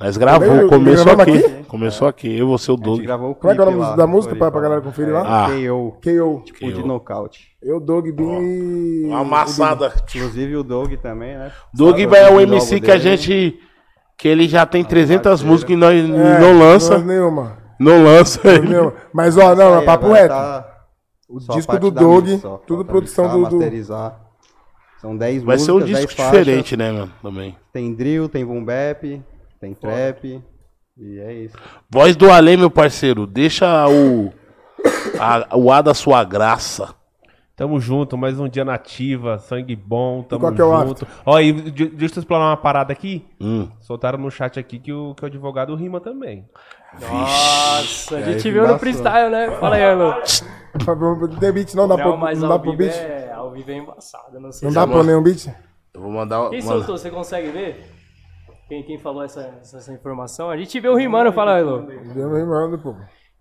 [0.00, 1.44] Nós gravou, começou gravamos aqui.
[1.46, 1.64] aqui?
[1.64, 3.02] Começou aqui, eu, você, o A gente Doug.
[3.02, 4.86] gravou o Como é que é o nome da música pra, pra galera lá.
[4.86, 5.44] conferir É, lá?
[5.44, 5.48] Ah.
[5.50, 6.42] KO, KO.
[6.44, 7.48] tipo de nocaute.
[7.62, 9.04] Eu, Doug, Binho e.
[9.06, 9.92] Uma amassada.
[10.14, 11.52] Inclusive o Doug também, né?
[11.74, 13.16] Doug Sabe é o MC que a dele.
[13.16, 13.60] gente.
[14.16, 15.50] Que ele já tem 300 parceiro.
[15.52, 16.98] músicas e nós É, não lança.
[16.98, 17.58] Não, nenhuma.
[17.78, 18.68] Não lança ele.
[18.68, 18.94] nenhuma.
[19.12, 20.28] Mas, ó, não, é papo reto.
[20.28, 20.66] tá
[21.28, 22.56] O disco do Doug, só.
[22.66, 24.18] tudo produção do- masterizar.
[25.00, 26.38] São 10 Vai ser um músicas, disco 10 faixas.
[26.46, 27.10] diferente, né, mano?
[27.22, 27.56] Também.
[27.72, 29.22] Tem drill, tem boom bap,
[29.60, 30.42] tem trap.
[30.96, 31.56] E é isso.
[31.88, 33.26] Voz do Além, meu parceiro.
[33.26, 34.32] Deixa o.
[35.18, 36.94] A, o A da sua graça.
[37.54, 41.06] Tamo junto, mais um dia nativa, sangue bom, tamo qual que é o junto.
[41.26, 43.26] Ó, e de- deixa eu explanar uma parada aqui.
[43.38, 43.68] Hum.
[43.80, 46.48] Soltaram no chat aqui que o, que o advogado rima também.
[46.98, 48.78] Nossa, a aí gente viu no embaçou.
[48.78, 49.50] freestyle, né?
[49.60, 50.14] Fala aí, Arlô.
[51.28, 52.94] Não tem beat, não dá Não, pro, mas não dá ao pro vivo beat?
[52.96, 55.48] é, ao vivo é embaçado, não sei Não se- dá pra nenhum beat?
[55.92, 56.48] Eu vou mandar.
[56.48, 57.84] Quem soltou, você consegue ver?
[58.70, 60.48] Quem, quem falou essa, essa, essa informação?
[60.48, 61.78] A gente vê o rimando, fala Arlô.
[61.80, 62.94] Deu rimando, pô.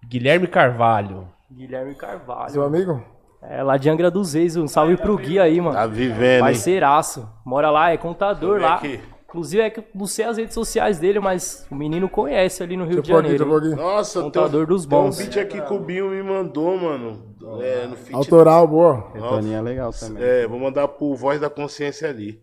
[0.07, 1.27] Guilherme Carvalho.
[1.51, 2.49] Guilherme Carvalho.
[2.49, 2.99] Seu amigo?
[3.43, 5.75] É, lá de Angra dos Reis, um salve pro Gui aí, mano.
[5.75, 6.41] Tá vivendo?
[6.41, 7.29] Parceiraço.
[7.45, 8.73] Mora lá, é contador lá.
[8.77, 8.99] aqui.
[9.29, 12.75] Inclusive, é que eu não sei as redes sociais dele, mas o menino conhece ali
[12.75, 13.55] no Rio de Janeiro.
[13.55, 13.75] aqui.
[13.75, 15.17] Nossa, Contador dos tem um bons.
[15.19, 17.35] beat aqui que o Binho me mandou, mano.
[17.61, 19.11] É, no feat- Autoral, boa.
[19.13, 20.23] Retoninha é legal também.
[20.23, 22.41] É, vou mandar pro Voz da Consciência ali.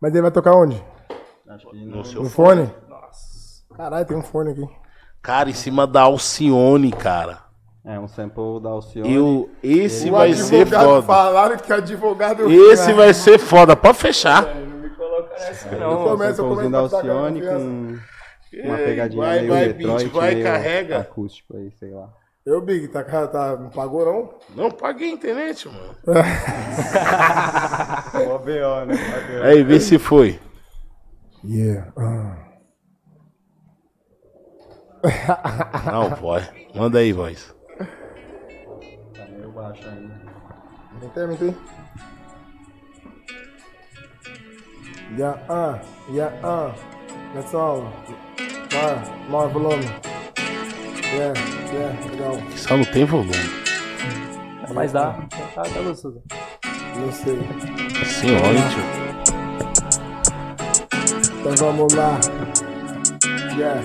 [0.00, 0.82] Mas ele vai tocar onde?
[1.50, 2.70] Acho que No seu No fone?
[3.76, 4.68] Caralho, tem um fone aqui.
[5.20, 7.38] Cara, em cima da Alcione, cara.
[7.84, 9.12] É um sample da Alcione.
[9.12, 11.02] Eu, esse O vai ser advogado foda.
[11.02, 12.50] Falaram que advogado.
[12.50, 13.74] Esse vai ser foda.
[13.74, 14.54] Pode fechar.
[14.54, 16.06] Não me coloca nessa, Eu não.
[16.06, 17.98] eu samplezinho da Alcione com
[18.64, 20.98] uma pegadinha vai, meio vai, Detroit, beat, vai, meio carrega.
[20.98, 22.08] acústico aí, sei lá.
[22.46, 24.34] Eu, Big, tá, tá, não pagou não?
[24.56, 25.94] Não paguei a internet, mano.
[28.44, 28.94] B.O., né?
[29.42, 30.38] Aí, vê se foi.
[31.42, 31.92] Yeah.
[31.96, 32.50] ah.
[35.90, 36.50] Não, voz.
[36.74, 37.54] Manda aí, voz.
[39.14, 40.20] Tá meio baixo ainda.
[41.00, 41.54] Mentei, mentei.
[45.16, 45.80] Yeah, ah,
[46.10, 46.74] yeah, ah.
[47.34, 47.84] That's all.
[48.72, 49.84] Maior, maior volume.
[51.14, 51.34] Yeah,
[51.72, 52.36] yeah, legal.
[52.56, 53.32] Só não tem volume.
[54.74, 55.12] Mas dá.
[55.54, 56.22] Tá, tá gostoso.
[56.96, 57.38] Não sei.
[58.04, 58.99] Senhora, tio.
[61.40, 62.20] Então vamos lá.
[63.56, 63.80] Yeah.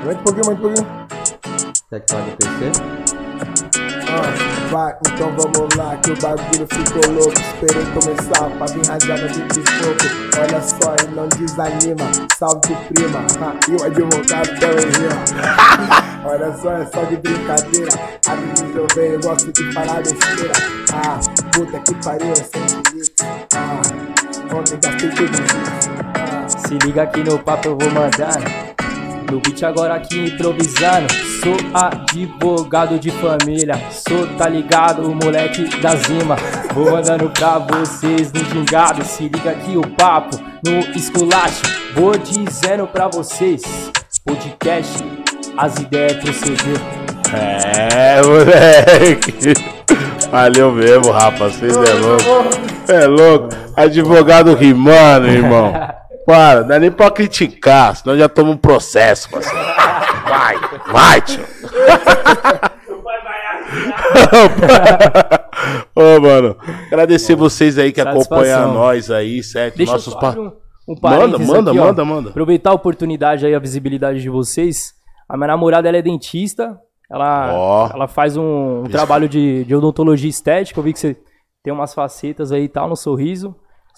[0.00, 1.04] Aumenta um pouquinho, aumenta um pouquinho.
[1.90, 2.72] Quer que o PC?
[4.08, 7.34] Ah, vai, então vamos lá, que o bagulho ficou louco.
[7.38, 10.06] Esperei começar pra vir rajada de pisoco.
[10.40, 13.26] Olha só e não desanima, salve prima.
[13.40, 15.24] Ah, e o advogado também rima.
[16.24, 17.92] Olha só, é só de brincadeira.
[18.26, 20.52] Às vezes eu venho, eu gosto de falar besteira.
[20.94, 21.20] Ah,
[21.52, 22.62] puta que pariu, é sem
[22.92, 23.14] limite.
[23.54, 23.82] Ah,
[24.54, 25.83] ontem gastei tudo isso.
[26.48, 28.38] Se liga aqui no papo, eu vou mandar.
[29.30, 31.12] No beat agora aqui improvisando.
[31.42, 33.74] Sou advogado de família.
[33.90, 36.36] Sou, tá ligado, o moleque da Zima.
[36.74, 39.04] Vou mandando pra vocês no gingado.
[39.04, 41.62] Se liga aqui o papo no esculacho.
[41.94, 43.62] Vou dizendo pra vocês:
[44.24, 45.02] podcast,
[45.56, 46.80] as ideias proceder.
[47.32, 49.54] É, moleque.
[50.30, 51.54] Valeu mesmo, rapaz.
[51.54, 52.24] Vocês é louco.
[52.88, 53.48] É louco.
[53.76, 55.72] Advogado rimando, irmão.
[56.26, 59.58] Para, não dá nem pra criticar, senão já toma um processo, parceiro.
[60.26, 60.56] Vai,
[60.90, 61.44] vai, tio.
[65.94, 66.56] Ô, mano,
[66.86, 68.36] agradecer vocês aí que Satisfação.
[68.38, 69.76] acompanham nós aí, certo?
[69.76, 70.52] Deixa Nossos eu só um,
[70.88, 71.84] um Manda, manda, aqui, ó.
[71.86, 72.30] manda, manda.
[72.30, 74.92] Aproveitar a oportunidade aí, a visibilidade de vocês.
[75.28, 76.78] A minha namorada, ela é dentista.
[77.10, 77.90] Ela, Ó.
[77.92, 80.78] ela faz um, um trabalho de, de odontologia estética.
[80.78, 81.16] Eu vi que você
[81.62, 83.54] tem umas facetas aí e tal no sorriso.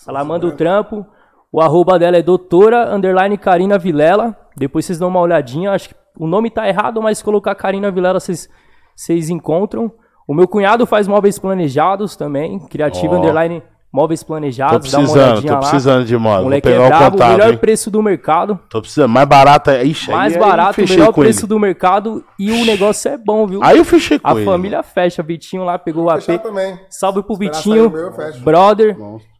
[0.07, 1.05] Ela manda o trampo.
[1.53, 4.37] O arroba dela é doutora, underline Karina Vilela.
[4.57, 5.71] Depois vocês dão uma olhadinha.
[5.73, 8.49] Acho que o nome tá errado, mas se colocar Karina Vilela, vocês,
[8.95, 9.91] vocês encontram.
[10.29, 12.59] O meu cunhado faz móveis planejados também.
[12.69, 13.19] Criativa, Ó.
[13.19, 13.63] underline
[13.93, 14.91] móveis Tô planejados.
[14.91, 15.59] Dá uma precisando, tô lá.
[15.61, 16.35] precisando de moda.
[16.35, 17.59] O Vou moleque é pegar o brabo, o contato, melhor hein?
[17.59, 18.61] preço do mercado.
[18.69, 19.09] Tô precisando.
[19.11, 19.85] Mais barato é.
[19.85, 21.31] Ixi, Mais aí- aí barato, o fechei melhor com ele.
[21.31, 23.61] preço do mercado e o negócio é bom, viu?
[23.63, 24.45] Aí eu fechei com a ele.
[24.45, 25.23] família fecha.
[25.23, 26.21] Vitinho lá pegou o AP.
[26.23, 26.79] Fechar também.
[26.91, 28.41] Salve pro Esperar Vitinho, meu, eu fecho.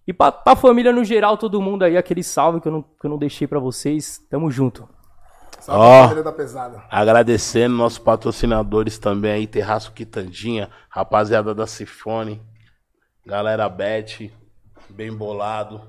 [0.07, 3.05] E pra, pra família no geral, todo mundo aí, aquele salve que eu não, que
[3.05, 4.21] eu não deixei pra vocês.
[4.31, 4.89] Tamo junto.
[5.59, 6.83] Salve família da pesada.
[6.89, 12.41] Agradecendo nossos patrocinadores também aí, Terraço Quitandinha, rapaziada da Cifone,
[13.25, 14.33] galera Bet,
[14.89, 15.81] bem bolado.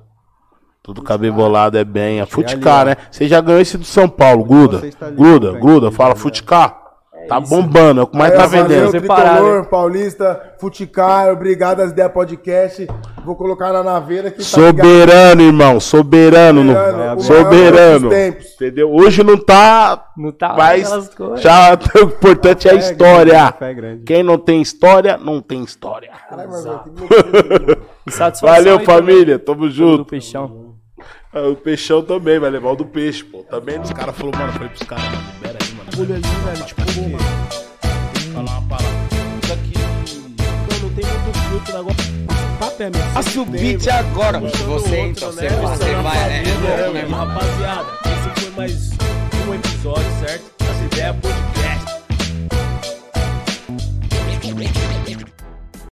[0.82, 2.22] Tudo com a bem bolado é bem.
[2.22, 2.96] A Futicar, né?
[3.12, 4.82] Você já ganhou esse do São Paulo, Guda.
[5.14, 5.60] Guda, né?
[5.60, 6.87] Guda, fala Futicar.
[7.28, 8.92] Tá bombando, é o que mais Aí, tá ó, valeu, vendendo.
[8.92, 12.88] Separado, Tricolor, Paulista, Futicar, obrigado às ideias podcast.
[13.26, 16.64] Vou colocar na naveira que tá Soberano, irmão, soberano.
[16.64, 18.10] no- Soberano, o maior Soberano.
[18.56, 18.92] Entendeu?
[18.94, 20.06] Hoje não tá.
[20.18, 21.42] Não tá Mas coisas.
[21.42, 23.52] já o importante é a história.
[23.52, 24.04] fé grande.
[24.04, 26.12] Quem não tem história, não tem história.
[28.10, 29.38] Satisfação Valeu, família.
[29.38, 30.06] Tamo também, junto.
[30.06, 30.76] Peixão.
[31.34, 33.44] Ah, O peixão também vai levar o do peixe, pô.
[33.44, 36.14] Também os caras falaram, mano, falei pros caras, mano, libera aí, mano.
[36.14, 37.18] Olha ali, velho, tipo, mano.
[38.34, 38.90] Falar uma parada.
[39.44, 39.74] Isso aqui.
[39.78, 42.28] Não, não tem muito filtro o negócio.
[42.60, 43.12] Papo é mesmo.
[43.12, 44.40] Faça o beat agora.
[44.40, 46.44] Você então, você, você vai, né?
[46.44, 47.34] É né, mano?
[47.34, 48.90] Rapaziada, esse foi mais
[49.48, 50.52] um episódio, certo?
[50.64, 51.67] As ideias podcast.